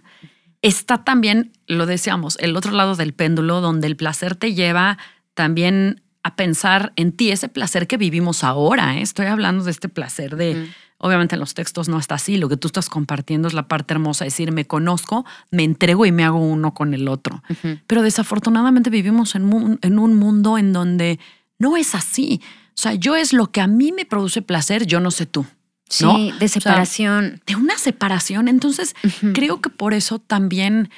Está 0.67 1.03
también, 1.05 1.53
lo 1.65 1.85
decíamos, 1.85 2.37
el 2.41 2.57
otro 2.57 2.73
lado 2.73 2.95
del 2.95 3.13
péndulo, 3.13 3.61
donde 3.61 3.87
el 3.87 3.95
placer 3.95 4.35
te 4.35 4.53
lleva 4.53 4.97
también 5.33 6.01
a 6.23 6.35
pensar 6.35 6.91
en 6.97 7.13
ti, 7.13 7.31
ese 7.31 7.47
placer 7.47 7.87
que 7.87 7.95
vivimos 7.95 8.43
ahora. 8.43 8.97
¿eh? 8.97 9.01
Estoy 9.01 9.27
hablando 9.27 9.63
de 9.63 9.71
este 9.71 9.87
placer 9.87 10.35
de... 10.35 10.69
Obviamente 10.99 11.35
en 11.35 11.39
los 11.39 11.53
textos 11.53 11.87
no 11.89 11.99
está 11.99 12.15
así, 12.15 12.37
lo 12.37 12.49
que 12.49 12.57
tú 12.57 12.67
estás 12.67 12.89
compartiendo 12.89 13.47
es 13.47 13.53
la 13.53 13.67
parte 13.67 13.93
hermosa, 13.93 14.25
es 14.25 14.33
decir, 14.33 14.51
me 14.51 14.65
conozco, 14.65 15.25
me 15.51 15.63
entrego 15.63 16.07
y 16.07 16.11
me 16.11 16.23
hago 16.23 16.39
uno 16.39 16.73
con 16.73 16.95
el 16.95 17.07
otro. 17.07 17.43
Pero 17.85 18.01
desafortunadamente 18.01 18.89
vivimos 18.89 19.35
en, 19.35 19.77
en 19.79 19.99
un 19.99 20.15
mundo 20.15 20.57
en 20.57 20.73
donde 20.73 21.19
no 21.59 21.77
es 21.77 21.93
así. 21.93 22.41
O 22.69 22.81
sea, 22.81 22.95
yo 22.95 23.15
es 23.15 23.31
lo 23.31 23.51
que 23.51 23.61
a 23.61 23.67
mí 23.67 23.91
me 23.91 24.05
produce 24.05 24.41
placer, 24.41 24.87
yo 24.87 24.99
no 24.99 25.11
sé 25.11 25.27
tú. 25.27 25.45
Sí, 25.89 26.33
de 26.39 26.47
separación. 26.47 27.41
de 27.45 27.55
una 27.55 27.77
separación. 27.77 28.47
Entonces, 28.47 28.95
creo 29.33 29.61
que 29.61 29.69
por 29.69 29.93
eso 29.93 30.19
también 30.19 30.89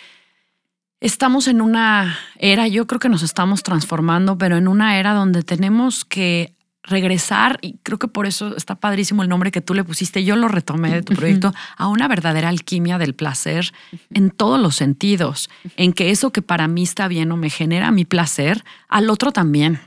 estamos 1.00 1.48
en 1.48 1.62
una 1.62 2.18
era, 2.38 2.68
yo 2.68 2.88
creo 2.88 3.00
que 3.00 3.10
nos 3.10 3.24
estamos 3.24 3.64
transformando, 3.64 4.38
pero 4.38 4.58
en 4.58 4.68
una 4.68 4.98
era 4.98 5.14
donde 5.14 5.44
tenemos 5.44 6.06
que 6.06 6.54
regresar, 6.84 7.60
y 7.62 7.78
creo 7.84 8.00
que 8.00 8.08
por 8.08 8.26
eso 8.26 8.56
está 8.56 8.76
padrísimo 8.76 9.22
el 9.22 9.30
nombre 9.30 9.52
que 9.52 9.62
tú 9.62 9.74
le 9.74 9.84
pusiste, 9.84 10.24
yo 10.24 10.36
lo 10.36 10.48
retomé 10.48 10.92
de 10.92 11.04
tu 11.04 11.14
proyecto, 11.14 11.54
a 11.78 11.88
una 11.88 12.08
verdadera 12.08 12.50
alquimia 12.50 12.98
del 12.98 13.14
placer 13.14 13.72
en 14.12 14.32
todos 14.32 14.60
los 14.60 14.76
sentidos, 14.76 15.50
en 15.78 15.94
que 15.94 16.10
eso 16.10 16.32
que 16.32 16.42
para 16.42 16.68
mí 16.68 16.84
está 16.84 17.08
bien 17.08 17.32
o 17.32 17.38
me 17.38 17.50
genera 17.50 17.92
mi 17.92 18.06
placer, 18.06 18.64
al 18.88 19.10
otro 19.10 19.32
también. 19.32 19.80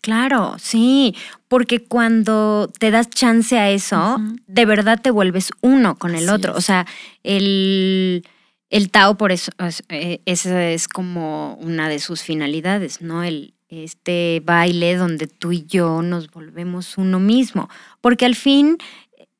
Claro, 0.00 0.56
sí, 0.58 1.14
porque 1.54 1.78
cuando 1.78 2.68
te 2.80 2.90
das 2.90 3.08
chance 3.10 3.56
a 3.56 3.70
eso, 3.70 4.18
de 4.48 4.66
verdad 4.66 5.00
te 5.00 5.12
vuelves 5.12 5.52
uno 5.60 5.94
con 5.94 6.16
el 6.16 6.28
otro. 6.28 6.52
O 6.56 6.60
sea, 6.60 6.84
el, 7.22 8.26
el 8.70 8.90
Tao 8.90 9.16
por 9.16 9.30
eso, 9.30 9.52
eh, 9.88 10.20
esa 10.26 10.68
es 10.70 10.88
como 10.88 11.54
una 11.62 11.88
de 11.88 12.00
sus 12.00 12.22
finalidades, 12.22 13.02
¿no? 13.02 13.22
El, 13.22 13.54
este 13.68 14.42
baile 14.44 14.96
donde 14.96 15.28
tú 15.28 15.52
y 15.52 15.64
yo 15.64 16.02
nos 16.02 16.28
volvemos 16.32 16.98
uno 16.98 17.20
mismo. 17.20 17.68
Porque 18.00 18.26
al 18.26 18.34
fin, 18.34 18.76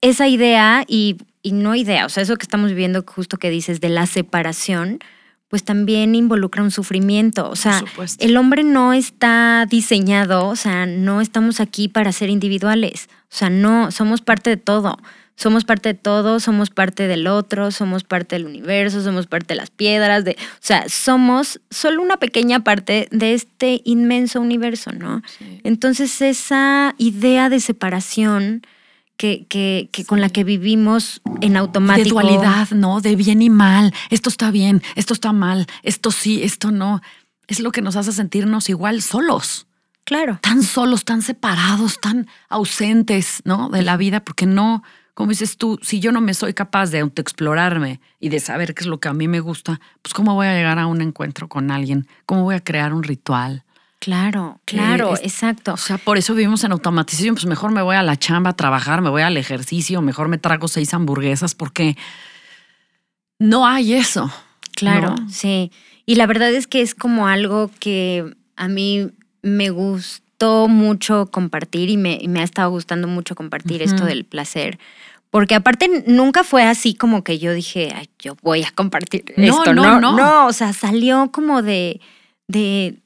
esa 0.00 0.28
idea 0.28 0.84
y, 0.86 1.16
no 1.42 1.74
idea, 1.74 2.06
o 2.06 2.10
sea, 2.10 2.22
eso 2.22 2.36
que 2.36 2.44
estamos 2.44 2.70
viviendo 2.70 3.02
justo 3.04 3.38
que 3.38 3.50
dices 3.50 3.80
de 3.80 3.88
la 3.88 4.06
separación, 4.06 5.00
pues 5.54 5.62
también 5.62 6.16
involucra 6.16 6.64
un 6.64 6.72
sufrimiento. 6.72 7.48
O 7.48 7.54
sea, 7.54 7.80
el 8.18 8.36
hombre 8.36 8.64
no 8.64 8.92
está 8.92 9.66
diseñado, 9.70 10.48
o 10.48 10.56
sea, 10.56 10.84
no 10.84 11.20
estamos 11.20 11.60
aquí 11.60 11.86
para 11.86 12.10
ser 12.10 12.28
individuales. 12.28 13.08
O 13.30 13.36
sea, 13.36 13.50
no, 13.50 13.92
somos 13.92 14.20
parte 14.20 14.50
de 14.50 14.56
todo 14.56 14.98
somos 15.36 15.64
parte 15.64 15.90
de 15.90 15.94
todo, 15.94 16.40
somos 16.40 16.70
parte 16.70 17.06
del 17.06 17.28
otro, 17.28 17.70
somos 17.70 18.02
parte 18.02 18.34
del 18.34 18.46
universo, 18.46 19.00
somos 19.00 19.28
parte 19.28 19.54
de 19.54 19.56
las 19.56 19.70
piedras, 19.70 20.24
de, 20.24 20.32
o 20.32 20.58
sea, 20.60 20.88
somos 20.88 21.60
solo 21.70 22.02
una 22.02 22.16
pequeña 22.16 22.64
parte 22.64 23.06
de 23.12 23.34
este 23.34 23.80
inmenso 23.84 24.40
universo, 24.40 24.90
¿no? 24.90 25.22
Entonces 25.62 26.20
esa 26.20 26.96
idea 26.98 27.48
de 27.48 27.60
separación 27.60 28.62
que, 29.16 29.46
que, 29.48 29.88
que 29.92 30.04
con 30.04 30.20
la 30.20 30.28
que 30.28 30.44
vivimos 30.44 31.22
en 31.40 31.56
automático. 31.56 32.04
De 32.04 32.10
dualidad, 32.10 32.70
¿no? 32.70 33.00
De 33.00 33.16
bien 33.16 33.42
y 33.42 33.50
mal. 33.50 33.92
Esto 34.10 34.28
está 34.28 34.50
bien, 34.50 34.82
esto 34.96 35.14
está 35.14 35.32
mal, 35.32 35.66
esto 35.82 36.10
sí, 36.10 36.42
esto 36.42 36.70
no. 36.70 37.00
Es 37.46 37.60
lo 37.60 37.72
que 37.72 37.82
nos 37.82 37.96
hace 37.96 38.12
sentirnos 38.12 38.68
igual 38.68 39.02
solos. 39.02 39.66
Claro. 40.04 40.38
Tan 40.42 40.62
solos, 40.62 41.04
tan 41.04 41.22
separados, 41.22 41.98
tan 42.00 42.28
ausentes, 42.48 43.40
¿no? 43.44 43.70
De 43.70 43.82
la 43.82 43.96
vida, 43.96 44.20
porque 44.20 44.44
no, 44.44 44.82
como 45.14 45.30
dices 45.30 45.56
tú, 45.56 45.78
si 45.80 46.00
yo 46.00 46.12
no 46.12 46.20
me 46.20 46.34
soy 46.34 46.52
capaz 46.52 46.90
de 46.90 47.00
autoexplorarme 47.00 48.00
y 48.20 48.28
de 48.28 48.40
saber 48.40 48.74
qué 48.74 48.82
es 48.82 48.86
lo 48.86 49.00
que 49.00 49.08
a 49.08 49.14
mí 49.14 49.28
me 49.28 49.40
gusta, 49.40 49.80
pues 50.02 50.12
cómo 50.12 50.34
voy 50.34 50.46
a 50.46 50.54
llegar 50.54 50.78
a 50.78 50.86
un 50.86 51.00
encuentro 51.00 51.48
con 51.48 51.70
alguien, 51.70 52.06
cómo 52.26 52.42
voy 52.42 52.56
a 52.56 52.64
crear 52.64 52.92
un 52.92 53.02
ritual. 53.02 53.63
Claro, 54.04 54.60
claro, 54.66 55.16
exacto. 55.16 55.72
O 55.72 55.78
sea, 55.78 55.96
por 55.96 56.18
eso 56.18 56.34
vivimos 56.34 56.62
en 56.62 56.72
automatización, 56.72 57.36
pues 57.36 57.46
mejor 57.46 57.72
me 57.72 57.80
voy 57.80 57.96
a 57.96 58.02
la 58.02 58.18
chamba 58.18 58.50
a 58.50 58.52
trabajar, 58.52 59.00
me 59.00 59.08
voy 59.08 59.22
al 59.22 59.38
ejercicio, 59.38 60.02
mejor 60.02 60.28
me 60.28 60.36
trago 60.36 60.68
seis 60.68 60.92
hamburguesas 60.92 61.54
porque 61.54 61.96
no 63.38 63.66
hay 63.66 63.94
eso. 63.94 64.30
Claro, 64.76 65.14
sí. 65.30 65.72
Y 66.04 66.16
la 66.16 66.26
verdad 66.26 66.52
es 66.52 66.66
que 66.66 66.82
es 66.82 66.94
como 66.94 67.28
algo 67.28 67.70
que 67.80 68.36
a 68.56 68.68
mí 68.68 69.10
me 69.40 69.70
gustó 69.70 70.68
mucho 70.68 71.30
compartir 71.30 71.88
y 71.88 71.96
me, 71.96 72.20
ha 72.38 72.42
estado 72.42 72.68
gustando 72.68 73.08
mucho 73.08 73.34
compartir 73.34 73.80
esto 73.80 74.04
del 74.04 74.26
placer 74.26 74.78
porque 75.30 75.54
aparte 75.54 76.04
nunca 76.06 76.44
fue 76.44 76.62
así 76.62 76.92
como 76.92 77.24
que 77.24 77.38
yo 77.38 77.54
dije, 77.54 77.90
Ay, 77.96 78.10
yo 78.18 78.36
voy 78.42 78.64
a 78.64 78.70
compartir 78.70 79.24
esto. 79.34 79.72
No, 79.72 79.98
no, 79.98 79.98
no. 79.98 80.14
No, 80.14 80.46
o 80.46 80.52
sea, 80.52 80.74
salió 80.74 81.32
como 81.32 81.62
de, 81.62 82.02
de, 82.48 82.98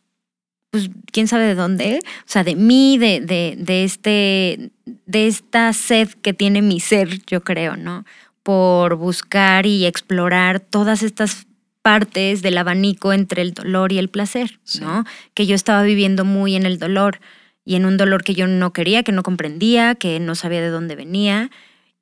pues, 0.71 0.91
quién 1.13 1.29
sabe 1.29 1.47
de 1.47 1.55
dónde. 1.55 2.01
O 2.03 2.23
sea, 2.27 2.45
de 2.45 2.55
mí, 2.55 2.99
de, 2.99 3.21
de, 3.21 3.57
de 3.59 3.85
este, 3.85 4.71
de 4.85 5.27
esta 5.27 5.73
sed 5.73 6.09
que 6.23 6.33
tiene 6.33 6.63
mi 6.63 6.81
ser, 6.81 7.25
yo 7.27 7.43
creo, 7.43 7.77
¿no? 7.77 8.05
Por 8.43 8.97
buscar 8.97 9.67
y 9.67 9.87
explorar 9.87 10.61
todas 10.61 11.03
estas 11.03 11.47
partes 11.83 12.43
del 12.43 12.59
abanico 12.59 13.13
entre 13.13 13.43
el 13.43 13.55
dolor 13.55 13.93
y 13.93 13.99
el 13.99 14.09
placer, 14.09 14.61
¿no? 14.81 15.05
Que 15.35 15.47
yo 15.47 15.55
estaba 15.55 15.83
viviendo 15.83 16.25
muy 16.25 16.55
en 16.55 16.67
el 16.67 16.79
dolor 16.79 17.21
y 17.65 17.77
en 17.77 17.85
un 17.85 17.97
dolor 17.97 18.25
que 18.25 18.35
yo 18.35 18.47
no 18.47 18.73
quería, 18.73 19.03
que 19.03 19.13
no 19.13 19.23
comprendía, 19.23 19.95
que 19.95 20.21
no 20.21 20.35
sabía 20.35 20.61
de 20.61 20.69
dónde 20.69 20.97
venía 20.97 21.51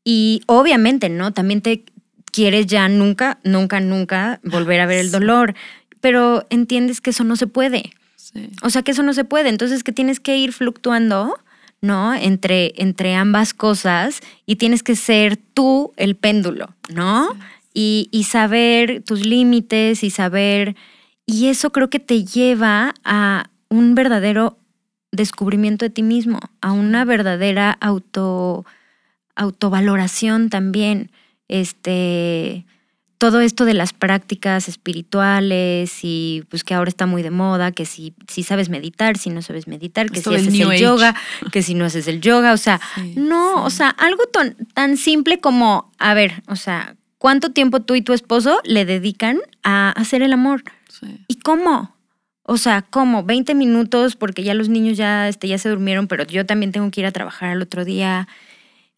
y 0.02 0.42
obviamente, 0.46 1.08
¿no? 1.08 1.32
También 1.32 1.62
te 1.62 1.84
quieres 2.32 2.66
ya 2.66 2.88
nunca, 2.88 3.38
nunca, 3.42 3.80
nunca 3.80 4.40
volver 4.44 4.80
a 4.80 4.86
ver 4.86 4.98
el 4.98 5.10
dolor, 5.10 5.54
pero 6.00 6.46
entiendes 6.50 7.00
que 7.00 7.10
eso 7.10 7.24
no 7.24 7.34
se 7.36 7.46
puede. 7.46 7.90
Sí. 8.32 8.50
O 8.62 8.70
sea 8.70 8.82
que 8.82 8.92
eso 8.92 9.02
no 9.02 9.12
se 9.12 9.24
puede. 9.24 9.48
Entonces 9.48 9.84
que 9.84 9.92
tienes 9.92 10.20
que 10.20 10.36
ir 10.36 10.52
fluctuando, 10.52 11.38
¿no? 11.80 12.14
Entre, 12.14 12.72
entre 12.76 13.14
ambas 13.14 13.54
cosas 13.54 14.20
y 14.46 14.56
tienes 14.56 14.82
que 14.82 14.96
ser 14.96 15.36
tú 15.36 15.92
el 15.96 16.16
péndulo, 16.16 16.74
¿no? 16.92 17.28
Y, 17.72 18.08
y 18.10 18.24
saber 18.24 19.02
tus 19.02 19.24
límites 19.26 20.02
y 20.02 20.10
saber... 20.10 20.76
Y 21.28 21.48
eso 21.48 21.70
creo 21.70 21.90
que 21.90 21.98
te 21.98 22.24
lleva 22.24 22.94
a 23.04 23.50
un 23.68 23.96
verdadero 23.96 24.58
descubrimiento 25.12 25.84
de 25.84 25.90
ti 25.90 26.02
mismo, 26.02 26.38
a 26.60 26.72
una 26.72 27.04
verdadera 27.04 27.76
auto, 27.80 28.64
autovaloración 29.34 30.50
también. 30.50 31.10
Este, 31.48 32.65
todo 33.18 33.40
esto 33.40 33.64
de 33.64 33.74
las 33.74 33.92
prácticas 33.92 34.68
espirituales 34.68 36.00
y 36.02 36.44
pues 36.50 36.64
que 36.64 36.74
ahora 36.74 36.88
está 36.88 37.06
muy 37.06 37.22
de 37.22 37.30
moda, 37.30 37.72
que 37.72 37.86
si, 37.86 38.14
si 38.28 38.42
sabes 38.42 38.68
meditar, 38.68 39.16
si 39.16 39.30
no 39.30 39.40
sabes 39.42 39.66
meditar, 39.68 40.10
que 40.10 40.18
Esto 40.18 40.30
si 40.30 40.36
haces 40.36 40.52
New 40.52 40.68
el 40.70 40.74
Age. 40.74 40.82
yoga, 40.82 41.14
que 41.52 41.62
si 41.62 41.74
no 41.74 41.84
haces 41.86 42.08
el 42.08 42.20
yoga, 42.20 42.52
o 42.52 42.56
sea, 42.56 42.80
Sí, 42.94 43.14
no, 43.16 43.54
sí. 43.56 43.62
o 43.64 43.70
sea, 43.70 43.88
algo 43.90 44.24
tan, 44.26 44.54
tan 44.74 44.96
simple 44.96 45.40
como, 45.40 45.90
a 45.98 46.14
ver, 46.14 46.42
o 46.48 46.56
sea, 46.56 46.96
¿cuánto 47.18 47.50
tiempo 47.50 47.80
tú 47.80 47.94
y 47.94 48.02
tu 48.02 48.12
esposo 48.12 48.60
le 48.64 48.84
dedican 48.84 49.38
a 49.62 49.90
hacer 49.90 50.22
el 50.22 50.32
amor? 50.32 50.62
Sí. 50.88 51.24
¿Y 51.28 51.36
cómo? 51.36 51.94
O 52.42 52.58
sea, 52.58 52.82
¿cómo? 52.82 53.24
20 53.24 53.54
minutos 53.54 54.14
porque 54.14 54.42
ya 54.44 54.54
los 54.54 54.68
niños 54.68 54.96
ya, 54.96 55.28
este, 55.28 55.48
ya 55.48 55.58
se 55.58 55.68
durmieron, 55.68 56.06
pero 56.06 56.24
yo 56.24 56.44
también 56.46 56.70
tengo 56.70 56.90
que 56.90 57.00
ir 57.00 57.06
a 57.06 57.12
trabajar 57.12 57.48
al 57.50 57.62
otro 57.62 57.84
día. 57.84 58.28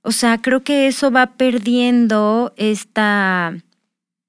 O 0.02 0.12
sea, 0.12 0.38
creo 0.42 0.62
que 0.62 0.86
eso 0.86 1.10
va 1.10 1.28
perdiendo 1.36 2.52
esta, 2.56 3.54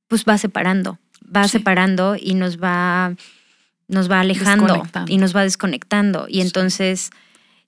pues 0.09 0.25
va 0.27 0.37
separando, 0.37 0.99
va 1.33 1.43
Sí. 1.45 1.51
separando 1.51 2.17
y 2.19 2.33
nos 2.33 2.57
va, 2.61 3.15
nos 3.87 4.11
va 4.11 4.19
alejando 4.19 4.83
y 5.07 5.17
nos 5.17 5.33
va 5.33 5.43
desconectando. 5.43 6.25
Y 6.27 6.33
Sí. 6.35 6.41
entonces 6.41 7.09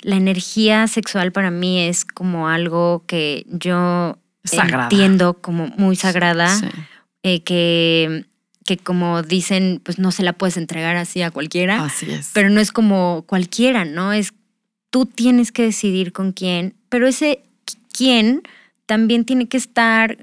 la 0.01 0.17
energía 0.17 0.87
sexual 0.87 1.31
para 1.31 1.49
mí 1.51 1.79
es 1.79 2.03
como 2.03 2.49
algo 2.49 3.03
que 3.07 3.45
yo 3.47 4.17
Sagrada. 4.43 4.83
entiendo 4.85 5.35
como 5.35 5.67
muy 5.77 5.95
sagrada 5.95 6.53
Sí. 6.57 6.67
eh, 7.23 7.43
que, 7.43 8.25
que 8.65 8.77
como 8.77 9.21
dicen, 9.21 9.79
pues 9.83 9.99
no 9.99 10.11
se 10.11 10.23
la 10.23 10.33
puedes 10.33 10.57
entregar 10.57 10.95
así 10.95 11.21
a 11.21 11.29
cualquiera, 11.31 11.83
Así 11.85 12.09
es. 12.11 12.31
pero 12.33 12.49
no 12.49 12.59
es 12.59 12.71
como 12.71 13.23
cualquiera, 13.27 13.85
¿no? 13.85 14.11
Es 14.13 14.33
tú 14.89 15.05
tienes 15.05 15.51
que 15.51 15.61
decidir 15.63 16.11
con 16.13 16.31
quién, 16.33 16.73
pero 16.89 17.07
ese 17.07 17.43
qui- 17.65 17.77
quién 17.95 18.41
también 18.87 19.23
tiene 19.23 19.47
que 19.47 19.57
estar 19.57 20.17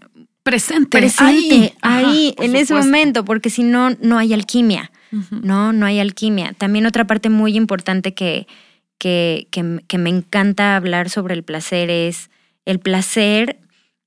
presente. 0.99 1.75
ahí, 1.83 2.35
por 2.37 2.47
en 2.47 2.57
ese 2.57 2.75
momento, 2.75 3.25
porque 3.25 3.51
si 3.51 3.63
no, 3.63 3.91
no 4.01 4.19
hay 4.19 4.33
alquimia. 4.33 4.91
¿no? 5.31 5.73
No 5.73 5.87
hay 5.87 6.01
alquimia. 6.01 6.53
También 6.53 6.87
otra 6.87 7.07
parte 7.07 7.31
muy 7.31 7.57
importante 7.57 8.13
que, 8.13 8.47
que, 8.99 9.47
que 9.51 9.81
que 9.87 9.99
me 9.99 10.11
encanta 10.11 10.77
hablar 10.77 11.09
sobre 11.09 11.35
el 11.35 11.43
placer 11.43 11.89
es 11.89 12.31
el 12.67 12.81
placer 12.81 13.59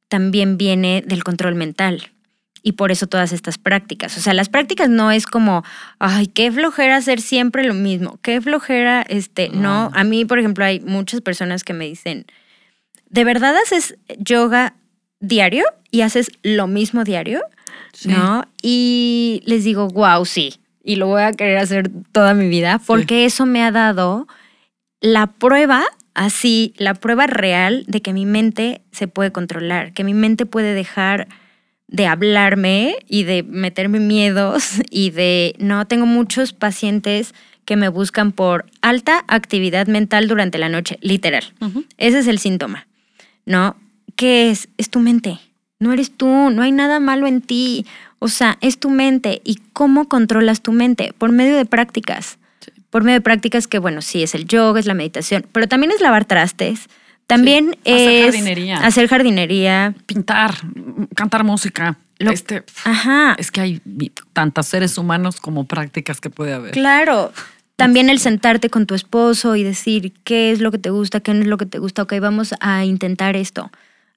también 0.08 0.58
viene 0.58 1.04
del 1.06 1.24
control 1.24 1.56
mental. 1.56 2.12
Y 2.64 2.74
por 2.74 2.92
eso 2.92 3.08
todas 3.08 3.32
estas 3.32 3.58
prácticas. 3.58 4.16
O 4.18 4.22
sea, 4.22 4.36
las 4.36 4.50
prácticas 4.50 4.88
no 4.88 5.10
es 5.10 5.26
como, 5.26 5.64
ay, 5.98 6.28
qué 6.28 6.52
flojera 6.52 6.98
hacer 6.98 7.22
siempre 7.22 7.64
lo 7.64 7.74
mismo, 7.74 8.20
qué 8.22 8.40
flojera, 8.40 9.02
este, 9.02 9.50
no. 9.50 9.90
No. 9.90 9.92
A 9.96 10.04
mí, 10.04 10.26
por 10.26 10.38
ejemplo, 10.38 10.64
hay 10.64 10.80
muchas 10.80 11.22
personas 11.22 11.64
que 11.64 11.74
me 11.74 11.86
dicen, 11.86 12.28
¿de 13.10 13.24
verdad 13.24 13.56
haces 13.56 13.98
yoga 14.20 14.76
diario 15.22 15.64
y 15.90 16.02
haces 16.02 16.32
lo 16.44 16.68
mismo 16.68 17.04
diario? 17.04 17.42
Sí. 17.94 18.10
¿no? 18.10 18.46
Y 18.62 19.42
les 19.46 19.64
digo, 19.64 19.88
wow, 19.88 20.26
sí. 20.26 20.56
Y 20.84 20.96
lo 20.96 21.08
voy 21.08 21.22
a 21.22 21.32
querer 21.32 21.58
hacer 21.58 21.90
toda 22.12 22.34
mi 22.34 22.50
vida 22.50 22.82
porque 22.86 23.26
eso 23.26 23.46
me 23.46 23.64
ha 23.64 23.72
dado 23.72 24.28
la 25.00 25.28
prueba, 25.28 25.84
así, 26.14 26.74
la 26.78 26.94
prueba 26.94 27.28
real 27.28 27.86
de 27.88 28.02
que 28.02 28.14
mi 28.14 28.26
mente 28.26 28.82
se 28.92 29.08
puede 29.08 29.32
controlar, 29.32 29.94
que 29.94 30.04
mi 30.04 30.14
mente 30.14 30.46
puede 30.46 30.74
dejar 30.74 31.28
de 31.88 32.08
hablarme 32.08 32.96
y 33.08 33.24
de 33.24 33.44
meterme 33.44 34.00
miedos 34.00 34.82
y 34.90 35.12
de, 35.12 35.56
no, 35.60 35.86
tengo 35.86 36.06
muchos 36.06 36.54
pacientes 36.54 37.36
que 37.66 37.76
me 37.76 37.90
buscan 37.90 38.32
por 38.32 38.66
alta 38.82 39.24
actividad 39.28 39.88
mental 39.88 40.28
durante 40.28 40.58
la 40.58 40.70
noche, 40.70 40.98
literal. 41.02 41.44
Ese 41.98 42.20
es 42.20 42.28
el 42.28 42.40
síntoma, 42.40 42.88
¿no? 43.46 43.76
¿Qué 44.16 44.52
es? 44.52 44.68
Es 44.78 44.90
tu 44.90 45.00
mente. 45.00 45.40
No 45.80 45.92
eres 45.94 46.12
tú, 46.16 46.28
no 46.52 46.62
hay 46.62 46.72
nada 46.72 47.00
malo 47.00 47.28
en 47.28 47.42
ti. 47.42 47.86
O 48.20 48.28
sea, 48.28 48.58
es 48.62 48.80
tu 48.80 48.90
mente. 48.90 49.42
¿Y 49.44 49.56
cómo 49.74 50.08
controlas 50.08 50.62
tu 50.62 50.72
mente? 50.72 51.14
Por 51.18 51.32
medio 51.32 51.58
de 51.58 51.66
prácticas. 51.66 52.38
Sí. 52.60 52.72
Por 52.90 53.04
medio 53.04 53.18
de 53.18 53.22
prácticas 53.22 53.68
que, 53.68 53.80
bueno, 53.80 54.02
sí, 54.02 54.22
es 54.22 54.36
el 54.36 54.46
yoga, 54.46 54.80
es 54.80 54.86
la 54.86 54.94
meditación, 54.94 55.46
pero 55.52 55.68
también 55.68 55.92
es 55.92 56.02
lavar 56.02 56.26
trastes. 56.26 56.88
También 57.26 57.78
Sí, 57.86 57.92
hacer 57.94 58.10
es 58.12 58.26
jardinería. 58.36 58.78
hacer 58.78 59.08
jardinería. 59.08 59.96
Pintar, 60.06 60.56
cantar 61.16 61.44
música. 61.44 61.98
Lo- 62.20 62.32
este, 62.32 62.64
Ajá, 62.84 63.36
es 63.40 63.50
que 63.52 63.62
hay 63.62 63.82
tantos 64.34 64.68
seres 64.68 64.98
humanos 64.98 65.38
como 65.40 65.66
prácticas 65.66 66.20
que 66.22 66.30
puede 66.30 66.54
haber. 66.54 66.72
Claro. 66.72 67.32
También 67.78 68.10
el 68.10 68.20
sentarte 68.20 68.70
con 68.70 68.86
tu 68.86 68.94
esposo 68.94 69.56
y 69.56 69.64
decir 69.64 70.14
qué 70.24 70.52
es 70.52 70.60
lo 70.60 70.70
que 70.72 70.78
te 70.78 70.92
gusta, 70.92 71.22
qué 71.22 71.34
no 71.34 71.42
es 71.42 71.48
lo 71.48 71.58
que 71.58 71.66
te 71.66 71.80
gusta. 71.80 72.04
Ok, 72.04 72.14
vamos 72.22 72.54
a 72.60 72.86
intentar 72.86 73.36
esto. 73.36 73.72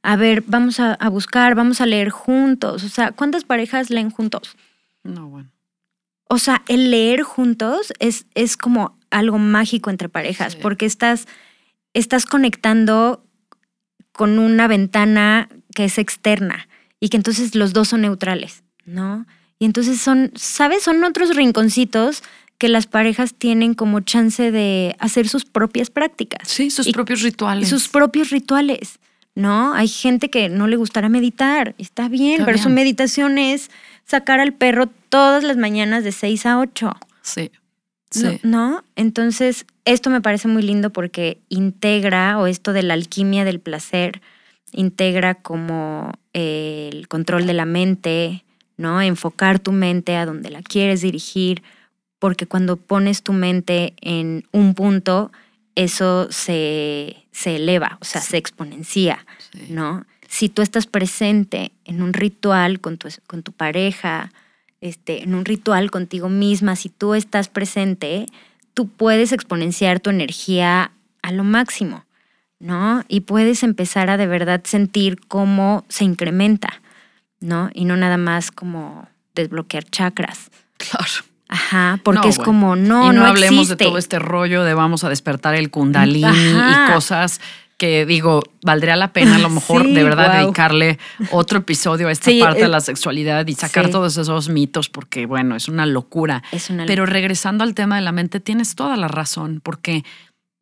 A 0.05 0.17
ver, 0.17 0.45
vamos 0.47 0.81
a, 0.81 0.93
a 0.95 1.09
buscar, 1.09 1.55
vamos 1.55 1.81
a 1.81 1.87
leer 1.87 2.11
juntos. 2.11 2.85
O 2.85 2.89
sea, 2.91 3.13
¿cuántas 3.13 3.45
parejas 3.45 3.89
leen 3.89 4.11
juntos? 4.11 4.55
No, 5.03 5.29
bueno. 5.29 5.51
O 6.29 6.39
sea, 6.39 6.63
el 6.69 6.91
leer 6.91 7.23
juntos 7.23 7.93
es, 8.01 8.27
es 8.35 8.57
como 8.59 8.99
algo 9.11 9.39
mágico 9.39 9.89
entre 9.91 10.09
parejas, 10.11 10.53
Sí. 10.53 10.59
porque 10.61 10.85
estás, 10.85 11.27
estás 11.95 12.27
conectando 12.27 13.25
con 14.13 14.39
una 14.39 14.69
ventana 14.69 15.49
que 15.75 15.87
es 15.87 15.97
externa 15.99 16.69
y 17.01 17.09
que 17.09 17.17
entonces 17.17 17.55
los 17.55 17.73
dos 17.73 17.89
son 17.89 18.03
neutrales, 18.03 18.63
¿no? 18.85 19.27
Y 19.59 19.65
entonces 19.65 20.01
son, 20.01 20.33
¿sabes? 20.35 20.83
Son 20.83 21.03
otros 21.05 21.35
rinconcitos 21.35 22.23
que 22.59 22.69
las 22.69 22.87
parejas 22.87 23.35
tienen 23.35 23.73
como 23.75 24.01
chance 24.01 24.51
de 24.51 24.97
hacer 24.99 25.29
sus 25.29 25.45
propias 25.47 25.89
prácticas 25.91 26.47
Sí, 26.49 26.71
sus 26.71 26.87
Y- 26.89 26.93
propios 26.93 27.23
rituales. 27.23 27.69
sus 27.69 27.89
propios 27.89 28.31
rituales, 28.31 28.99
¿no? 29.35 29.75
Hay 29.75 29.89
gente 29.89 30.31
que 30.31 30.49
no 30.49 30.67
le 30.67 30.77
gustará 30.77 31.09
meditar, 31.09 31.75
está 31.79 32.09
bien, 32.09 32.35
Está 32.35 32.45
pero 32.47 32.59
su 32.59 32.69
meditación 32.71 33.39
es 33.39 33.71
sacar 34.05 34.41
al 34.41 34.53
perro 34.53 34.87
todas 35.09 35.43
las 35.45 35.57
mañanas 35.57 36.05
de 36.05 36.13
6 36.13 36.47
a 36.47 36.59
8. 36.59 36.93
Sí. 37.23 37.51
No- 37.53 37.61
Sí. 38.31 38.41
¿No? 38.45 38.85
Entonces, 38.95 39.67
esto 39.85 40.09
me 40.09 40.21
parece 40.21 40.47
muy 40.47 40.63
lindo 40.63 40.91
porque 40.91 41.39
integra, 41.49 42.39
o 42.39 42.47
esto 42.47 42.73
de 42.73 42.85
la 42.85 42.95
alquimia 42.95 43.45
del 43.45 43.59
placer, 43.59 44.23
integra 44.73 45.35
como 45.35 46.13
eh, 46.33 46.91
el 46.93 47.09
control 47.09 47.47
de 47.47 47.55
la 47.55 47.65
mente, 47.65 48.45
¿no? 48.77 49.01
Enfocar 49.03 49.59
tu 49.59 49.73
mente 49.73 50.15
a 50.17 50.27
donde 50.27 50.51
la 50.51 50.63
quieres 50.63 51.01
dirigir, 51.01 51.63
porque 52.21 52.47
cuando 52.47 52.77
pones 52.77 53.23
tu 53.23 53.33
mente 53.33 53.95
en 54.01 54.45
un 54.53 54.75
punto, 54.75 55.33
eso 55.75 56.29
se, 56.31 57.27
se 57.33 57.57
eleva, 57.57 57.99
o 58.01 58.05
sea, 58.05 58.21
se 58.21 58.37
exponencia. 58.37 59.25
sí. 59.53 59.67
¿no? 59.71 60.05
Si 60.29 60.49
tú 60.49 60.63
estás 60.63 60.87
presente 60.87 61.71
en 61.85 62.03
un 62.03 62.13
ritual 62.13 62.81
con 62.81 62.99
tu, 62.99 63.09
con 63.27 63.43
tu 63.45 63.53
pareja, 63.53 64.33
este, 64.81 65.23
en 65.23 65.35
un 65.35 65.45
ritual 65.45 65.91
contigo 65.91 66.29
misma, 66.29 66.77
si 66.77 66.89
tú 66.89 67.15
estás 67.15 67.49
presente, 67.49 68.27
tú 68.75 68.89
puedes 68.89 69.33
exponenciar 69.33 70.01
tu 70.01 70.11
energía 70.11 70.91
a 71.23 71.33
lo 71.33 71.45
máximo, 71.45 72.05
¿no? 72.59 73.05
Y 73.09 73.21
puedes 73.21 73.63
empezar 73.63 74.11
a 74.11 74.17
de 74.17 74.27
verdad 74.27 74.63
sentir 74.65 75.21
cómo 75.27 75.85
se 75.89 76.05
incrementa, 76.05 76.83
¿no? 77.41 77.71
Y 77.73 77.85
no 77.85 77.97
nada 77.97 78.17
más 78.17 78.51
como 78.51 79.09
desbloquear 79.35 79.85
chakras. 79.85 80.51
Claro. 80.77 81.34
Ajá, 81.49 82.01
porque 82.03 82.23
No, 82.23 82.29
es 82.29 82.37
bueno. 82.39 82.45
como, 82.47 82.77
no, 82.77 83.05
y 83.13 83.15
no, 83.15 83.23
no 83.23 83.27
hablemos 83.27 83.63
existe. 83.67 83.85
de 83.85 83.89
todo 83.89 83.99
este 83.99 84.19
rollo 84.19 84.65
de 84.65 84.75
vamos 84.75 85.05
a 85.05 85.09
despertar 85.09 85.55
el 85.55 85.71
kundalini 85.71 86.25
Ajá. 86.25 86.87
y 86.89 86.93
cosas 86.95 87.41
que 87.77 88.07
digo, 88.07 88.43
valdría 88.63 88.95
la 88.97 89.13
pena 89.13 89.37
a 89.37 89.39
lo 89.41 89.51
mejor 89.51 89.83
Sí, 89.83 89.93
de 89.95 90.05
verdad 90.05 90.41
dedicarle 90.41 90.99
otro 91.33 91.59
episodio 91.59 92.09
a 92.09 92.13
esta 92.13 92.31
Sí, 92.31 92.41
parte 92.41 92.61
de 92.61 92.67
eh, 92.67 92.69
la 92.69 92.81
sexualidad 92.81 93.47
y 93.47 93.55
sacar 93.55 93.87
sí. 93.87 93.93
todos 93.93 94.17
esos 94.17 94.49
mitos 94.49 94.89
porque 94.89 95.27
bueno, 95.27 95.55
es 95.57 95.69
una 95.69 95.85
locura. 95.85 96.43
Es 96.53 96.71
una 96.71 96.87
Pero 96.87 97.05
regresando 97.05 97.63
al 97.65 97.75
tema 97.75 97.97
de 97.97 98.03
la 98.03 98.13
mente, 98.13 98.39
tienes 98.41 98.75
toda 98.77 98.97
la 98.97 99.09
razón, 99.09 99.61
porque 99.63 100.05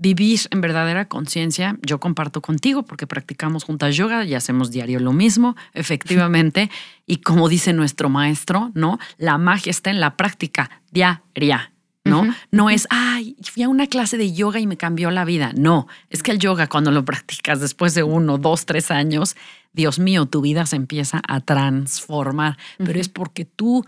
vivir 0.02 0.40
en 0.50 0.60
verdadera 0.60 1.04
conciencia, 1.04 1.78
yo 1.80 2.00
comparto 2.00 2.42
contigo 2.42 2.82
porque 2.82 3.06
practicamos 3.06 3.62
juntas 3.62 3.96
yoga 3.96 4.24
y 4.24 4.34
hacemos 4.34 4.72
diario 4.72 4.98
lo 4.98 5.12
mismo, 5.12 5.54
efectivamente, 5.74 6.70
y 7.06 7.18
como 7.18 7.48
dice 7.48 7.72
nuestro 7.72 8.08
maestro, 8.08 8.72
¿no? 8.74 8.98
La 9.16 9.38
magia 9.38 9.70
está 9.70 9.90
en 9.90 10.00
la 10.00 10.16
práctica 10.16 10.82
diaria. 10.90 11.68
¿no? 12.04 12.34
No 12.50 12.68
es, 12.68 12.88
ay, 12.90 13.36
fui 13.42 13.62
a 13.62 13.68
una 13.68 13.86
clase 13.86 14.16
de 14.16 14.32
yoga 14.32 14.58
y 14.58 14.66
me 14.66 14.76
cambió 14.76 15.12
la 15.12 15.24
vida. 15.24 15.52
No, 15.54 15.86
es 16.10 16.24
que 16.24 16.32
el 16.32 16.40
yoga 16.40 16.66
cuando 16.66 16.90
lo 16.90 17.04
practicas 17.04 17.60
después 17.60 17.94
de 17.94 18.02
uno, 18.02 18.38
dos, 18.38 18.66
tres 18.66 18.90
años, 18.90 19.36
Dios 19.72 20.00
mío, 20.00 20.26
tu 20.26 20.40
vida 20.40 20.66
se 20.66 20.74
empieza 20.74 21.22
a 21.28 21.40
transformar, 21.40 22.58
pero 22.78 22.98
es 22.98 23.08
porque 23.08 23.44
tú 23.44 23.86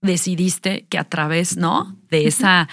decidiste 0.00 0.86
que 0.88 0.98
a 0.98 1.04
través, 1.04 1.56
¿no? 1.56 1.96
De 2.10 2.26
esa 2.26 2.68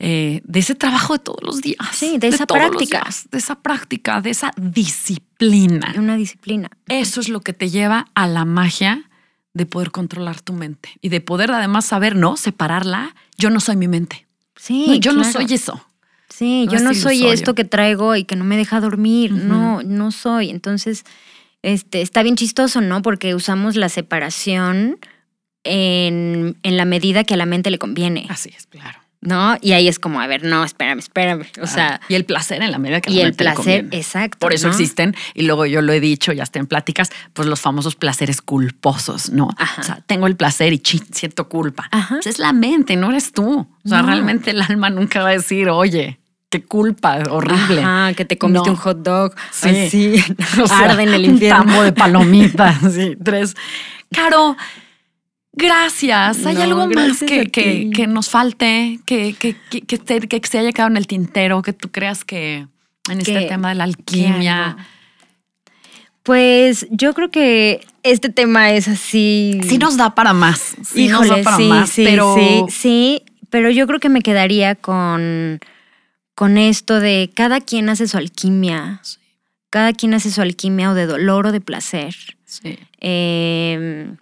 eh, 0.00 0.42
de 0.44 0.60
ese 0.60 0.76
trabajo 0.76 1.14
de 1.14 1.18
todos 1.18 1.42
los 1.42 1.60
días. 1.60 1.78
Sí, 1.92 2.18
de 2.18 2.28
esa 2.28 2.46
práctica. 2.46 3.04
de 3.30 3.38
esa 3.38 3.56
práctica, 3.56 4.20
de 4.20 4.30
esa 4.30 4.52
disciplina. 4.56 5.92
Una 5.96 6.16
disciplina. 6.16 6.70
Eso 6.88 7.20
es 7.20 7.28
lo 7.28 7.40
que 7.40 7.52
te 7.52 7.68
lleva 7.68 8.06
a 8.14 8.28
la 8.28 8.44
magia 8.44 9.10
de 9.54 9.66
poder 9.66 9.90
controlar 9.90 10.40
tu 10.40 10.52
mente 10.52 10.90
y 11.00 11.08
de 11.08 11.20
poder 11.20 11.50
además 11.50 11.84
saber, 11.84 12.14
¿no? 12.14 12.36
Separarla. 12.36 13.16
Yo 13.36 13.50
no 13.50 13.58
soy 13.58 13.76
mi 13.76 13.88
mente. 13.88 14.26
Sí, 14.54 14.98
yo 15.00 15.12
no 15.12 15.24
soy 15.24 15.46
eso. 15.52 15.84
Sí, 16.28 16.68
yo 16.70 16.78
no 16.78 16.94
soy 16.94 17.26
esto 17.26 17.54
que 17.54 17.64
traigo 17.64 18.14
y 18.14 18.24
que 18.24 18.36
no 18.36 18.44
me 18.44 18.56
deja 18.56 18.80
dormir. 18.80 19.32
No, 19.32 19.82
no 19.82 20.12
soy. 20.12 20.50
Entonces, 20.50 21.04
este, 21.62 22.02
está 22.02 22.22
bien 22.22 22.36
chistoso, 22.36 22.80
¿no? 22.80 23.02
Porque 23.02 23.34
usamos 23.34 23.74
la 23.74 23.88
separación 23.88 24.98
en, 25.64 26.56
en 26.62 26.76
la 26.76 26.84
medida 26.84 27.24
que 27.24 27.34
a 27.34 27.36
la 27.36 27.46
mente 27.46 27.70
le 27.70 27.78
conviene. 27.78 28.26
Así 28.28 28.52
es, 28.56 28.66
claro. 28.66 29.00
¿No? 29.20 29.56
Y 29.60 29.72
ahí 29.72 29.88
es 29.88 29.98
como, 29.98 30.20
a 30.20 30.26
ver, 30.26 30.44
no, 30.44 30.64
espérame, 30.64 30.98
espérame. 30.98 31.46
O 31.60 31.66
sea. 31.66 32.00
Y 32.08 32.14
el 32.14 32.24
placer 32.24 32.62
en 32.62 32.70
la 32.70 32.78
medida 32.78 33.00
que 33.00 33.10
Y 33.10 33.20
el 33.20 33.34
placer, 33.34 33.86
exacto. 33.90 34.38
Por 34.38 34.52
eso 34.52 34.68
existen, 34.68 35.14
y 35.34 35.42
luego 35.42 35.66
yo 35.66 35.82
lo 35.82 35.92
he 35.92 36.00
dicho, 36.00 36.32
ya 36.32 36.42
está 36.42 36.58
en 36.58 36.66
pláticas, 36.66 37.10
pues 37.32 37.48
los 37.48 37.60
famosos 37.60 37.96
placeres 37.96 38.40
culposos, 38.42 39.30
¿no? 39.30 39.48
O 39.78 39.82
sea, 39.82 40.02
tengo 40.06 40.26
el 40.26 40.36
placer 40.36 40.72
y 40.72 40.82
siento 41.12 41.48
culpa. 41.48 41.88
Pues 42.08 42.26
es 42.26 42.38
la 42.38 42.52
mente, 42.52 42.96
no 42.96 43.10
eres 43.10 43.32
tú. 43.32 43.66
O 43.84 43.88
sea, 43.88 44.02
realmente 44.02 44.50
el 44.50 44.62
alma 44.62 44.90
nunca 44.90 45.22
va 45.22 45.30
a 45.30 45.32
decir, 45.32 45.68
oye, 45.68 46.18
qué 46.50 46.62
culpa 46.62 47.18
horrible. 47.30 47.82
Ah, 47.84 48.12
que 48.16 48.24
te 48.24 48.38
comiste 48.38 48.70
un 48.70 48.76
hot 48.76 48.98
dog. 48.98 49.34
Sí. 49.50 49.88
sí. 49.90 50.24
arde 50.70 51.02
en 51.02 51.14
el 51.14 51.24
infierno. 51.24 51.62
Un 51.62 51.66
tambo 51.68 51.82
de 51.82 51.92
palomitas. 51.92 52.76
sí, 52.92 53.16
tres. 53.22 53.54
Caro, 54.10 54.56
Gracias. 55.58 56.46
¿Hay 56.46 56.56
algo 56.62 56.86
más 56.86 57.18
que, 57.18 57.50
que, 57.50 58.06
nos 58.06 58.30
falte, 58.30 59.00
que, 59.04 59.34
que, 59.34 59.56
que, 59.68 60.40
se 60.48 60.58
haya 60.58 60.70
quedado 60.70 60.90
en 60.90 60.96
el 60.96 61.08
tintero, 61.08 61.62
que 61.62 61.72
tú 61.72 61.90
creas 61.90 62.24
que 62.24 62.68
en 63.10 63.18
este 63.18 63.46
tema 63.46 63.70
de 63.70 63.74
la 63.74 63.84
alquimia? 63.84 64.76
Pues 66.22 66.86
yo 66.90 67.12
creo 67.12 67.32
que 67.32 67.84
este 68.04 68.28
tema 68.28 68.70
es 68.70 68.86
así. 68.86 69.60
Sí 69.66 69.78
nos 69.78 69.96
da 69.96 70.14
para 70.14 70.32
más. 70.32 70.76
Sí 70.84 71.08
nos 71.08 71.26
da 71.26 71.42
para 71.42 71.58
más. 71.58 71.90
Sí, 71.90 72.04
pero... 72.04 72.36
sí, 72.36 72.64
sí. 72.70 73.22
Pero 73.50 73.70
yo 73.70 73.86
creo 73.88 73.98
que 73.98 74.10
me 74.10 74.20
quedaría 74.20 74.76
con, 74.76 75.58
con 76.36 76.56
esto 76.56 77.00
de 77.00 77.32
cada 77.34 77.60
quien 77.60 77.88
hace 77.88 78.06
su 78.06 78.16
alquimia. 78.16 79.00
Cada 79.70 79.92
quien 79.92 80.14
hace 80.14 80.30
su 80.30 80.40
alquimia 80.40 80.90
o 80.90 80.94
de 80.94 81.06
dolor 81.06 81.46
o 81.46 81.52
de 81.52 81.60
placer. 81.60 82.14
Sí. 82.44 82.78
Eh, 83.00 84.12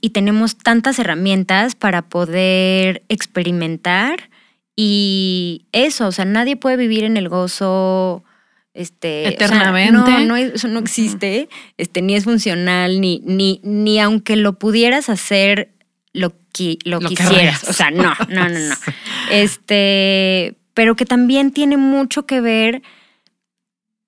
y 0.00 0.10
tenemos 0.10 0.56
tantas 0.56 0.98
herramientas 0.98 1.74
para 1.74 2.02
poder 2.02 3.02
experimentar 3.08 4.30
y 4.76 5.66
eso, 5.72 6.06
o 6.08 6.12
sea, 6.12 6.24
nadie 6.24 6.56
puede 6.56 6.76
vivir 6.76 7.04
en 7.04 7.16
el 7.16 7.28
gozo 7.28 8.24
este 8.72 9.28
eternamente. 9.28 9.92
no, 9.92 10.20
no, 10.20 10.36
eso 10.36 10.68
no 10.68 10.78
existe, 10.78 11.48
este, 11.76 12.02
ni 12.02 12.14
es 12.14 12.24
funcional, 12.24 13.00
ni, 13.00 13.20
ni, 13.24 13.60
ni 13.62 13.98
aunque 14.00 14.36
lo 14.36 14.58
pudieras 14.58 15.08
hacer 15.08 15.70
lo, 16.12 16.32
que, 16.52 16.78
lo, 16.84 17.00
quisieras. 17.00 17.64
O 17.64 17.72
sea, 17.72 17.90
no, 17.90 18.14
no, 18.28 18.48
no, 18.48 18.58
no. 18.58 18.74
Este, 19.30 20.56
pero 20.74 20.96
que 20.96 21.04
también 21.04 21.50
tiene 21.50 21.76
mucho 21.76 22.26
que 22.26 22.40
ver 22.40 22.82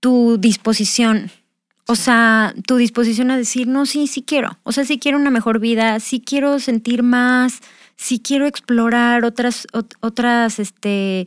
tu 0.00 0.38
disposición. 0.38 1.30
O 1.86 1.96
sea, 1.96 2.54
tu 2.66 2.76
disposición 2.76 3.30
a 3.30 3.36
decir, 3.36 3.66
no, 3.66 3.86
sí, 3.86 4.06
sí 4.06 4.22
quiero. 4.22 4.58
O 4.62 4.72
sea, 4.72 4.84
sí 4.84 4.98
quiero 4.98 5.18
una 5.18 5.30
mejor 5.30 5.58
vida, 5.58 5.98
sí 6.00 6.20
quiero 6.20 6.60
sentir 6.60 7.02
más, 7.02 7.60
sí 7.96 8.20
quiero 8.20 8.46
explorar 8.46 9.24
otras, 9.24 9.66
otras, 10.00 10.58
este, 10.58 11.26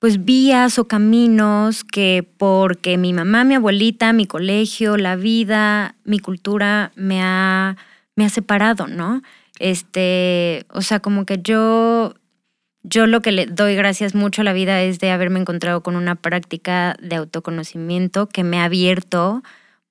pues 0.00 0.24
vías 0.24 0.78
o 0.78 0.88
caminos 0.88 1.84
que 1.84 2.26
porque 2.38 2.96
mi 2.98 3.12
mamá, 3.12 3.44
mi 3.44 3.54
abuelita, 3.54 4.12
mi 4.12 4.26
colegio, 4.26 4.96
la 4.96 5.14
vida, 5.16 5.96
mi 6.04 6.18
cultura 6.18 6.92
me 6.94 7.20
ha, 7.22 7.76
me 8.16 8.24
ha 8.24 8.30
separado, 8.30 8.86
¿no? 8.86 9.22
Este, 9.58 10.64
o 10.70 10.80
sea, 10.80 11.00
como 11.00 11.26
que 11.26 11.40
yo, 11.42 12.14
yo 12.82 13.06
lo 13.06 13.20
que 13.20 13.30
le 13.30 13.44
doy 13.46 13.74
gracias 13.74 14.14
mucho 14.14 14.40
a 14.40 14.44
la 14.44 14.54
vida 14.54 14.80
es 14.82 15.00
de 15.00 15.10
haberme 15.10 15.40
encontrado 15.40 15.82
con 15.82 15.96
una 15.96 16.14
práctica 16.14 16.96
de 17.02 17.16
autoconocimiento 17.16 18.26
que 18.26 18.42
me 18.42 18.58
ha 18.58 18.64
abierto 18.64 19.42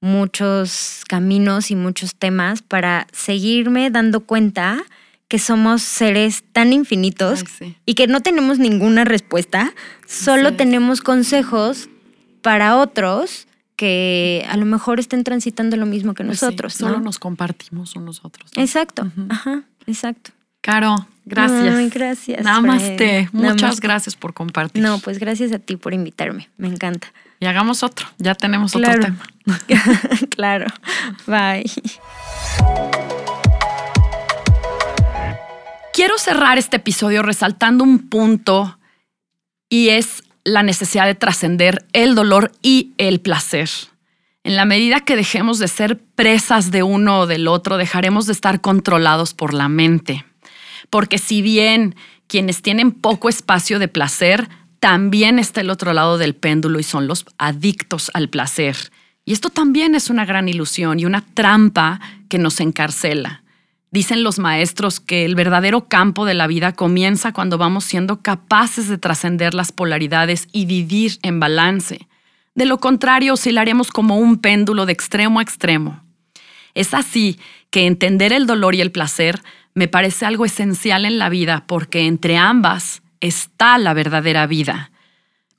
muchos 0.02 1.04
caminos 1.08 1.72
y 1.72 1.76
muchos 1.76 2.16
temas 2.16 2.62
para 2.62 3.08
seguirme 3.12 3.90
dando 3.90 4.22
cuenta 4.22 4.84
que 5.28 5.40
somos 5.40 5.84
seres 5.84 6.44
tan 6.54 6.74
infinitos 6.74 7.44
y 7.86 7.94
que 7.94 8.08
no 8.08 8.22
tenemos 8.22 8.58
ninguna 8.58 9.06
respuesta, 9.06 9.74
solo 10.08 10.56
tenemos 10.56 11.02
consejos 11.02 11.88
para 12.42 12.78
otros 12.78 13.48
que 13.76 14.46
a 14.50 14.58
lo 14.58 14.66
mejor 14.66 15.00
estén 15.00 15.24
transitando 15.24 15.78
lo 15.78 15.86
mismo 15.86 16.14
que 16.14 16.24
pues 16.24 16.42
nosotros. 16.42 16.74
solo 16.74 17.00
nos 17.00 17.20
compartimos 17.20 17.96
unos 17.96 18.26
otros. 18.26 18.52
Exacto, 18.56 19.10
ajá, 19.30 19.64
exacto. 19.86 20.32
Caro, 20.62 21.08
gracias. 21.26 21.94
gracias. 21.94 22.44
Namaste. 22.44 23.30
Muchas 23.32 23.80
gracias 23.80 24.16
por 24.16 24.34
compartir. 24.34 24.84
No, 24.84 25.00
pues 25.00 25.20
gracias 25.20 25.52
a 25.54 25.60
ti 25.60 25.78
por 25.78 25.94
invitarme. 25.94 26.50
Me 26.58 26.68
encanta. 26.68 27.14
Y 27.40 27.46
hagamos 27.46 27.84
otro. 27.84 28.08
Ya 28.18 28.36
tenemos 28.36 28.76
otro 28.76 28.92
tema. 29.00 29.20
claro. 30.30 30.66
Bye. 31.26 31.64
Quiero 35.94 36.18
cerrar 36.18 36.58
este 36.58 36.78
episodio 36.78 37.24
resaltando 37.24 37.84
un 37.84 38.10
punto 38.10 38.78
y 39.70 39.90
es 39.90 40.24
la 40.44 40.64
necesidad 40.64 41.06
de 41.06 41.16
trascender 41.16 41.86
el 41.94 42.16
dolor 42.16 42.52
y 42.62 42.94
el 42.98 43.22
placer. 43.22 43.70
En 44.44 44.56
la 44.56 44.66
medida 44.66 45.02
que 45.02 45.16
dejemos 45.16 45.60
de 45.60 45.68
ser 45.68 46.00
presas 46.16 46.72
de 46.72 46.84
uno 46.84 47.20
o 47.20 47.28
del 47.28 47.48
otro, 47.48 47.78
dejaremos 47.78 48.26
de 48.26 48.34
estar 48.34 48.62
controlados 48.62 49.34
por 49.34 49.54
la 49.54 49.70
mente. 49.70 50.26
Porque 50.90 51.18
si 51.18 51.42
bien 51.42 51.96
quienes 52.28 52.62
tienen 52.62 52.92
poco 52.92 53.30
espacio 53.30 53.80
de 53.80 53.88
placer, 53.88 54.50
también 54.80 55.40
está 55.40 55.62
el 55.62 55.70
otro 55.70 55.94
lado 55.94 56.18
del 56.18 56.36
péndulo 56.36 56.80
y 56.80 56.84
son 56.84 57.08
los 57.08 57.26
adictos 57.38 58.12
al 58.14 58.30
placer. 58.30 58.78
Y 59.26 59.34
esto 59.34 59.50
también 59.50 59.94
es 59.94 60.10
una 60.10 60.26
gran 60.26 60.50
ilusión 60.50 61.00
y 61.00 61.06
una 61.06 61.24
trampa 61.34 62.00
que 62.30 62.38
nos 62.38 62.60
encarcela. 62.60 63.44
Dicen 63.92 64.24
los 64.24 64.40
maestros 64.40 65.00
que 65.00 65.26
el 65.26 65.36
verdadero 65.36 65.88
campo 65.88 66.26
de 66.26 66.36
la 66.36 66.48
vida 66.48 66.74
comienza 66.74 67.34
cuando 67.34 67.58
vamos 67.58 67.84
siendo 67.84 68.22
capaces 68.22 68.88
de 68.88 68.98
trascender 68.98 69.54
las 69.54 69.72
polaridades 69.72 70.48
y 70.52 70.66
vivir 70.66 71.18
en 71.24 71.40
balance. 71.40 72.08
De 72.56 72.66
lo 72.66 72.80
contrario, 72.80 73.34
oscilaremos 73.34 73.90
como 73.90 74.18
un 74.18 74.38
péndulo 74.38 74.86
de 74.86 74.94
extremo 74.94 75.40
a 75.40 75.44
extremo. 75.44 76.04
Es 76.76 76.94
así 76.94 77.40
que 77.72 77.88
entender 77.88 78.32
el 78.32 78.46
dolor 78.46 78.76
y 78.76 78.82
el 78.82 78.92
placer 78.92 79.42
me 79.74 79.88
parece 79.88 80.26
algo 80.26 80.46
esencial 80.46 81.06
en 81.06 81.18
la 81.18 81.30
vida 81.30 81.64
porque 81.68 82.06
entre 82.06 82.38
ambas 82.38 83.02
está 83.22 83.78
la 83.78 83.94
verdadera 83.94 84.48
vida. 84.48 84.92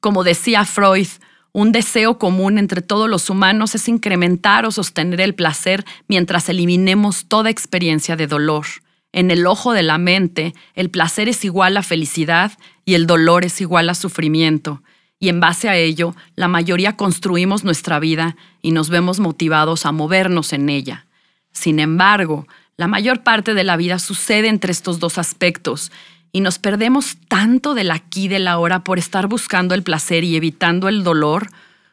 Como 0.00 0.24
decía 0.24 0.64
Freud, 0.64 1.08
un 1.52 1.72
deseo 1.72 2.18
común 2.18 2.58
entre 2.58 2.80
todos 2.80 3.10
los 3.10 3.28
humanos 3.28 3.74
es 3.74 3.88
incrementar 3.88 4.64
o 4.66 4.70
sostener 4.70 5.20
el 5.20 5.34
placer 5.34 5.84
mientras 6.06 6.48
eliminemos 6.48 7.26
toda 7.26 7.50
experiencia 7.50 8.16
de 8.16 8.26
dolor. 8.26 8.66
En 9.12 9.32
el 9.32 9.46
ojo 9.46 9.72
de 9.72 9.82
la 9.82 9.98
mente, 9.98 10.54
el 10.74 10.90
placer 10.90 11.28
es 11.28 11.44
igual 11.44 11.76
a 11.76 11.82
felicidad 11.82 12.52
y 12.84 12.94
el 12.94 13.06
dolor 13.06 13.44
es 13.44 13.60
igual 13.60 13.90
a 13.90 13.94
sufrimiento. 13.94 14.82
Y 15.18 15.28
en 15.28 15.40
base 15.40 15.68
a 15.68 15.76
ello, 15.76 16.14
la 16.36 16.46
mayoría 16.46 16.96
construimos 16.96 17.64
nuestra 17.64 17.98
vida 17.98 18.36
y 18.62 18.70
nos 18.70 18.88
vemos 18.88 19.18
motivados 19.18 19.84
a 19.84 19.92
movernos 19.92 20.52
en 20.52 20.68
ella. 20.68 21.06
Sin 21.50 21.80
embargo, 21.80 22.46
la 22.76 22.86
mayor 22.86 23.22
parte 23.24 23.52
de 23.54 23.64
la 23.64 23.76
vida 23.76 23.98
sucede 23.98 24.48
entre 24.48 24.70
estos 24.70 25.00
dos 25.00 25.18
aspectos 25.18 25.90
y 26.32 26.40
nos 26.40 26.58
perdemos 26.58 27.16
tanto 27.28 27.74
del 27.74 27.90
aquí 27.90 28.24
y 28.24 28.28
del 28.28 28.48
ahora 28.48 28.84
por 28.84 28.98
estar 28.98 29.26
buscando 29.26 29.74
el 29.74 29.82
placer 29.82 30.24
y 30.24 30.36
evitando 30.36 30.88
el 30.88 31.02
dolor, 31.02 31.48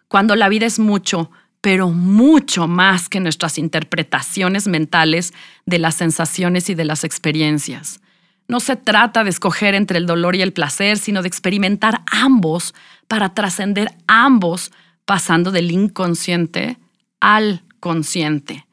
cuando 0.08 0.36
la 0.36 0.50
vida 0.50 0.66
es 0.66 0.80
mucho, 0.80 1.32
pero 1.62 1.90
mucho 1.90 2.68
más 2.68 3.10
que 3.10 3.20
nuestras 3.20 3.58
interpretaciones 3.58 4.68
mentales 4.68 5.34
de 5.66 5.80
las 5.80 5.96
sensaciones 5.96 6.70
y 6.70 6.76
de 6.76 6.86
las 6.86 7.04
experiencias. 7.04 8.00
No 8.48 8.60
se 8.60 8.76
trata 8.76 9.24
de 9.24 9.30
escoger 9.30 9.76
entre 9.76 9.98
el 9.98 10.06
dolor 10.06 10.36
y 10.36 10.42
el 10.42 10.54
placer, 10.54 10.98
sino 10.98 11.22
de 11.22 11.28
experimentar 11.28 12.02
ambos 12.06 12.74
para 13.08 13.34
trascender 13.34 13.92
ambos, 14.08 14.72
pasando 15.06 15.52
del 15.52 15.72
inconsciente 15.72 16.78
al 17.20 17.64
consciente. 17.80 18.66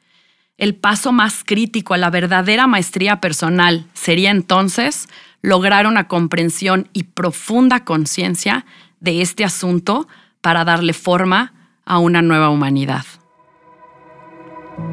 El 0.57 0.73
paso 0.73 1.11
más 1.11 1.43
crítico 1.45 1.93
a 1.93 1.97
la 1.97 2.09
verdadera 2.09 2.65
maestría 2.65 3.19
personal 3.19 3.87
sería 3.93 4.31
entonces 4.31 5.09
lograr 5.41 5.85
una 5.85 6.07
comprensión 6.07 6.87
y 6.93 7.03
profunda 7.03 7.83
conciencia 7.83 8.65
de 9.01 9.21
este 9.21 9.43
asunto 9.43 10.07
para 10.39 10.63
darle 10.63 10.93
forma 10.93 11.51
a 11.85 11.99
una 11.99 12.21
nueva 12.21 12.49
humanidad. 12.49 13.03